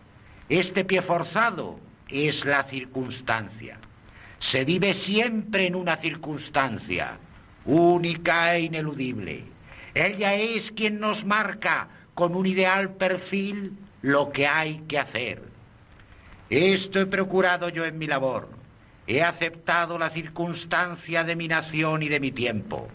Este 0.50 0.84
pie 0.84 1.02
forzado 1.02 1.80
es 2.10 2.44
la 2.44 2.64
circunstancia. 2.64 3.78
Se 4.40 4.66
vive 4.66 4.94
siempre 4.94 5.68
en 5.68 5.76
una 5.76 5.98
circunstancia 5.98 7.20
única 7.70 8.56
e 8.56 8.62
ineludible. 8.62 9.44
Ella 9.94 10.34
es 10.34 10.72
quien 10.72 11.00
nos 11.00 11.24
marca 11.24 11.88
con 12.16 12.36
un 12.36 12.46
ideal 12.48 12.96
perfil 12.96 13.78
lo 14.02 14.32
que 14.32 14.48
hay 14.48 14.82
que 14.88 14.98
hacer. 14.98 15.44
Esto 16.50 17.00
he 17.00 17.06
procurado 17.06 17.70
yo 17.70 17.86
en 17.86 17.98
mi 17.98 18.08
labor. 18.08 18.50
He 19.06 19.22
aceptado 19.22 19.98
la 19.98 20.10
circunstancia 20.10 21.24
de 21.24 21.36
mi 21.36 21.48
nación 21.48 22.02
y 22.02 22.10
de 22.10 22.20
mi 22.20 22.32
tiempo. 22.32 22.88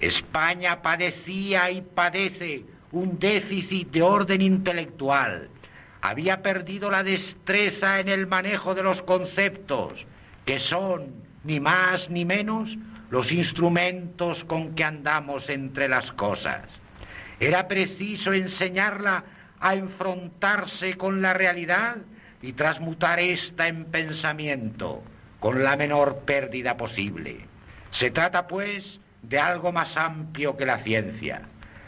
España 0.00 0.82
padecía 0.82 1.70
y 1.70 1.82
padece 1.82 2.64
un 2.92 3.18
déficit 3.18 3.90
de 3.90 4.02
orden 4.02 4.40
intelectual. 4.40 5.48
Había 6.00 6.42
perdido 6.42 6.90
la 6.90 7.02
destreza 7.02 8.00
en 8.00 8.08
el 8.08 8.26
manejo 8.26 8.74
de 8.74 8.82
los 8.82 9.02
conceptos, 9.02 9.92
que 10.44 10.58
son 10.58 11.14
ni 11.44 11.60
más 11.60 12.08
ni 12.08 12.24
menos 12.24 12.76
los 13.10 13.30
instrumentos 13.32 14.44
con 14.44 14.74
que 14.74 14.84
andamos 14.84 15.48
entre 15.48 15.88
las 15.88 16.10
cosas. 16.12 16.62
Era 17.38 17.68
preciso 17.68 18.32
enseñarla 18.32 19.24
a 19.60 19.74
enfrentarse 19.74 20.96
con 20.96 21.22
la 21.22 21.34
realidad 21.34 21.96
y 22.42 22.52
transmutar 22.52 23.20
esta 23.20 23.68
en 23.68 23.86
pensamiento 23.86 25.02
con 25.40 25.62
la 25.62 25.76
menor 25.76 26.20
pérdida 26.24 26.76
posible. 26.76 27.46
Se 27.90 28.10
trata, 28.10 28.46
pues, 28.46 28.98
de 29.22 29.38
algo 29.38 29.72
más 29.72 29.96
amplio 29.96 30.56
que 30.56 30.66
la 30.66 30.82
ciencia. 30.82 31.42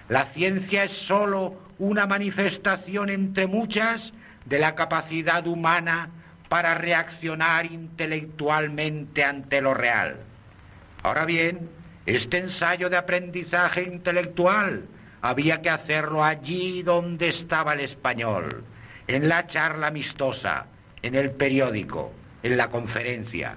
La 0.08 0.26
ciencia 0.32 0.84
es 0.84 0.92
sólo 0.92 1.54
una 1.78 2.06
manifestación 2.06 3.10
entre 3.10 3.46
muchas 3.46 4.12
de 4.46 4.58
la 4.58 4.74
capacidad 4.74 5.46
humana 5.46 6.10
para 6.48 6.74
reaccionar 6.74 7.66
intelectualmente 7.66 9.22
ante 9.22 9.60
lo 9.60 9.74
real. 9.74 10.16
Ahora 11.02 11.24
bien, 11.24 11.70
este 12.06 12.38
ensayo 12.38 12.90
de 12.90 12.96
aprendizaje 12.96 13.82
intelectual 13.82 14.86
había 15.20 15.60
que 15.60 15.70
hacerlo 15.70 16.24
allí 16.24 16.82
donde 16.82 17.28
estaba 17.28 17.74
el 17.74 17.80
español, 17.80 18.64
en 19.06 19.28
la 19.28 19.46
charla 19.46 19.88
amistosa, 19.88 20.66
en 21.02 21.14
el 21.14 21.32
periódico, 21.32 22.12
en 22.42 22.56
la 22.56 22.68
conferencia. 22.68 23.54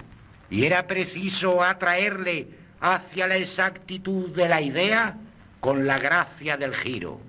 Y 0.50 0.64
era 0.64 0.86
preciso 0.86 1.62
atraerle 1.62 2.48
hacia 2.80 3.26
la 3.26 3.36
exactitud 3.36 4.34
de 4.34 4.48
la 4.48 4.60
idea 4.60 5.16
con 5.60 5.86
la 5.86 5.98
gracia 5.98 6.56
del 6.56 6.74
giro. 6.74 7.20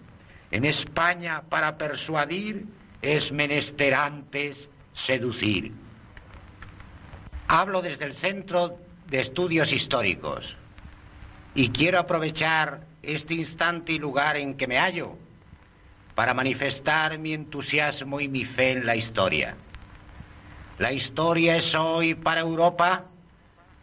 En 0.51 0.65
España, 0.65 1.43
para 1.47 1.77
persuadir, 1.77 2.65
es 3.01 3.31
menester 3.31 3.93
antes 3.93 4.57
seducir. 4.93 5.71
Hablo 7.47 7.81
desde 7.81 8.05
el 8.05 8.15
Centro 8.15 8.77
de 9.13 9.21
Estudios 9.21 9.71
Históricos 9.71 10.43
y 11.53 11.69
quiero 11.69 11.99
aprovechar 11.99 12.81
este 13.03 13.35
instante 13.35 13.93
y 13.93 13.99
lugar 13.99 14.37
en 14.37 14.57
que 14.57 14.65
me 14.65 14.79
hallo 14.79 15.15
para 16.15 16.33
manifestar 16.33 17.19
mi 17.19 17.33
entusiasmo 17.33 18.19
y 18.19 18.27
mi 18.27 18.43
fe 18.43 18.71
en 18.71 18.87
la 18.87 18.95
historia. 18.95 19.55
La 20.79 20.91
historia 20.91 21.57
es 21.57 21.75
hoy 21.75 22.15
para 22.15 22.41
Europa 22.41 23.05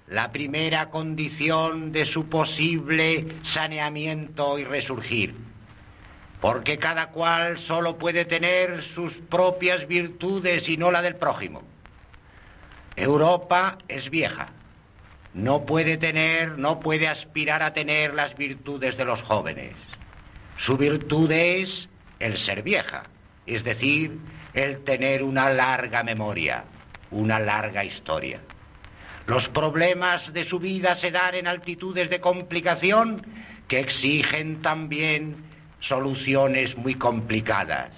la 0.09 0.33
primera 0.33 0.91
condición 0.91 1.93
de 1.93 2.07
su 2.07 2.28
posible 2.28 3.28
saneamiento 3.45 4.59
y 4.59 4.64
resurgir, 4.64 5.37
porque 6.41 6.76
cada 6.76 7.11
cual 7.11 7.61
solo 7.61 7.99
puede 7.99 8.24
tener 8.24 8.83
sus 8.83 9.12
propias 9.12 9.87
virtudes 9.87 10.68
y 10.68 10.76
no 10.76 10.91
la 10.91 11.01
del 11.01 11.14
prójimo. 11.14 11.62
Europa 12.97 13.78
es 13.87 14.11
vieja, 14.11 14.49
no 15.35 15.64
puede 15.64 15.97
tener, 15.97 16.59
no 16.59 16.81
puede 16.81 17.09
aspirar 17.09 17.62
a 17.62 17.72
tener 17.72 18.14
las 18.14 18.37
virtudes 18.37 18.97
de 18.97 19.05
los 19.05 19.22
jóvenes. 19.22 19.74
Su 20.59 20.76
virtud 20.76 21.31
es 21.31 21.89
el 22.18 22.37
ser 22.37 22.62
vieja, 22.62 23.05
es 23.47 23.64
decir, 23.64 24.18
el 24.55 24.83
tener 24.85 25.22
una 25.22 25.51
larga 25.51 26.03
memoria, 26.03 26.64
una 27.11 27.39
larga 27.39 27.85
historia. 27.85 28.41
Los 29.26 29.49
problemas 29.49 30.33
de 30.33 30.45
su 30.45 30.59
vida 30.59 30.97
se 30.97 31.11
dan 31.11 31.35
en 31.35 31.47
altitudes 31.47 32.11
de 32.11 32.20
complicación 32.20 33.24
que 33.68 33.78
exigen 33.78 34.61
también 34.61 35.37
soluciones 35.78 36.76
muy 36.76 36.95
complicadas. 36.95 37.91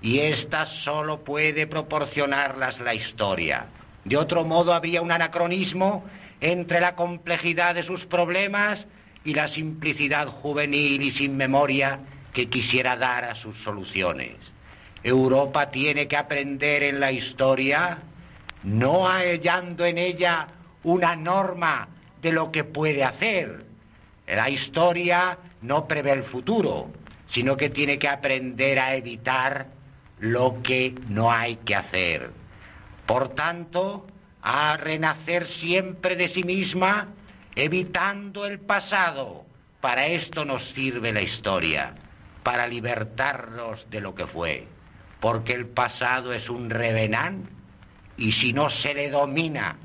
Y 0.00 0.20
estas 0.20 0.68
solo 0.68 1.24
puede 1.24 1.66
proporcionarlas 1.66 2.78
la 2.78 2.94
historia. 2.94 3.66
De 4.04 4.16
otro 4.16 4.44
modo 4.44 4.72
habría 4.72 5.02
un 5.02 5.12
anacronismo 5.12 6.04
entre 6.40 6.80
la 6.80 6.94
complejidad 6.94 7.74
de 7.74 7.82
sus 7.82 8.04
problemas 8.04 8.86
y 9.24 9.34
la 9.34 9.48
simplicidad 9.48 10.28
juvenil 10.28 11.02
y 11.02 11.10
sin 11.10 11.36
memoria 11.36 12.00
que 12.32 12.48
quisiera 12.48 12.96
dar 12.96 13.24
a 13.24 13.34
sus 13.34 13.56
soluciones. 13.58 14.36
Europa 15.02 15.70
tiene 15.70 16.08
que 16.08 16.16
aprender 16.16 16.82
en 16.82 17.00
la 17.00 17.12
historia, 17.12 17.98
no 18.62 19.06
hallando 19.08 19.84
en 19.84 19.98
ella 19.98 20.48
una 20.82 21.16
norma 21.16 21.88
de 22.22 22.32
lo 22.32 22.50
que 22.50 22.64
puede 22.64 23.04
hacer. 23.04 23.64
La 24.26 24.48
historia 24.48 25.38
no 25.62 25.86
prevé 25.86 26.12
el 26.12 26.24
futuro, 26.24 26.90
sino 27.28 27.56
que 27.56 27.70
tiene 27.70 27.98
que 27.98 28.08
aprender 28.08 28.78
a 28.78 28.94
evitar 28.94 29.66
lo 30.18 30.62
que 30.62 30.94
no 31.08 31.32
hay 31.32 31.56
que 31.56 31.74
hacer. 31.74 32.30
Por 33.06 33.30
tanto, 33.30 34.06
a 34.42 34.76
renacer 34.76 35.46
siempre 35.46 36.16
de 36.16 36.28
sí 36.28 36.42
misma, 36.42 37.08
evitando 37.54 38.46
el 38.46 38.60
pasado. 38.60 39.44
Para 39.80 40.06
esto 40.06 40.44
nos 40.44 40.64
sirve 40.70 41.12
la 41.12 41.22
historia, 41.22 41.94
para 42.42 42.66
libertarnos 42.66 43.88
de 43.90 44.00
lo 44.00 44.14
que 44.14 44.26
fue, 44.26 44.66
porque 45.20 45.52
el 45.52 45.66
pasado 45.66 46.32
es 46.32 46.48
un 46.48 46.70
revenán 46.70 47.48
y 48.16 48.32
si 48.32 48.52
no 48.52 48.70
se 48.70 48.94
le 48.94 49.10
domina 49.10 49.76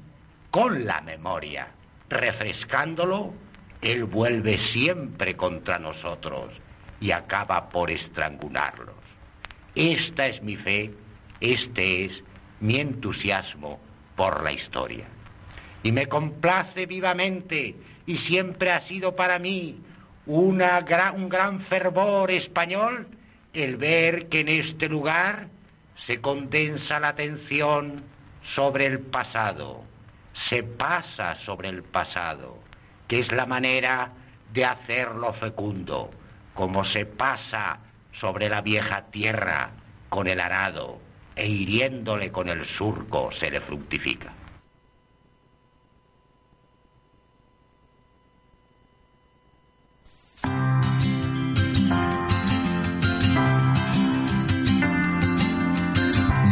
con 0.51 0.85
la 0.85 1.01
memoria, 1.01 1.67
refrescándolo, 2.09 3.33
él 3.81 4.05
vuelve 4.05 4.57
siempre 4.57 5.35
contra 5.35 5.79
nosotros 5.79 6.51
y 6.99 7.11
acaba 7.11 7.69
por 7.69 7.91
estrangularlos. 7.91 8.95
Esta 9.75 10.27
es 10.27 10.41
mi 10.41 10.55
fe, 10.55 10.93
este 11.41 12.05
es 12.05 12.23
mi 12.59 12.77
entusiasmo 12.77 13.79
por 14.15 14.43
la 14.43 14.51
historia. 14.51 15.05
Y 15.83 15.91
me 15.91 16.07
complace 16.07 16.85
vivamente 16.85 17.75
y 18.05 18.17
siempre 18.17 18.71
ha 18.71 18.81
sido 18.81 19.15
para 19.15 19.39
mí 19.39 19.79
una 20.25 20.83
un 21.15 21.29
gran 21.29 21.61
fervor 21.61 22.31
español 22.31 23.07
el 23.53 23.77
ver 23.77 24.27
que 24.27 24.41
en 24.41 24.49
este 24.49 24.89
lugar 24.89 25.47
se 25.95 26.19
condensa 26.19 26.99
la 26.99 27.09
atención 27.09 28.03
sobre 28.43 28.85
el 28.85 28.99
pasado, 28.99 29.83
se 30.33 30.63
pasa 30.63 31.35
sobre 31.37 31.69
el 31.69 31.83
pasado, 31.83 32.59
que 33.07 33.19
es 33.19 33.31
la 33.31 33.45
manera 33.45 34.11
de 34.53 34.65
hacerlo 34.65 35.33
fecundo, 35.33 36.11
como 36.53 36.83
se 36.83 37.05
pasa 37.05 37.79
sobre 38.11 38.49
la 38.49 38.61
vieja 38.61 39.05
tierra 39.11 39.71
con 40.09 40.27
el 40.27 40.39
arado, 40.39 40.99
e 41.35 41.47
hiriéndole 41.47 42.31
con 42.31 42.47
el 42.49 42.65
surco 42.65 43.29
se 43.31 43.51
le 43.51 43.61
fructifica. 43.61 44.33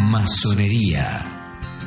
Masonería, 0.09 1.25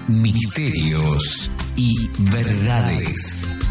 misterios 0.09 1.51
y 1.77 2.09
verdades. 2.31 3.66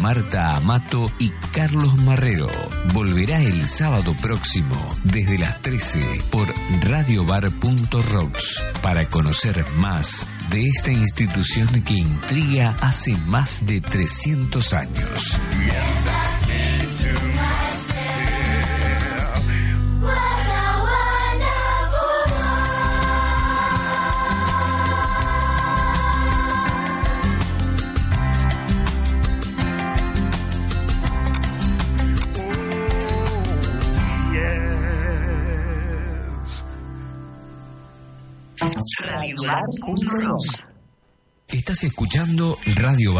Marta 0.00 0.56
Amato 0.56 1.06
y 1.18 1.30
Carlos 1.52 1.96
Marrero. 1.96 2.48
Volverá 2.92 3.42
el 3.42 3.66
sábado 3.66 4.14
próximo 4.20 4.76
desde 5.04 5.38
las 5.38 5.60
13 5.62 6.18
por 6.30 6.48
radiobar.rocks 6.82 8.62
para 8.82 9.08
conocer 9.08 9.64
más 9.76 10.26
de 10.50 10.62
esta 10.66 10.92
institución 10.92 11.82
que 11.82 11.94
intriga 11.94 12.76
hace 12.80 13.16
más 13.26 13.66
de 13.66 13.80
300 13.80 14.72
años. 14.72 15.38
Estás 41.48 41.82
escuchando 41.84 42.58
Radio 42.76 43.12